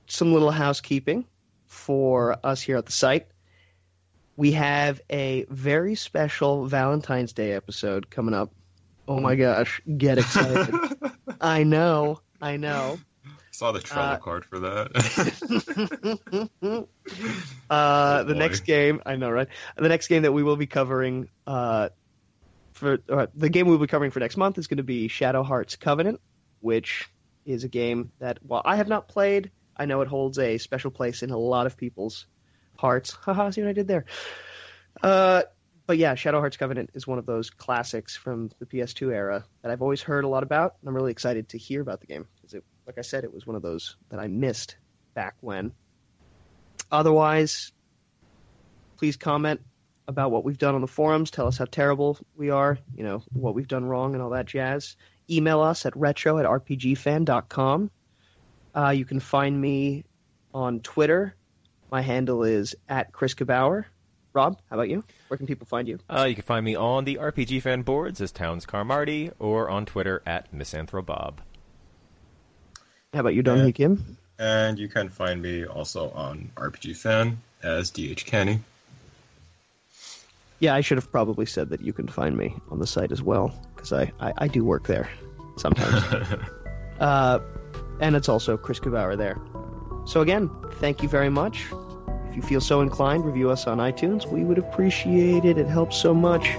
some 0.07 0.33
little 0.33 0.51
housekeeping 0.51 1.27
for 1.67 2.39
us 2.45 2.61
here 2.63 2.77
at 2.77 2.87
the 2.87 2.93
site 2.93 3.27
we 4.39 4.53
have 4.53 5.01
a 5.09 5.47
very 5.49 5.95
special 5.95 6.67
Valentine's 6.67 7.33
Day 7.33 7.53
episode 7.53 8.11
coming 8.11 8.35
up. 8.35 8.53
Oh 9.09 9.21
my 9.21 9.37
gosh, 9.37 9.81
get 9.97 10.19
excited. 10.19 10.75
I 11.41 11.63
know, 11.63 12.21
I 12.41 12.57
know. 12.57 12.99
Saw 13.53 13.73
the 13.73 13.81
travel 13.81 14.15
Uh, 14.15 14.19
card 14.19 14.45
for 14.45 14.59
that. 14.61 16.87
uh, 17.69 17.69
Oh, 17.71 18.25
the 18.25 18.35
next 18.35 18.61
game, 18.61 19.01
I 19.07 19.17
know, 19.17 19.31
right? 19.31 19.49
The 19.77 19.89
next 19.89 20.09
game 20.09 20.23
that 20.23 20.33
we 20.33 20.43
will 20.43 20.57
be 20.57 20.67
covering 20.67 21.29
uh, 21.47 21.89
for 22.75 22.99
uh, 23.09 23.27
the 23.35 23.49
game 23.49 23.67
we'll 23.67 23.79
be 23.79 23.87
covering 23.87 24.11
for 24.11 24.21
next 24.21 24.37
month 24.37 24.59
is 24.59 24.67
going 24.67 24.77
to 24.77 24.83
be 24.83 25.09
Shadow 25.09 25.43
Hearts 25.43 25.77
Covenant, 25.77 26.21
which 26.61 27.09
is 27.45 27.65
a 27.65 27.69
game 27.69 28.13
that 28.21 28.39
while 28.43 28.63
I 28.65 28.77
have 28.77 28.89
not 28.89 29.09
played, 29.09 29.51
I 29.77 29.87
know 29.87 30.03
it 30.03 30.09
holds 30.09 30.39
a 30.39 30.59
special 30.59 30.91
place 30.91 31.23
in 31.23 31.31
a 31.31 31.39
lot 31.39 31.67
of 31.67 31.77
people's 31.77 32.27
hearts. 32.79 33.13
Haha, 33.13 33.51
see 33.51 33.63
what 33.63 33.71
I 33.71 33.73
did 33.73 33.89
there. 33.89 34.05
But 35.87 35.99
yeah, 35.99 36.17
Shadow 36.17 36.41
Hearts 36.41 36.57
Covenant 36.57 36.91
is 36.95 37.07
one 37.07 37.19
of 37.19 37.27
those 37.27 37.49
classics 37.49 38.17
from 38.17 38.51
the 38.59 38.67
PS2 38.67 39.13
era 39.13 39.45
that 39.63 39.71
I've 39.71 39.83
always 39.83 40.03
heard 40.03 40.25
a 40.25 40.29
lot 40.29 40.43
about, 40.43 40.75
and 40.81 40.89
I'm 40.89 40.97
really 40.97 41.13
excited 41.13 41.51
to 41.51 41.59
hear 41.59 41.81
about 41.81 42.01
the 42.01 42.07
game 42.07 42.27
because, 42.35 42.55
it, 42.55 42.65
like 42.87 42.99
I 42.99 43.03
said, 43.03 43.23
it 43.23 43.33
was 43.33 43.47
one 43.47 43.55
of 43.55 43.63
those 43.63 43.97
that 44.09 44.19
I 44.19 44.27
missed 44.27 44.77
back 45.15 45.37
when. 45.41 45.73
Otherwise, 46.91 47.73
please 48.97 49.17
comment 49.17 49.61
about 50.09 50.31
what 50.33 50.45
we've 50.45 50.59
done 50.59 50.75
on 50.75 50.81
the 50.81 50.87
forums. 50.89 51.31
Tell 51.31 51.47
us 51.47 51.59
how 51.59 51.65
terrible 51.67 52.19
we 52.37 52.51
are, 52.51 52.79
you 52.95 53.05
know, 53.05 53.23
what 53.33 53.55
we've 53.55 53.69
done 53.69 53.85
wrong 53.85 54.15
and 54.15 54.23
all 54.23 54.31
that 54.31 54.47
jazz. 54.47 54.97
Email 55.31 55.61
us 55.61 55.87
at 55.87 55.97
retro 55.97 56.39
at 56.39 56.47
rpgfan.com. 56.47 57.91
Uh, 58.75 58.91
you 58.91 59.05
can 59.05 59.21
find 59.21 59.61
me 59.61 60.05
on 60.53 60.81
Twitter. 60.81 61.35
My 61.91 62.03
handle 62.03 62.45
is 62.45 62.75
at 62.89 63.13
Chris 63.13 63.35
Kabauer. 63.35 63.85
Rob, 64.37 64.59
how 64.69 64.77
about 64.77 64.91
you? 64.91 65.03
Where 65.29 65.39
can 65.39 65.47
people 65.47 65.67
find 65.67 65.89
you? 65.89 65.99
Uh, 66.11 66.25
you 66.29 66.35
can 66.35 66.45
find 66.45 66.63
me 66.63 66.75
on 66.77 67.07
the 67.07 67.17
RPG 67.17 67.63
fan 67.63 67.81
boards 67.81 68.21
as 68.21 68.31
Towns 68.31 68.67
Carmarty 68.67 69.31
or 69.39 69.71
on 69.71 69.87
Twitter 69.87 70.23
at 70.27 70.53
Misanthrobob. 70.53 71.41
How 73.15 73.21
about 73.21 73.35
you, 73.35 73.43
Dong 73.43 73.65
Yeah. 73.65 73.71
Kim? 73.71 74.19
and 74.39 74.79
you 74.79 74.87
can 74.89 75.09
find 75.09 75.41
me 75.41 75.65
also 75.65 76.11
on 76.11 76.51
RPG 76.57 76.95
Fan 76.99 77.39
as 77.63 77.91
DH 77.91 78.27
Kenny. 78.27 78.61
Yeah, 80.59 80.75
I 80.75 80.83
should 80.83 80.99
have 80.99 81.11
probably 81.11 81.47
said 81.47 81.71
that 81.71 81.81
you 81.81 81.95
can 81.95 82.07
find 82.07 82.37
me 82.37 82.55
on 82.71 82.79
the 82.79 82.87
site 82.87 83.13
as 83.13 83.23
well 83.23 83.59
because 83.75 83.95
I, 83.95 84.13
I, 84.21 84.35
I 84.37 84.49
do 84.49 84.63
work 84.63 84.87
there 84.87 85.09
sometimes. 85.57 86.05
uh, 87.01 87.39
and 88.03 88.15
it's 88.15 88.29
also 88.29 88.59
Chris 88.59 88.79
Kabauer 88.81 89.17
there. 89.17 89.39
So 90.07 90.21
again, 90.21 90.51
thank 90.75 91.03
you 91.03 91.09
very 91.09 91.31
much. 91.31 91.65
You 92.37 92.43
feel 92.43 92.61
so 92.61 92.83
inclined, 92.83 93.25
review 93.25 93.49
us 93.49 93.67
on 93.67 93.79
iTunes. 93.79 94.27
We 94.27 94.45
would 94.45 94.59
appreciate 94.59 95.47
it. 95.47 95.57
It 95.57 95.67
helps 95.67 95.97
so 95.97 96.13
much. 96.13 96.55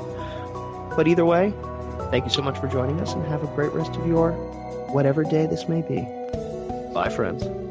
But 0.95 1.07
either 1.07 1.23
way, 1.23 1.53
thank 2.09 2.25
you 2.25 2.31
so 2.31 2.41
much 2.41 2.57
for 2.57 2.67
joining 2.67 2.99
us 2.99 3.13
and 3.13 3.23
have 3.27 3.43
a 3.43 3.47
great 3.55 3.71
rest 3.73 3.95
of 3.95 4.07
your 4.07 4.31
whatever 4.91 5.23
day 5.23 5.45
this 5.45 5.69
may 5.69 5.83
be. 5.83 6.01
Bye, 6.93 7.09
friends. 7.09 7.66